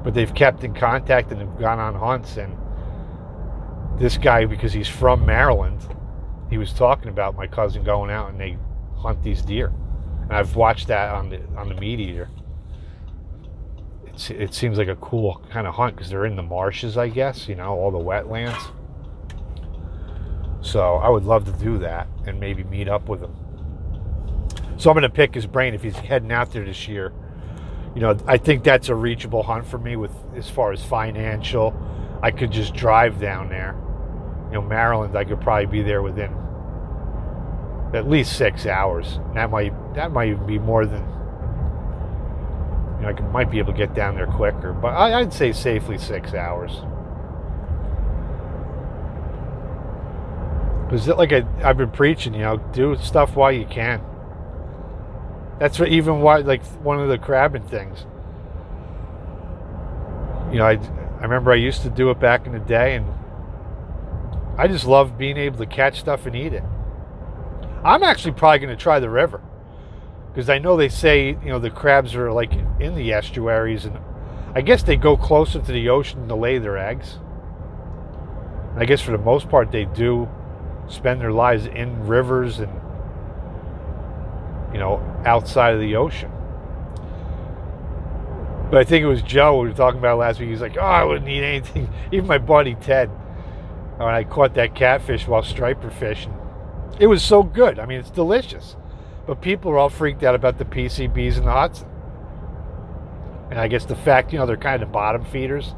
But 0.02 0.14
they've 0.14 0.32
kept 0.34 0.64
in 0.64 0.74
contact 0.74 1.30
and 1.30 1.40
have 1.40 1.58
gone 1.58 1.78
on 1.78 1.94
hunts. 1.94 2.36
And 2.36 2.56
this 4.00 4.18
guy, 4.18 4.44
because 4.46 4.72
he's 4.72 4.88
from 4.88 5.24
Maryland, 5.24 5.80
he 6.48 6.58
was 6.58 6.72
talking 6.72 7.08
about 7.08 7.36
my 7.36 7.46
cousin 7.46 7.84
going 7.84 8.10
out 8.10 8.30
and 8.30 8.40
they 8.40 8.58
hunt 8.96 9.22
these 9.22 9.42
deer. 9.42 9.72
And 10.22 10.32
I've 10.32 10.56
watched 10.56 10.88
that 10.88 11.14
on 11.14 11.28
the 11.28 11.40
on 11.56 11.68
the 11.68 11.74
MeatEater 11.76 12.28
it 14.28 14.52
seems 14.52 14.76
like 14.76 14.88
a 14.88 14.96
cool 14.96 15.40
kind 15.50 15.66
of 15.66 15.74
hunt 15.74 15.96
because 15.96 16.10
they're 16.10 16.26
in 16.26 16.36
the 16.36 16.42
marshes, 16.42 16.98
I 16.98 17.08
guess, 17.08 17.48
you 17.48 17.54
know, 17.54 17.70
all 17.70 17.90
the 17.90 17.98
wetlands. 17.98 18.60
So 20.62 20.96
I 20.96 21.08
would 21.08 21.24
love 21.24 21.44
to 21.46 21.52
do 21.52 21.78
that 21.78 22.06
and 22.26 22.38
maybe 22.38 22.64
meet 22.64 22.88
up 22.88 23.08
with 23.08 23.22
him. 23.22 23.34
So 24.76 24.90
I'm 24.90 24.94
going 24.94 25.02
to 25.02 25.08
pick 25.08 25.34
his 25.34 25.46
brain 25.46 25.74
if 25.74 25.82
he's 25.82 25.96
heading 25.96 26.32
out 26.32 26.52
there 26.52 26.64
this 26.64 26.86
year. 26.86 27.12
You 27.94 28.02
know, 28.02 28.18
I 28.26 28.36
think 28.36 28.62
that's 28.62 28.88
a 28.88 28.94
reachable 28.94 29.42
hunt 29.42 29.66
for 29.66 29.78
me 29.78 29.96
with 29.96 30.12
as 30.36 30.50
far 30.50 30.72
as 30.72 30.84
financial. 30.84 31.74
I 32.22 32.30
could 32.30 32.50
just 32.50 32.74
drive 32.74 33.20
down 33.20 33.48
there. 33.48 33.74
You 34.50 34.56
know, 34.56 34.62
Maryland, 34.62 35.16
I 35.16 35.24
could 35.24 35.40
probably 35.40 35.66
be 35.66 35.82
there 35.82 36.02
within 36.02 36.34
at 37.94 38.08
least 38.08 38.36
six 38.36 38.66
hours. 38.66 39.18
That 39.34 39.50
might 39.50 39.72
that 39.94 40.12
might 40.12 40.28
even 40.28 40.46
be 40.46 40.58
more 40.58 40.86
than 40.86 41.02
you 43.00 43.06
know, 43.06 43.08
I 43.08 43.20
might 43.32 43.50
be 43.50 43.58
able 43.58 43.72
to 43.72 43.78
get 43.78 43.94
down 43.94 44.14
there 44.14 44.26
quicker, 44.26 44.72
but 44.72 44.88
I, 44.88 45.20
would 45.20 45.32
say 45.32 45.52
safely 45.52 45.96
six 45.96 46.34
hours. 46.34 46.72
Because 50.84 51.08
like 51.08 51.32
I, 51.32 51.44
I've 51.62 51.78
been 51.78 51.90
preaching, 51.90 52.34
you 52.34 52.40
know, 52.40 52.56
do 52.72 52.96
stuff 52.96 53.36
while 53.36 53.52
you 53.52 53.64
can. 53.64 54.02
That's 55.58 55.78
what 55.78 55.88
even 55.88 56.20
why 56.20 56.38
like 56.38 56.64
one 56.82 56.98
of 56.98 57.08
the 57.08 57.18
crabbing 57.18 57.68
things. 57.68 58.06
You 60.52 60.58
know, 60.58 60.66
I 60.66 60.72
I 61.20 61.22
remember 61.22 61.52
I 61.52 61.56
used 61.56 61.82
to 61.82 61.90
do 61.90 62.10
it 62.10 62.18
back 62.18 62.46
in 62.46 62.52
the 62.52 62.58
day, 62.58 62.96
and 62.96 63.06
I 64.60 64.68
just 64.68 64.84
love 64.84 65.16
being 65.16 65.38
able 65.38 65.56
to 65.56 65.64
catch 65.64 66.00
stuff 66.00 66.26
and 66.26 66.36
eat 66.36 66.52
it. 66.52 66.62
I'm 67.82 68.02
actually 68.02 68.32
probably 68.32 68.58
going 68.58 68.76
to 68.76 68.82
try 68.82 69.00
the 69.00 69.08
river 69.08 69.40
because 70.28 70.50
I 70.50 70.58
know 70.58 70.76
they 70.76 70.90
say 70.90 71.28
you 71.28 71.48
know 71.48 71.58
the 71.58 71.70
crabs 71.70 72.14
are 72.14 72.30
like 72.30 72.52
in 72.78 72.94
the 72.94 73.14
estuaries, 73.14 73.86
and 73.86 73.96
I 74.54 74.60
guess 74.60 74.82
they 74.82 74.96
go 74.96 75.16
closer 75.16 75.60
to 75.60 75.72
the 75.72 75.88
ocean 75.88 76.28
to 76.28 76.34
lay 76.34 76.58
their 76.58 76.76
eggs. 76.76 77.18
I 78.76 78.84
guess 78.84 79.00
for 79.00 79.12
the 79.12 79.18
most 79.18 79.48
part, 79.48 79.72
they 79.72 79.86
do 79.86 80.28
spend 80.88 81.22
their 81.22 81.32
lives 81.32 81.64
in 81.64 82.06
rivers 82.06 82.58
and, 82.58 82.70
you 84.74 84.78
know, 84.78 85.00
outside 85.24 85.72
of 85.72 85.80
the 85.80 85.96
ocean. 85.96 86.30
But 88.70 88.76
I 88.76 88.84
think 88.84 89.04
it 89.04 89.08
was 89.08 89.22
Joe 89.22 89.58
we 89.62 89.68
were 89.68 89.74
talking 89.74 90.00
about 90.00 90.18
last 90.18 90.38
week. 90.38 90.50
He's 90.50 90.60
like, 90.60 90.76
"Oh, 90.76 90.82
I 90.82 91.02
wouldn't 91.02 91.30
eat 91.30 91.42
anything." 91.42 91.88
Even 92.12 92.26
my 92.26 92.36
buddy 92.36 92.74
Ted, 92.74 93.10
when 94.04 94.14
I 94.14 94.24
caught 94.24 94.54
that 94.54 94.74
catfish 94.74 95.26
while 95.26 95.42
striper 95.42 95.90
fishing, 95.90 96.34
it 96.98 97.06
was 97.06 97.22
so 97.22 97.42
good. 97.42 97.78
I 97.78 97.86
mean, 97.86 98.00
it's 98.00 98.10
delicious. 98.10 98.76
But 99.26 99.42
people 99.42 99.70
are 99.70 99.78
all 99.78 99.90
freaked 99.90 100.22
out 100.22 100.34
about 100.34 100.58
the 100.58 100.64
PCBs 100.64 101.36
in 101.36 101.44
the 101.44 101.52
Hudson, 101.52 101.88
and 103.50 103.58
I 103.58 103.68
guess 103.68 103.84
the 103.84 103.96
fact, 103.96 104.32
you 104.32 104.38
know, 104.38 104.46
they're 104.46 104.56
kind 104.56 104.82
of 104.82 104.90
bottom 104.90 105.24
feeders. 105.24 105.74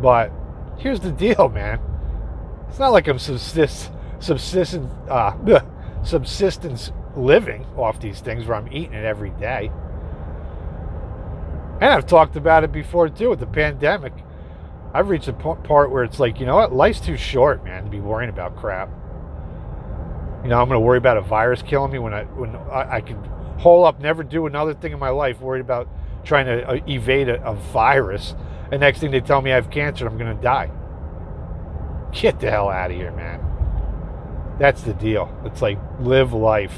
But 0.00 0.30
here's 0.76 1.00
the 1.00 1.12
deal, 1.12 1.48
man. 1.48 1.80
It's 2.68 2.78
not 2.78 2.92
like 2.92 3.08
I'm 3.08 3.18
subsist, 3.18 3.90
subsistence, 4.18 4.92
uh, 5.08 5.62
subsistence 6.04 6.92
living 7.16 7.64
off 7.76 8.00
these 8.00 8.20
things 8.20 8.46
where 8.46 8.56
I'm 8.56 8.72
eating 8.72 8.94
it 8.94 9.04
every 9.04 9.30
day. 9.30 9.70
And 11.80 11.92
I've 11.92 12.06
talked 12.06 12.36
about 12.36 12.64
it 12.64 12.72
before 12.72 13.08
too 13.08 13.30
with 13.30 13.40
the 13.40 13.46
pandemic. 13.46 14.12
I've 14.94 15.08
reached 15.08 15.28
a 15.28 15.32
part 15.32 15.90
where 15.90 16.02
it's 16.02 16.18
like, 16.18 16.40
you 16.40 16.46
know 16.46 16.56
what? 16.56 16.72
Life's 16.72 17.00
too 17.00 17.16
short, 17.16 17.62
man, 17.64 17.84
to 17.84 17.90
be 17.90 18.00
worrying 18.00 18.30
about 18.30 18.56
crap. 18.56 18.88
You 20.42 20.48
know, 20.48 20.60
I'm 20.60 20.68
going 20.68 20.80
to 20.80 20.80
worry 20.80 20.98
about 20.98 21.16
a 21.16 21.20
virus 21.20 21.62
killing 21.62 21.92
me 21.92 21.98
when 21.98 22.14
I 22.14 22.24
when 22.24 22.56
I, 22.56 22.96
I 22.96 23.00
can 23.00 23.22
hole 23.58 23.84
up, 23.84 24.00
never 24.00 24.22
do 24.22 24.46
another 24.46 24.72
thing 24.72 24.92
in 24.92 24.98
my 24.98 25.10
life, 25.10 25.40
worried 25.40 25.60
about 25.60 25.88
trying 26.24 26.46
to 26.46 26.66
uh, 26.66 26.80
evade 26.86 27.28
a, 27.28 27.44
a 27.44 27.54
virus. 27.54 28.34
And 28.70 28.80
next 28.80 29.00
thing 29.00 29.10
they 29.10 29.20
tell 29.20 29.42
me 29.42 29.52
I 29.52 29.56
have 29.56 29.70
cancer, 29.70 30.06
I'm 30.06 30.16
going 30.16 30.34
to 30.34 30.42
die. 30.42 30.70
Get 32.12 32.40
the 32.40 32.50
hell 32.50 32.68
out 32.68 32.90
of 32.90 32.96
here, 32.96 33.12
man. 33.12 33.44
That's 34.58 34.82
the 34.82 34.94
deal. 34.94 35.34
It's 35.44 35.60
like 35.60 35.78
live 36.00 36.32
life. 36.32 36.74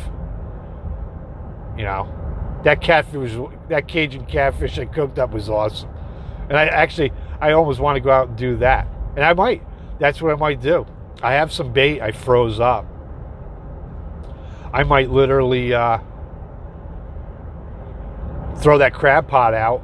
You 1.77 1.85
know, 1.85 2.61
that 2.65 2.81
catfish, 2.81 3.37
that 3.69 3.89
Cajun 3.89 4.27
catfish 4.27 4.79
I 4.79 4.85
cooked 4.85 5.19
up 5.19 5.33
was 5.33 5.49
awesome. 5.49 5.91
And 6.49 6.59
I 6.59 6.67
actually, 6.67 7.13
I 7.41 7.53
almost 7.53 7.81
want 7.81 7.97
to 7.97 8.01
go 8.01 8.11
out 8.11 8.29
and 8.29 8.37
do 8.37 8.57
that. 8.57 8.87
And 9.17 9.25
I 9.25 9.33
might. 9.33 9.63
That's 9.99 10.21
what 10.21 10.33
I 10.33 10.37
might 10.37 10.61
do. 10.61 10.87
I 11.23 11.35
have 11.35 11.53
some 11.53 11.73
bait 11.73 12.01
I 12.01 12.13
froze 12.13 12.61
up. 12.61 12.87
I 14.73 14.85
might 14.85 15.11
literally 15.11 15.75
uh, 15.75 15.99
throw 18.59 18.79
that 18.79 18.95
crab 18.95 19.29
pot 19.29 19.55
out. 19.55 19.83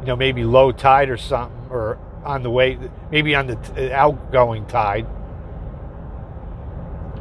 You 0.00 0.06
know, 0.06 0.16
maybe 0.16 0.44
low 0.44 0.70
tide 0.70 1.10
or 1.10 1.16
something, 1.16 1.70
or 1.70 1.98
on 2.24 2.42
the 2.42 2.50
way, 2.50 2.78
maybe 3.10 3.34
on 3.34 3.46
the 3.46 3.56
t- 3.56 3.90
outgoing 3.92 4.66
tide. 4.66 5.06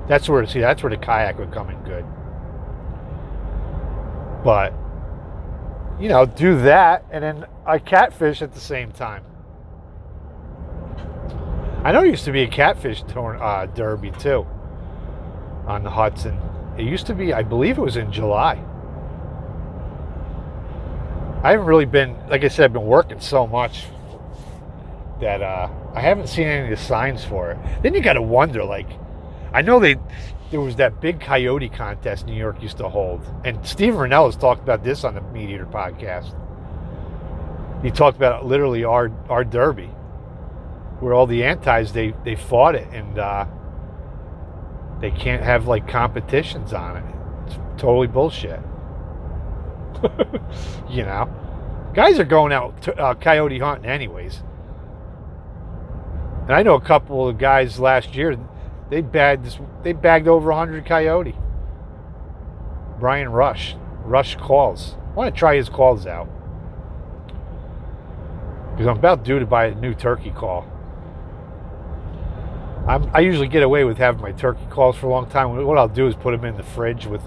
That's 0.07 0.29
where 0.29 0.45
see. 0.45 0.59
That's 0.59 0.83
where 0.83 0.89
the 0.89 0.97
kayak 0.97 1.37
would 1.39 1.51
come 1.51 1.69
in 1.69 1.81
good. 1.83 2.05
But, 4.43 4.73
you 5.99 6.09
know, 6.09 6.25
do 6.25 6.59
that 6.61 7.05
and 7.11 7.23
then 7.23 7.45
I 7.65 7.79
catfish 7.79 8.41
at 8.41 8.53
the 8.53 8.59
same 8.59 8.91
time. 8.91 9.23
I 11.83 11.91
know 11.91 12.03
it 12.03 12.09
used 12.09 12.25
to 12.25 12.31
be 12.31 12.43
a 12.43 12.47
catfish 12.47 13.03
torn, 13.03 13.39
uh, 13.41 13.67
derby 13.67 14.11
too 14.11 14.45
on 15.67 15.83
the 15.83 15.89
Hudson. 15.89 16.37
It 16.77 16.85
used 16.85 17.07
to 17.07 17.15
be, 17.15 17.33
I 17.33 17.43
believe 17.43 17.77
it 17.77 17.81
was 17.81 17.97
in 17.97 18.11
July. 18.11 18.63
I 21.43 21.51
haven't 21.51 21.65
really 21.65 21.85
been, 21.85 22.17
like 22.29 22.43
I 22.43 22.47
said, 22.47 22.65
I've 22.65 22.73
been 22.73 22.85
working 22.85 23.19
so 23.19 23.47
much 23.47 23.85
that 25.21 25.41
uh, 25.41 25.69
I 25.93 25.99
haven't 26.01 26.27
seen 26.27 26.47
any 26.47 26.71
of 26.71 26.77
the 26.77 26.83
signs 26.83 27.23
for 27.23 27.51
it. 27.51 27.57
Then 27.83 27.93
you 27.93 28.01
got 28.01 28.13
to 28.13 28.21
wonder, 28.21 28.63
like, 28.63 28.87
I 29.53 29.61
know 29.61 29.79
they 29.79 29.97
there 30.49 30.61
was 30.61 30.77
that 30.77 31.01
big 31.01 31.19
coyote 31.19 31.69
contest 31.69 32.25
New 32.25 32.35
York 32.35 32.61
used 32.61 32.77
to 32.77 32.87
hold, 32.87 33.21
and 33.43 33.65
Steven 33.65 33.99
Rinella 33.99 34.27
has 34.27 34.37
talked 34.37 34.61
about 34.61 34.83
this 34.83 35.03
on 35.03 35.15
the 35.15 35.21
MeatEater 35.21 35.69
podcast. 35.69 36.33
He 37.83 37.91
talked 37.91 38.17
about 38.17 38.45
literally 38.45 38.83
our 38.83 39.11
our 39.29 39.43
derby, 39.43 39.89
where 40.99 41.13
all 41.13 41.27
the 41.27 41.43
antis 41.43 41.91
they 41.91 42.13
they 42.23 42.35
fought 42.35 42.75
it, 42.75 42.87
and 42.91 43.19
uh, 43.19 43.45
they 45.01 45.11
can't 45.11 45.43
have 45.43 45.67
like 45.67 45.87
competitions 45.87 46.73
on 46.73 46.97
it. 46.97 47.15
It's 47.45 47.55
totally 47.81 48.07
bullshit. 48.07 48.61
you 50.89 51.03
know, 51.03 51.29
guys 51.93 52.19
are 52.19 52.25
going 52.25 52.53
out 52.53 52.81
to, 52.83 52.95
uh, 52.97 53.13
coyote 53.15 53.59
hunting 53.59 53.89
anyways. 53.89 54.43
And 56.43 56.53
I 56.55 56.63
know 56.63 56.75
a 56.75 56.81
couple 56.81 57.27
of 57.27 57.37
guys 57.37 57.79
last 57.79 58.15
year 58.15 58.37
they 58.89 59.01
bagged 59.01 59.45
this, 59.45 59.57
they 59.83 59.93
bagged 59.93 60.27
over 60.27 60.49
100 60.49 60.85
coyote. 60.85 61.35
Brian 62.99 63.29
Rush, 63.29 63.75
Rush 64.03 64.35
calls. 64.35 64.95
I 65.11 65.13
want 65.13 65.33
to 65.33 65.37
try 65.37 65.55
his 65.55 65.69
calls 65.69 66.05
out 66.05 66.27
because 68.71 68.87
I'm 68.87 68.97
about 68.97 69.23
due 69.23 69.39
to 69.39 69.45
buy 69.45 69.65
a 69.65 69.75
new 69.75 69.95
turkey 69.95 70.29
call. 70.29 70.65
I'm, 72.87 73.09
i 73.13 73.19
usually 73.19 73.47
get 73.47 73.63
away 73.63 73.83
with 73.83 73.97
having 73.97 74.21
my 74.21 74.31
turkey 74.31 74.65
calls 74.69 74.95
for 74.95 75.07
a 75.07 75.09
long 75.09 75.27
time. 75.29 75.65
What 75.65 75.77
I'll 75.77 75.89
do 75.89 76.07
is 76.07 76.15
put 76.15 76.31
them 76.31 76.45
in 76.45 76.55
the 76.55 76.63
fridge 76.63 77.07
with 77.07 77.23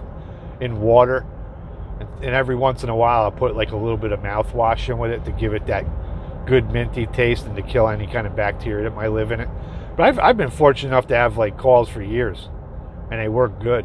in 0.61 0.81
water, 0.81 1.27
and, 1.99 2.09
and 2.25 2.35
every 2.35 2.55
once 2.55 2.85
in 2.85 2.89
a 2.89 2.95
while 2.95 3.25
I'll 3.25 3.33
put 3.33 3.57
like 3.57 3.73
a 3.73 3.77
little 3.77 3.97
bit 3.97 4.13
of 4.13 4.21
mouthwash 4.21 4.89
in 4.89 4.99
with 4.99 5.11
it 5.11 5.25
to 5.25 5.33
give 5.33 5.53
it 5.53 5.67
that 5.67 5.85
good 6.47 6.71
minty 6.71 7.07
taste 7.07 7.47
and 7.47 7.57
to 7.57 7.63
kill 7.63 7.89
any 7.89 8.07
kind 8.07 8.27
of 8.27 8.37
bacteria 8.37 8.85
that 8.85 8.95
might 8.95 9.09
live 9.09 9.33
in 9.33 9.41
it. 9.41 9.49
But 10.01 10.09
I've, 10.09 10.19
I've 10.19 10.37
been 10.39 10.51
fortunate 10.51 10.89
enough 10.89 11.09
to 11.09 11.15
have 11.15 11.37
like 11.37 11.59
calls 11.59 11.91
for 11.91 12.01
years, 12.01 12.49
and 13.11 13.21
they 13.21 13.29
work 13.29 13.61
good. 13.61 13.85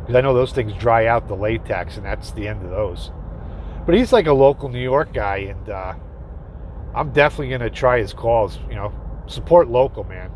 Because 0.00 0.16
I 0.16 0.20
know 0.20 0.34
those 0.34 0.52
things 0.52 0.74
dry 0.74 1.06
out 1.06 1.28
the 1.28 1.34
latex, 1.34 1.96
and 1.96 2.04
that's 2.04 2.32
the 2.32 2.46
end 2.46 2.62
of 2.62 2.68
those. 2.68 3.10
But 3.86 3.94
he's 3.94 4.12
like 4.12 4.26
a 4.26 4.34
local 4.34 4.68
New 4.68 4.82
York 4.82 5.14
guy, 5.14 5.36
and 5.38 5.70
uh, 5.70 5.94
I'm 6.94 7.10
definitely 7.10 7.56
to 7.56 7.70
try 7.70 8.00
his 8.00 8.12
calls. 8.12 8.58
You 8.68 8.74
know, 8.74 8.92
support 9.28 9.70
local, 9.70 10.04
man. 10.04 10.30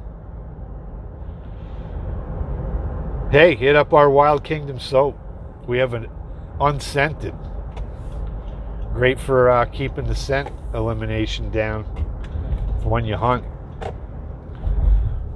Hey, 3.30 3.56
hit 3.56 3.76
up 3.76 3.92
our 3.92 4.08
Wild 4.08 4.42
Kingdom 4.42 4.80
soap. 4.80 5.18
We 5.66 5.76
have 5.76 5.92
an 5.92 6.06
unscented. 6.62 7.34
Great 8.94 9.20
for 9.20 9.50
uh, 9.50 9.66
keeping 9.66 10.06
the 10.06 10.14
scent 10.14 10.50
elimination 10.72 11.50
down 11.50 11.84
for 12.80 12.88
when 12.88 13.04
you 13.04 13.18
hunt. 13.18 13.44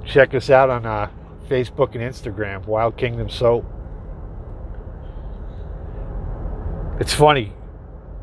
Check 0.05 0.33
us 0.33 0.49
out 0.49 0.69
on 0.69 0.85
uh, 0.85 1.09
Facebook 1.47 1.95
and 1.95 2.01
Instagram, 2.01 2.65
Wild 2.65 2.97
Kingdom 2.97 3.29
Soap. 3.29 3.65
It's 6.99 7.13
funny. 7.13 7.53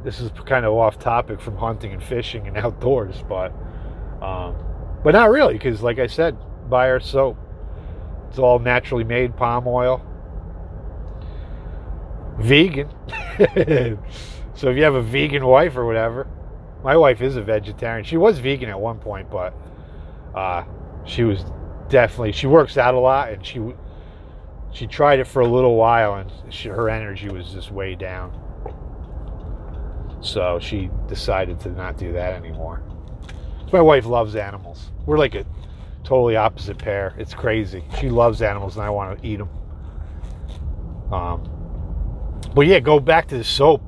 This 0.05 0.21
is 0.21 0.31
kind 0.47 0.65
of 0.65 0.73
off 0.75 0.99
topic 0.99 1.41
from 1.41 1.57
hunting 1.57 1.93
and 1.93 2.03
fishing 2.03 2.47
and 2.47 2.57
outdoors, 2.65 3.23
but 3.29 3.53
um, 4.23 4.57
but 5.05 5.13
not 5.13 5.31
really, 5.31 5.55
because 5.55 5.83
like 5.83 5.99
I 5.99 6.07
said, 6.07 6.37
buy 6.69 6.91
our 6.91 7.01
soap. 7.01 7.37
It's 8.29 8.39
all 8.39 8.59
naturally 8.59 9.05
made 9.05 9.37
palm 9.37 9.67
oil, 9.67 10.05
vegan. 12.39 12.89
so 14.55 14.69
if 14.69 14.77
you 14.77 14.83
have 14.83 14.95
a 14.95 15.03
vegan 15.03 15.47
wife 15.47 15.77
or 15.77 15.87
whatever, 15.87 16.27
my 16.83 16.97
wife 16.97 17.23
is 17.23 17.37
a 17.37 17.43
vegetarian. 17.43 18.05
She 18.05 18.17
was 18.17 18.39
vegan 18.39 18.69
at 18.69 18.79
one 18.79 18.99
point, 18.99 19.31
but 19.31 19.55
uh, 20.35 20.65
she 21.05 21.25
was 21.25 21.45
definitely 21.89 22.33
she 22.33 22.47
works 22.47 22.77
out 22.77 22.95
a 22.95 22.99
lot 22.99 23.33
and 23.33 23.45
she 23.45 23.61
she 24.73 24.87
tried 24.87 25.19
it 25.19 25.27
for 25.27 25.41
a 25.41 25.47
little 25.47 25.77
while 25.77 26.17
and 26.17 26.31
she, 26.51 26.69
her 26.69 26.91
energy 26.91 27.29
was 27.29 27.53
just 27.53 27.71
way 27.71 27.95
down. 27.95 28.39
So 30.21 30.59
she 30.61 30.91
decided 31.07 31.59
to 31.61 31.71
not 31.71 31.97
do 31.97 32.13
that 32.13 32.35
anymore. 32.35 32.83
My 33.73 33.81
wife 33.81 34.05
loves 34.05 34.37
animals. 34.37 34.91
We're 35.07 35.19
like 35.19 35.35
a 35.35 35.47
totally 36.05 36.37
opposite 36.37 36.79
pair. 36.79 37.15
It's 37.19 37.35
crazy. 37.35 37.83
She 37.99 38.11
loves 38.11 38.43
animals 38.43 38.77
and 38.77 38.85
i 38.85 38.91
want 38.91 39.21
to 39.21 39.27
eat 39.27 39.37
them 39.37 39.49
um, 41.13 41.49
but 42.55 42.67
yeah 42.67 42.81
go 42.81 43.01
back 43.01 43.29
to 43.29 43.39
the 43.39 43.45
soap. 43.45 43.83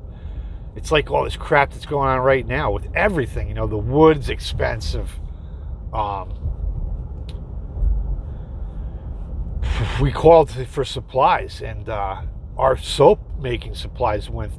It's 0.75 0.91
like 0.91 1.11
all 1.11 1.25
this 1.25 1.35
crap 1.35 1.71
that's 1.71 1.85
going 1.85 2.07
on 2.07 2.19
right 2.19 2.47
now 2.47 2.71
with 2.71 2.87
everything 2.95 3.47
you 3.47 3.53
know 3.53 3.67
the 3.67 3.77
wood's 3.77 4.29
expensive. 4.29 5.19
Um, 5.93 6.33
we 10.01 10.11
called 10.11 10.51
for 10.67 10.83
supplies, 10.83 11.61
and 11.61 11.89
uh, 11.89 12.21
our 12.57 12.77
soap 12.77 13.19
making 13.39 13.75
supplies 13.75 14.29
went 14.29 14.53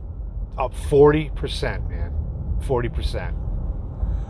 up 0.59 0.75
40%, 0.75 1.89
man. 1.89 2.13
40%. 2.61 3.29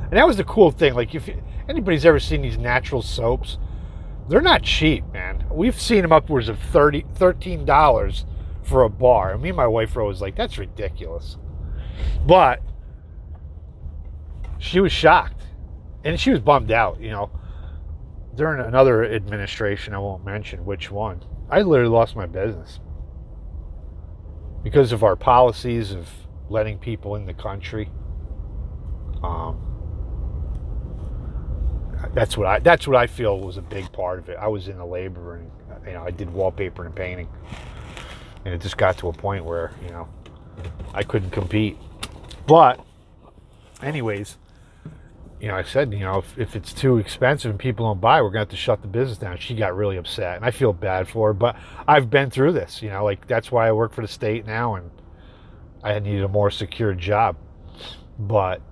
And 0.04 0.12
that 0.12 0.26
was 0.26 0.36
the 0.36 0.44
cool 0.44 0.70
thing. 0.70 0.94
Like, 0.94 1.14
if 1.14 1.28
anybody's 1.68 2.04
ever 2.04 2.18
seen 2.18 2.42
these 2.42 2.58
natural 2.58 3.02
soaps, 3.02 3.58
they're 4.28 4.40
not 4.40 4.62
cheap, 4.62 5.04
man. 5.12 5.44
We've 5.50 5.78
seen 5.80 6.02
them 6.02 6.12
upwards 6.12 6.48
of 6.48 6.58
30 6.58 7.02
$13 7.18 8.24
for 8.62 8.84
a 8.84 8.88
bar. 8.88 9.32
And 9.32 9.42
me 9.42 9.50
and 9.50 9.56
my 9.56 9.66
wife 9.66 9.94
were 9.94 10.02
always 10.02 10.20
like, 10.20 10.36
that's 10.36 10.58
ridiculous. 10.58 11.36
But 12.26 12.60
she 14.58 14.80
was 14.80 14.92
shocked. 14.92 15.46
and 16.04 16.18
she 16.18 16.30
was 16.30 16.40
bummed 16.40 16.70
out, 16.72 17.00
you 17.00 17.10
know. 17.10 17.30
During 18.34 18.64
another 18.64 19.04
administration, 19.04 19.94
I 19.94 19.98
won't 19.98 20.24
mention 20.24 20.64
which 20.64 20.90
one, 20.90 21.22
I 21.50 21.62
literally 21.62 21.92
lost 21.92 22.16
my 22.16 22.26
business 22.26 22.80
because 24.62 24.92
of 24.92 25.02
our 25.02 25.16
policies 25.16 25.92
of 25.92 26.08
letting 26.48 26.78
people 26.78 27.16
in 27.16 27.26
the 27.26 27.34
country. 27.34 27.90
Um, 29.22 29.60
that's 32.14 32.36
what 32.36 32.46
I 32.46 32.58
that's 32.58 32.88
what 32.88 32.96
I 32.96 33.06
feel 33.06 33.38
was 33.38 33.56
a 33.56 33.62
big 33.62 33.90
part 33.92 34.18
of 34.18 34.28
it. 34.28 34.36
I 34.38 34.48
was 34.48 34.68
in 34.68 34.78
the 34.78 34.84
labor 34.84 35.36
and 35.36 35.50
you 35.86 35.92
know 35.92 36.02
I 36.02 36.10
did 36.10 36.30
wallpaper 36.30 36.84
and 36.84 36.94
painting, 36.94 37.28
and 38.44 38.54
it 38.54 38.60
just 38.60 38.76
got 38.76 38.98
to 38.98 39.08
a 39.08 39.12
point 39.12 39.44
where 39.44 39.72
you 39.82 39.90
know 39.90 40.08
I 40.94 41.02
couldn't 41.02 41.30
compete. 41.30 41.78
But, 42.46 42.84
anyways, 43.82 44.36
you 45.42 45.48
know 45.48 45.56
I 45.56 45.64
said 45.64 45.92
you 45.92 45.98
know 45.98 46.18
if, 46.18 46.38
if 46.38 46.56
it's 46.56 46.72
too 46.72 46.98
expensive 46.98 47.50
and 47.50 47.58
people 47.58 47.86
don't 47.86 48.00
buy, 48.00 48.22
we're 48.22 48.28
gonna 48.28 48.42
have 48.42 48.48
to 48.50 48.56
shut 48.56 48.80
the 48.80 48.88
business 48.88 49.18
down. 49.18 49.36
She 49.38 49.56
got 49.56 49.76
really 49.76 49.96
upset, 49.96 50.36
and 50.36 50.44
I 50.44 50.52
feel 50.52 50.72
bad 50.72 51.08
for 51.08 51.28
her. 51.28 51.34
But 51.34 51.56
I've 51.86 52.08
been 52.08 52.30
through 52.30 52.52
this. 52.52 52.80
You 52.80 52.90
know, 52.90 53.04
like 53.04 53.26
that's 53.26 53.50
why 53.50 53.66
I 53.66 53.72
work 53.72 53.92
for 53.92 54.02
the 54.02 54.08
state 54.08 54.46
now, 54.46 54.76
and 54.76 54.90
I 55.82 55.98
needed 55.98 56.22
a 56.22 56.28
more 56.28 56.50
secure 56.50 56.94
job. 56.94 57.36
But 58.20 58.62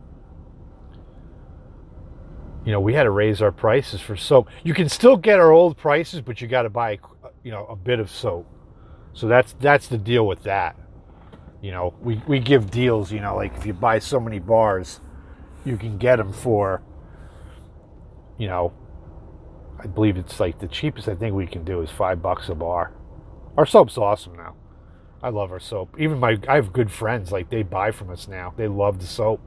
you 2.64 2.70
know, 2.70 2.80
we 2.80 2.94
had 2.94 3.02
to 3.02 3.10
raise 3.10 3.42
our 3.42 3.50
prices 3.50 4.00
for 4.00 4.14
soap. 4.14 4.48
You 4.62 4.72
can 4.72 4.88
still 4.88 5.16
get 5.16 5.40
our 5.40 5.50
old 5.50 5.76
prices, 5.76 6.20
but 6.20 6.40
you 6.40 6.46
got 6.46 6.62
to 6.62 6.70
buy, 6.70 7.00
you 7.42 7.50
know, 7.50 7.66
a 7.66 7.74
bit 7.74 7.98
of 7.98 8.08
soap. 8.08 8.46
So 9.12 9.26
that's 9.26 9.54
that's 9.54 9.88
the 9.88 9.98
deal 9.98 10.24
with 10.24 10.44
that. 10.44 10.76
You 11.62 11.72
know, 11.72 11.94
we 12.00 12.22
we 12.28 12.38
give 12.38 12.70
deals. 12.70 13.10
You 13.10 13.18
know, 13.18 13.34
like 13.34 13.56
if 13.56 13.66
you 13.66 13.72
buy 13.72 13.98
so 13.98 14.20
many 14.20 14.38
bars, 14.38 15.00
you 15.64 15.76
can 15.76 15.98
get 15.98 16.16
them 16.16 16.32
for. 16.32 16.82
You 18.38 18.48
know, 18.48 18.72
I 19.78 19.86
believe 19.86 20.16
it's 20.16 20.40
like 20.40 20.58
the 20.58 20.68
cheapest 20.68 21.08
I 21.08 21.14
think 21.14 21.34
we 21.34 21.46
can 21.46 21.64
do 21.64 21.80
is 21.82 21.90
five 21.90 22.22
bucks 22.22 22.48
a 22.48 22.54
bar. 22.54 22.92
Our 23.56 23.66
soap's 23.66 23.98
awesome 23.98 24.36
now. 24.36 24.54
I 25.22 25.28
love 25.28 25.52
our 25.52 25.61
soap. 25.61 25.96
Even 25.98 26.18
my 26.18 26.38
I 26.48 26.54
have 26.54 26.72
good 26.72 26.90
friends 26.90 27.30
like 27.30 27.50
they 27.50 27.62
buy 27.62 27.90
from 27.90 28.11
us 28.11 28.26
now. 28.26 28.54
They 28.56 28.68
love 28.68 29.00
the 29.00 29.06
soap. 29.06 29.40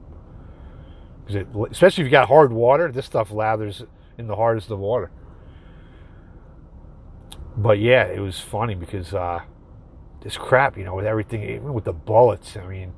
It, 1.28 1.48
especially 1.70 2.02
if 2.02 2.06
you 2.06 2.10
got 2.10 2.28
hard 2.28 2.52
water, 2.52 2.92
this 2.92 3.06
stuff 3.06 3.30
lathers 3.30 3.84
in 4.18 4.26
the 4.26 4.36
hardest 4.36 4.70
of 4.70 4.78
water. 4.78 5.10
But 7.56 7.78
yeah, 7.78 8.04
it 8.04 8.20
was 8.20 8.38
funny 8.40 8.74
because 8.74 9.14
uh, 9.14 9.40
this 10.22 10.36
crap, 10.36 10.76
you 10.76 10.84
know, 10.84 10.94
with 10.94 11.06
everything, 11.06 11.42
even 11.42 11.72
with 11.72 11.84
the 11.84 11.92
bullets. 11.92 12.56
I 12.56 12.66
mean, 12.66 12.92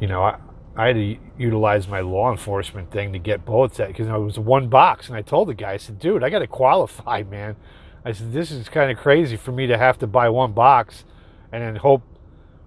you 0.00 0.06
know, 0.06 0.22
I, 0.22 0.38
I 0.76 0.88
had 0.88 0.96
to 0.96 1.16
utilize 1.38 1.88
my 1.88 2.00
law 2.00 2.30
enforcement 2.30 2.90
thing 2.90 3.12
to 3.12 3.18
get 3.18 3.44
bullets 3.44 3.80
at 3.80 3.88
because 3.88 4.08
it 4.08 4.12
was 4.12 4.38
one 4.38 4.68
box, 4.68 5.08
and 5.08 5.16
I 5.16 5.22
told 5.22 5.48
the 5.48 5.54
guy, 5.54 5.72
I 5.72 5.76
said, 5.76 5.98
"Dude, 5.98 6.22
I 6.22 6.30
got 6.30 6.40
to 6.40 6.46
qualify, 6.46 7.22
man." 7.22 7.56
I 8.04 8.12
said, 8.12 8.32
"This 8.32 8.50
is 8.50 8.68
kind 8.68 8.90
of 8.90 8.98
crazy 8.98 9.36
for 9.36 9.52
me 9.52 9.66
to 9.66 9.78
have 9.78 9.98
to 9.98 10.06
buy 10.06 10.28
one 10.28 10.52
box 10.52 11.04
and 11.52 11.62
then 11.62 11.76
hope 11.76 12.02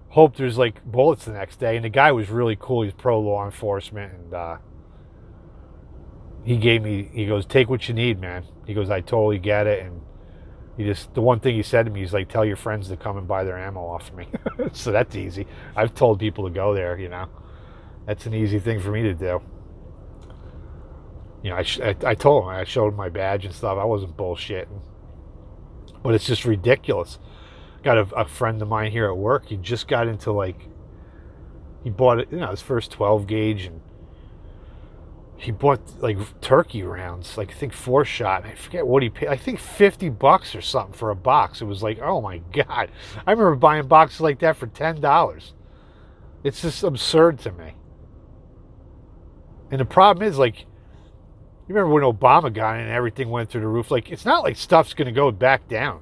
hope 0.08 0.36
there's 0.36 0.58
like 0.58 0.84
bullets 0.84 1.24
the 1.24 1.32
next 1.32 1.60
day. 1.60 1.76
And 1.76 1.84
the 1.84 1.90
guy 1.90 2.12
was 2.12 2.28
really 2.28 2.56
cool. 2.58 2.82
He's 2.82 2.92
pro 2.92 3.20
law 3.20 3.44
enforcement, 3.44 4.12
and 4.12 4.34
uh, 4.34 4.56
he 6.44 6.56
gave 6.56 6.82
me. 6.82 7.08
He 7.12 7.26
goes, 7.26 7.46
"Take 7.46 7.68
what 7.68 7.88
you 7.88 7.94
need, 7.94 8.20
man." 8.20 8.44
He 8.66 8.74
goes, 8.74 8.90
"I 8.90 9.00
totally 9.00 9.38
get 9.38 9.66
it." 9.66 9.84
And 9.84 10.00
he 10.76 10.84
just 10.84 11.14
the 11.14 11.22
one 11.22 11.40
thing 11.40 11.54
he 11.54 11.62
said 11.62 11.86
to 11.86 11.92
me, 11.92 12.00
he's 12.00 12.12
like, 12.12 12.28
"Tell 12.28 12.44
your 12.44 12.56
friends 12.56 12.88
to 12.88 12.96
come 12.96 13.16
and 13.16 13.28
buy 13.28 13.44
their 13.44 13.58
ammo 13.58 13.80
off 13.80 14.08
of 14.10 14.16
me." 14.16 14.28
so 14.72 14.92
that's 14.92 15.14
easy. 15.14 15.46
I've 15.76 15.94
told 15.94 16.18
people 16.18 16.44
to 16.48 16.50
go 16.50 16.74
there. 16.74 16.98
You 16.98 17.08
know, 17.08 17.28
that's 18.10 18.26
an 18.26 18.34
easy 18.34 18.58
thing 18.58 18.80
for 18.80 18.90
me 18.90 19.02
to 19.02 19.14
do. 19.14 19.40
You 21.42 21.50
know, 21.50 21.56
I, 21.56 21.96
I, 22.04 22.14
told 22.14 22.42
him 22.42 22.48
I 22.50 22.64
showed 22.64 22.88
him 22.88 22.96
my 22.96 23.08
badge 23.08 23.44
and 23.44 23.54
stuff. 23.54 23.78
I 23.78 23.84
wasn't 23.84 24.16
bullshitting, 24.16 24.82
but 26.02 26.14
it's 26.14 26.26
just 26.26 26.44
ridiculous 26.44 27.18
got 27.82 27.98
a, 27.98 28.02
a, 28.14 28.24
friend 28.24 28.60
of 28.60 28.68
mine 28.68 28.90
here 28.90 29.06
at 29.06 29.16
work. 29.16 29.46
He 29.46 29.56
just 29.56 29.88
got 29.88 30.06
into 30.06 30.32
like 30.32 30.68
he 31.82 31.90
bought 31.90 32.18
it, 32.18 32.28
you 32.30 32.38
know, 32.38 32.50
his 32.50 32.60
first 32.60 32.90
12 32.90 33.26
gauge, 33.26 33.64
and 33.64 33.80
he 35.36 35.50
bought 35.50 35.80
like 36.02 36.18
turkey 36.40 36.82
rounds, 36.82 37.38
like 37.38 37.50
I 37.50 37.54
think 37.54 37.72
four 37.72 38.04
shot. 38.04 38.44
I 38.44 38.54
forget 38.54 38.86
what 38.86 39.02
he 39.02 39.08
paid. 39.08 39.28
I 39.28 39.36
think 39.36 39.58
50 39.58 40.10
bucks 40.10 40.54
or 40.54 40.60
something 40.60 40.92
for 40.92 41.10
a 41.10 41.16
box. 41.16 41.62
It 41.62 41.66
was 41.66 41.82
like, 41.82 42.00
oh 42.00 42.20
my 42.20 42.38
god! 42.52 42.90
I 43.26 43.30
remember 43.30 43.54
buying 43.54 43.86
boxes 43.86 44.20
like 44.20 44.40
that 44.40 44.56
for 44.56 44.66
ten 44.66 45.00
dollars. 45.00 45.54
It's 46.42 46.62
just 46.62 46.82
absurd 46.82 47.38
to 47.40 47.52
me. 47.52 47.74
And 49.70 49.80
the 49.80 49.84
problem 49.84 50.26
is, 50.26 50.38
like, 50.38 50.60
you 50.60 51.74
remember 51.74 51.92
when 51.92 52.02
Obama 52.02 52.52
got 52.52 52.76
in 52.76 52.82
and 52.82 52.90
everything 52.90 53.30
went 53.30 53.50
through 53.50 53.60
the 53.60 53.68
roof? 53.68 53.90
Like, 53.90 54.10
it's 54.10 54.24
not 54.24 54.42
like 54.42 54.56
stuff's 54.56 54.94
going 54.94 55.06
to 55.06 55.12
go 55.12 55.30
back 55.30 55.68
down. 55.68 56.00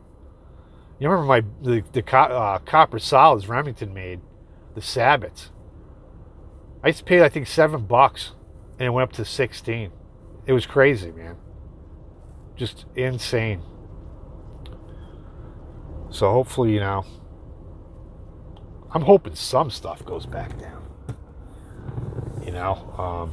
You 0.99 1.09
remember 1.09 1.27
my 1.27 1.45
the, 1.63 1.85
the 1.93 2.17
uh, 2.17 2.59
copper 2.61 2.99
solids 2.99 3.49
Remington 3.49 3.95
made, 3.95 4.21
the 4.75 4.81
Sabots. 4.81 5.51
I 6.83 6.91
to 6.91 7.05
pay 7.05 7.23
I 7.23 7.29
think 7.29 7.47
seven 7.47 7.87
bucks, 7.87 8.33
and 8.79 8.87
it 8.87 8.91
went 8.91 9.11
up 9.11 9.17
to 9.17 9.25
sixteen. 9.25 9.93
It 10.47 10.53
was 10.53 10.67
crazy, 10.67 11.13
man. 11.13 11.37
Just 12.57 12.87
insane. 12.97 13.63
So 16.11 16.33
hopefully, 16.33 16.73
you 16.73 16.81
know, 16.81 17.05
I'm 18.91 19.03
hoping 19.03 19.35
some 19.35 19.71
stuff 19.71 20.05
goes 20.05 20.25
back 20.25 20.59
down. 20.59 20.85
You 22.45 22.53
know, 22.53 22.95
um, 22.97 23.33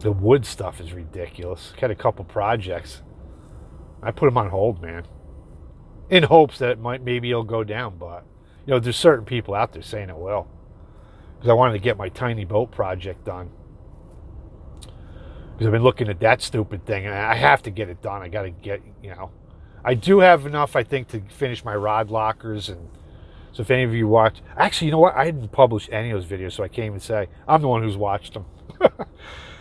the 0.00 0.12
wood 0.12 0.44
stuff 0.44 0.80
is 0.80 0.92
ridiculous. 0.92 1.72
Had 1.78 1.90
a 1.90 1.94
couple 1.94 2.24
projects. 2.24 3.02
I 4.02 4.10
put 4.10 4.26
them 4.26 4.38
on 4.38 4.50
hold, 4.50 4.82
man 4.82 5.04
in 6.10 6.24
hopes 6.24 6.58
that 6.58 6.70
it 6.70 6.80
might 6.80 7.02
maybe 7.02 7.30
it'll 7.30 7.44
go 7.44 7.64
down. 7.64 7.96
But 7.96 8.24
you 8.66 8.72
know, 8.72 8.80
there's 8.80 8.96
certain 8.96 9.24
people 9.24 9.54
out 9.54 9.72
there 9.72 9.82
saying 9.82 10.10
it 10.10 10.16
will, 10.16 10.48
because 11.36 11.48
I 11.48 11.54
wanted 11.54 11.74
to 11.74 11.78
get 11.78 11.96
my 11.96 12.08
tiny 12.10 12.44
boat 12.44 12.70
project 12.72 13.24
done. 13.24 13.50
Because 14.82 15.66
I've 15.66 15.72
been 15.72 15.82
looking 15.82 16.08
at 16.08 16.20
that 16.20 16.42
stupid 16.42 16.84
thing, 16.84 17.06
and 17.06 17.14
I 17.14 17.34
have 17.36 17.62
to 17.62 17.70
get 17.70 17.88
it 17.88 18.02
done. 18.02 18.22
I 18.22 18.28
got 18.28 18.42
to 18.42 18.50
get, 18.50 18.82
you 19.02 19.10
know, 19.10 19.30
I 19.84 19.94
do 19.94 20.20
have 20.20 20.46
enough, 20.46 20.74
I 20.74 20.82
think, 20.82 21.08
to 21.08 21.20
finish 21.20 21.64
my 21.64 21.74
rod 21.74 22.10
lockers. 22.10 22.68
And 22.70 22.88
so, 23.52 23.60
if 23.62 23.70
any 23.70 23.84
of 23.84 23.94
you 23.94 24.08
watch, 24.08 24.40
actually, 24.56 24.86
you 24.86 24.92
know 24.92 24.98
what? 24.98 25.16
I 25.16 25.26
didn't 25.26 25.52
publish 25.52 25.88
any 25.92 26.10
of 26.10 26.20
those 26.20 26.30
videos, 26.30 26.52
so 26.52 26.64
I 26.64 26.68
can't 26.68 26.86
even 26.86 27.00
say 27.00 27.28
I'm 27.46 27.62
the 27.62 27.68
one 27.68 27.82
who's 27.82 27.96
watched 27.96 28.34
them. 28.34 28.46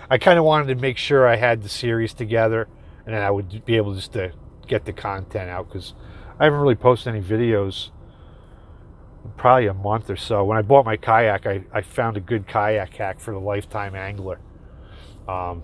I 0.10 0.18
kind 0.18 0.40
of 0.40 0.46
wanted 0.46 0.74
to 0.74 0.76
make 0.76 0.98
sure 0.98 1.28
I 1.28 1.36
had 1.36 1.62
the 1.62 1.70
series 1.70 2.14
together, 2.14 2.68
and 3.06 3.14
then 3.14 3.22
I 3.22 3.30
would 3.30 3.66
be 3.66 3.78
able 3.78 3.94
just 3.94 4.14
to 4.14 4.32
get 4.68 4.86
the 4.86 4.94
content 4.94 5.50
out 5.50 5.68
because 5.68 5.94
I 6.40 6.46
haven't 6.46 6.60
really 6.60 6.76
posted 6.76 7.14
any 7.14 7.24
videos 7.24 7.90
probably 9.38 9.68
a 9.68 9.74
month 9.74 10.10
or 10.10 10.16
so. 10.16 10.44
When 10.44 10.58
I 10.58 10.62
bought 10.62 10.86
my 10.86 10.98
kayak, 10.98 11.46
I, 11.46 11.64
I 11.74 11.82
found 11.82 12.18
a 12.18 12.22
good 12.22 12.48
kayak 12.48 12.96
hack 12.96 13.20
for 13.20 13.34
the 13.34 13.40
lifetime 13.40 13.96
angler. 13.96 14.40
Um, 15.28 15.64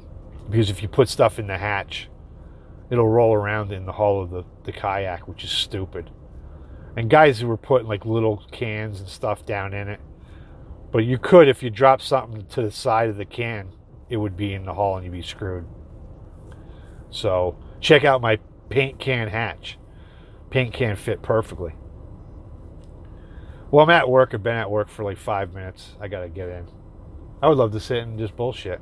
because 0.49 0.69
if 0.69 0.81
you 0.81 0.87
put 0.87 1.09
stuff 1.09 1.39
in 1.39 1.47
the 1.47 1.57
hatch, 1.57 2.09
it'll 2.89 3.07
roll 3.07 3.33
around 3.33 3.71
in 3.71 3.85
the 3.85 3.93
hull 3.93 4.21
of 4.21 4.29
the, 4.29 4.43
the 4.63 4.71
kayak, 4.71 5.27
which 5.27 5.43
is 5.43 5.51
stupid. 5.51 6.11
And 6.95 7.09
guys 7.09 7.39
who 7.39 7.47
were 7.47 7.57
putting 7.57 7.87
like 7.87 8.05
little 8.05 8.43
cans 8.51 8.99
and 8.99 9.09
stuff 9.09 9.45
down 9.45 9.73
in 9.73 9.87
it. 9.87 9.99
But 10.91 10.99
you 10.99 11.17
could, 11.17 11.47
if 11.47 11.63
you 11.63 11.69
drop 11.69 12.01
something 12.01 12.45
to 12.47 12.61
the 12.61 12.71
side 12.71 13.09
of 13.09 13.17
the 13.17 13.25
can, 13.25 13.69
it 14.09 14.17
would 14.17 14.37
be 14.37 14.53
in 14.53 14.65
the 14.65 14.73
hall 14.73 14.97
and 14.97 15.05
you'd 15.05 15.11
be 15.11 15.21
screwed. 15.21 15.65
So 17.09 17.57
check 17.79 18.03
out 18.03 18.21
my 18.21 18.39
paint 18.69 18.99
can 18.99 19.27
hatch 19.27 19.77
paint 20.55 20.73
can 20.73 20.95
fit 20.95 21.21
perfectly. 21.21 21.73
Well, 23.71 23.83
I'm 23.83 23.89
at 23.89 24.09
work. 24.09 24.33
I've 24.33 24.41
been 24.41 24.55
at 24.55 24.71
work 24.71 24.87
for 24.87 25.03
like 25.03 25.17
five 25.17 25.53
minutes. 25.53 25.95
I 25.99 26.07
got 26.07 26.21
to 26.21 26.29
get 26.29 26.47
in. 26.47 26.65
I 27.41 27.49
would 27.49 27.57
love 27.57 27.73
to 27.73 27.79
sit 27.81 27.97
and 27.97 28.17
just 28.17 28.37
bullshit. 28.37 28.79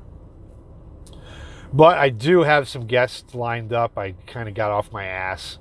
But 1.73 1.97
I 1.97 2.09
do 2.09 2.43
have 2.43 2.69
some 2.69 2.85
guests 2.85 3.33
lined 3.33 3.73
up. 3.73 3.97
I 3.97 4.11
kind 4.27 4.47
of 4.47 4.53
got 4.53 4.69
off 4.69 4.91
my 4.91 5.05
ass 5.05 5.57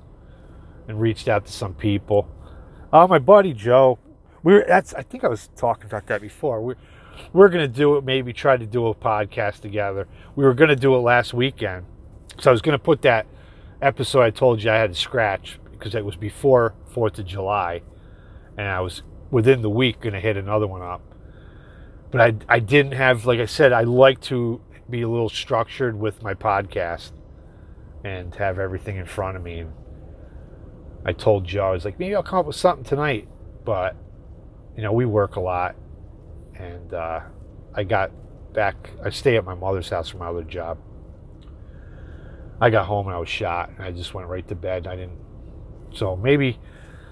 and 0.87 1.01
reached 1.01 1.27
out 1.27 1.47
to 1.47 1.51
some 1.51 1.73
people. 1.73 2.29
Uh, 2.91 3.07
my 3.07 3.17
buddy 3.17 3.53
Joe, 3.53 3.97
we 4.43 4.53
were, 4.53 4.65
that's, 4.67 4.93
I 4.93 5.01
think 5.01 5.23
I 5.23 5.29
was 5.29 5.49
talking 5.55 5.87
about 5.87 6.05
that 6.07 6.21
before. 6.21 6.61
We, 6.61 6.75
we're 7.31 7.49
going 7.49 7.69
to 7.69 7.73
do 7.73 7.97
it, 7.97 8.03
maybe 8.03 8.33
try 8.33 8.57
to 8.57 8.65
do 8.65 8.87
a 8.87 8.95
podcast 8.95 9.61
together. 9.61 10.07
We 10.35 10.43
were 10.43 10.53
going 10.53 10.69
to 10.69 10.75
do 10.75 10.95
it 10.95 10.99
last 10.99 11.33
weekend. 11.33 11.85
So 12.39 12.49
I 12.49 12.51
was 12.51 12.61
going 12.61 12.77
to 12.77 12.83
put 12.83 13.01
that 13.03 13.27
episode 13.83 14.21
I 14.21 14.29
told 14.29 14.63
you 14.63 14.71
I 14.71 14.75
had 14.75 14.93
to 14.93 14.99
scratch 14.99 15.59
because 15.71 15.93
it 15.93 16.05
was 16.05 16.15
before 16.15 16.73
Fourth 16.87 17.19
of 17.19 17.25
July, 17.25 17.81
and 18.57 18.67
I 18.67 18.79
was 18.79 19.03
within 19.29 19.61
the 19.61 19.69
week 19.69 19.99
going 19.99 20.13
to 20.13 20.19
hit 20.19 20.37
another 20.37 20.67
one 20.67 20.81
up. 20.81 21.01
But 22.11 22.21
I 22.21 22.55
I 22.55 22.59
didn't 22.59 22.93
have 22.93 23.25
like 23.25 23.39
I 23.39 23.45
said 23.45 23.73
I 23.73 23.81
like 23.81 24.21
to 24.21 24.61
be 24.89 25.01
a 25.01 25.09
little 25.09 25.29
structured 25.29 25.99
with 25.99 26.21
my 26.21 26.33
podcast 26.33 27.11
and 28.03 28.33
have 28.35 28.59
everything 28.59 28.97
in 28.97 29.05
front 29.05 29.35
of 29.35 29.43
me. 29.43 29.65
I 31.05 31.13
told 31.13 31.45
Joe 31.45 31.67
I 31.67 31.71
was 31.71 31.85
like 31.85 31.99
maybe 31.99 32.15
I'll 32.15 32.23
come 32.23 32.39
up 32.39 32.45
with 32.45 32.55
something 32.55 32.85
tonight, 32.85 33.27
but 33.65 33.95
you 34.77 34.83
know 34.83 34.93
we 34.93 35.05
work 35.05 35.35
a 35.35 35.41
lot, 35.41 35.75
and 36.55 36.93
uh, 36.93 37.21
I 37.73 37.83
got 37.83 38.11
back. 38.53 38.91
I 39.03 39.09
stay 39.09 39.37
at 39.37 39.45
my 39.45 39.55
mother's 39.55 39.89
house 39.89 40.09
for 40.09 40.17
my 40.17 40.27
other 40.27 40.43
job. 40.43 40.77
I 42.61 42.69
got 42.69 42.85
home 42.85 43.07
and 43.07 43.15
I 43.15 43.19
was 43.19 43.29
shot, 43.29 43.69
and 43.69 43.81
I 43.81 43.91
just 43.91 44.13
went 44.13 44.27
right 44.27 44.47
to 44.47 44.55
bed. 44.55 44.87
I 44.87 44.95
didn't. 44.95 45.19
So 45.93 46.15
maybe 46.15 46.59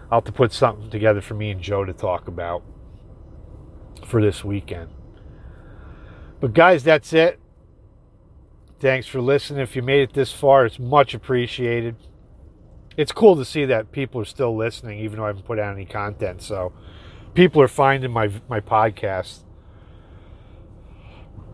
I'll 0.09 0.17
have 0.17 0.25
to 0.25 0.31
put 0.31 0.53
something 0.53 0.89
together 0.89 1.21
for 1.21 1.33
me 1.33 1.51
and 1.51 1.61
Joe 1.61 1.85
to 1.85 1.93
talk 1.93 2.27
about 2.27 2.63
for 4.05 4.21
this 4.21 4.43
weekend. 4.43 4.89
But 6.39 6.53
guys, 6.53 6.83
that's 6.83 7.13
it. 7.13 7.39
Thanks 8.79 9.07
for 9.07 9.21
listening. 9.21 9.61
If 9.61 9.75
you 9.75 9.83
made 9.83 10.01
it 10.01 10.13
this 10.13 10.31
far, 10.31 10.65
it's 10.65 10.79
much 10.79 11.13
appreciated. 11.13 11.95
It's 12.97 13.11
cool 13.11 13.35
to 13.35 13.45
see 13.45 13.65
that 13.65 13.91
people 13.91 14.19
are 14.21 14.25
still 14.25 14.55
listening, 14.55 14.99
even 14.99 15.17
though 15.17 15.25
I 15.25 15.27
haven't 15.27 15.45
put 15.45 15.59
out 15.59 15.73
any 15.73 15.85
content. 15.85 16.41
So 16.41 16.73
people 17.33 17.61
are 17.61 17.67
finding 17.67 18.11
my 18.11 18.29
my 18.49 18.59
podcast, 18.59 19.39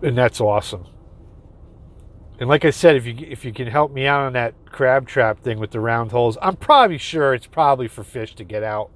and 0.02 0.18
that's 0.18 0.40
awesome. 0.42 0.88
And 2.40 2.48
like 2.48 2.66
I 2.66 2.70
said, 2.70 2.96
if 2.96 3.06
you 3.06 3.16
if 3.20 3.44
you 3.46 3.54
can 3.54 3.68
help 3.68 3.92
me 3.92 4.06
out 4.06 4.22
on 4.22 4.34
that 4.34 4.54
crab 4.66 5.08
trap 5.08 5.42
thing 5.42 5.60
with 5.60 5.72
the 5.72 5.80
round 5.80 6.12
holes, 6.12 6.38
I'm 6.42 6.56
probably 6.56 6.98
sure 6.98 7.34
it's 7.34 7.48
probably 7.48 7.88
for 7.88 8.04
fish 8.04 8.36
to 8.36 8.44
get 8.44 8.64
out. 8.64 8.92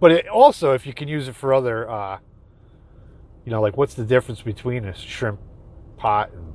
But 0.00 0.12
it, 0.12 0.28
also, 0.28 0.72
if 0.72 0.86
you 0.86 0.92
can 0.92 1.08
use 1.08 1.28
it 1.28 1.36
for 1.36 1.54
other, 1.54 1.88
uh, 1.88 2.18
you 3.44 3.50
know, 3.50 3.60
like 3.60 3.76
what's 3.76 3.94
the 3.94 4.04
difference 4.04 4.42
between 4.42 4.84
a 4.84 4.94
shrimp 4.94 5.40
pot 5.96 6.32
and 6.32 6.52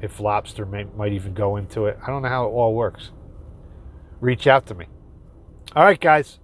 if 0.00 0.18
lobster 0.18 0.64
may, 0.64 0.84
might 0.96 1.12
even 1.12 1.34
go 1.34 1.56
into 1.56 1.86
it. 1.86 1.98
I 2.02 2.06
don't 2.06 2.22
know 2.22 2.28
how 2.28 2.46
it 2.46 2.48
all 2.48 2.74
works. 2.74 3.10
Reach 4.20 4.46
out 4.46 4.66
to 4.66 4.74
me. 4.74 4.86
All 5.76 5.84
right, 5.84 6.00
guys. 6.00 6.38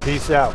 Peace 0.00 0.30
out. 0.30 0.54